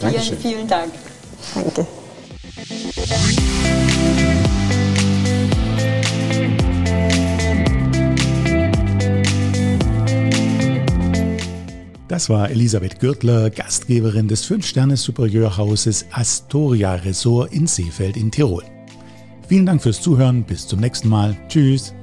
Dankeschön. 0.00 0.38
Vielen, 0.38 0.54
vielen 0.54 0.66
Dank. 0.66 0.90
Danke. 1.54 1.86
Das 12.08 12.30
war 12.30 12.50
Elisabeth 12.50 13.00
Gürtler, 13.00 13.50
Gastgeberin 13.50 14.28
des 14.28 14.48
5-Sterne-Superieurhauses 14.48 16.06
Astoria 16.12 16.94
Resort 16.94 17.52
in 17.52 17.66
Seefeld 17.66 18.16
in 18.16 18.30
Tirol. 18.30 18.62
Vielen 19.48 19.66
Dank 19.66 19.82
fürs 19.82 20.00
Zuhören, 20.00 20.44
bis 20.44 20.68
zum 20.68 20.78
nächsten 20.78 21.08
Mal. 21.08 21.36
Tschüss. 21.48 21.95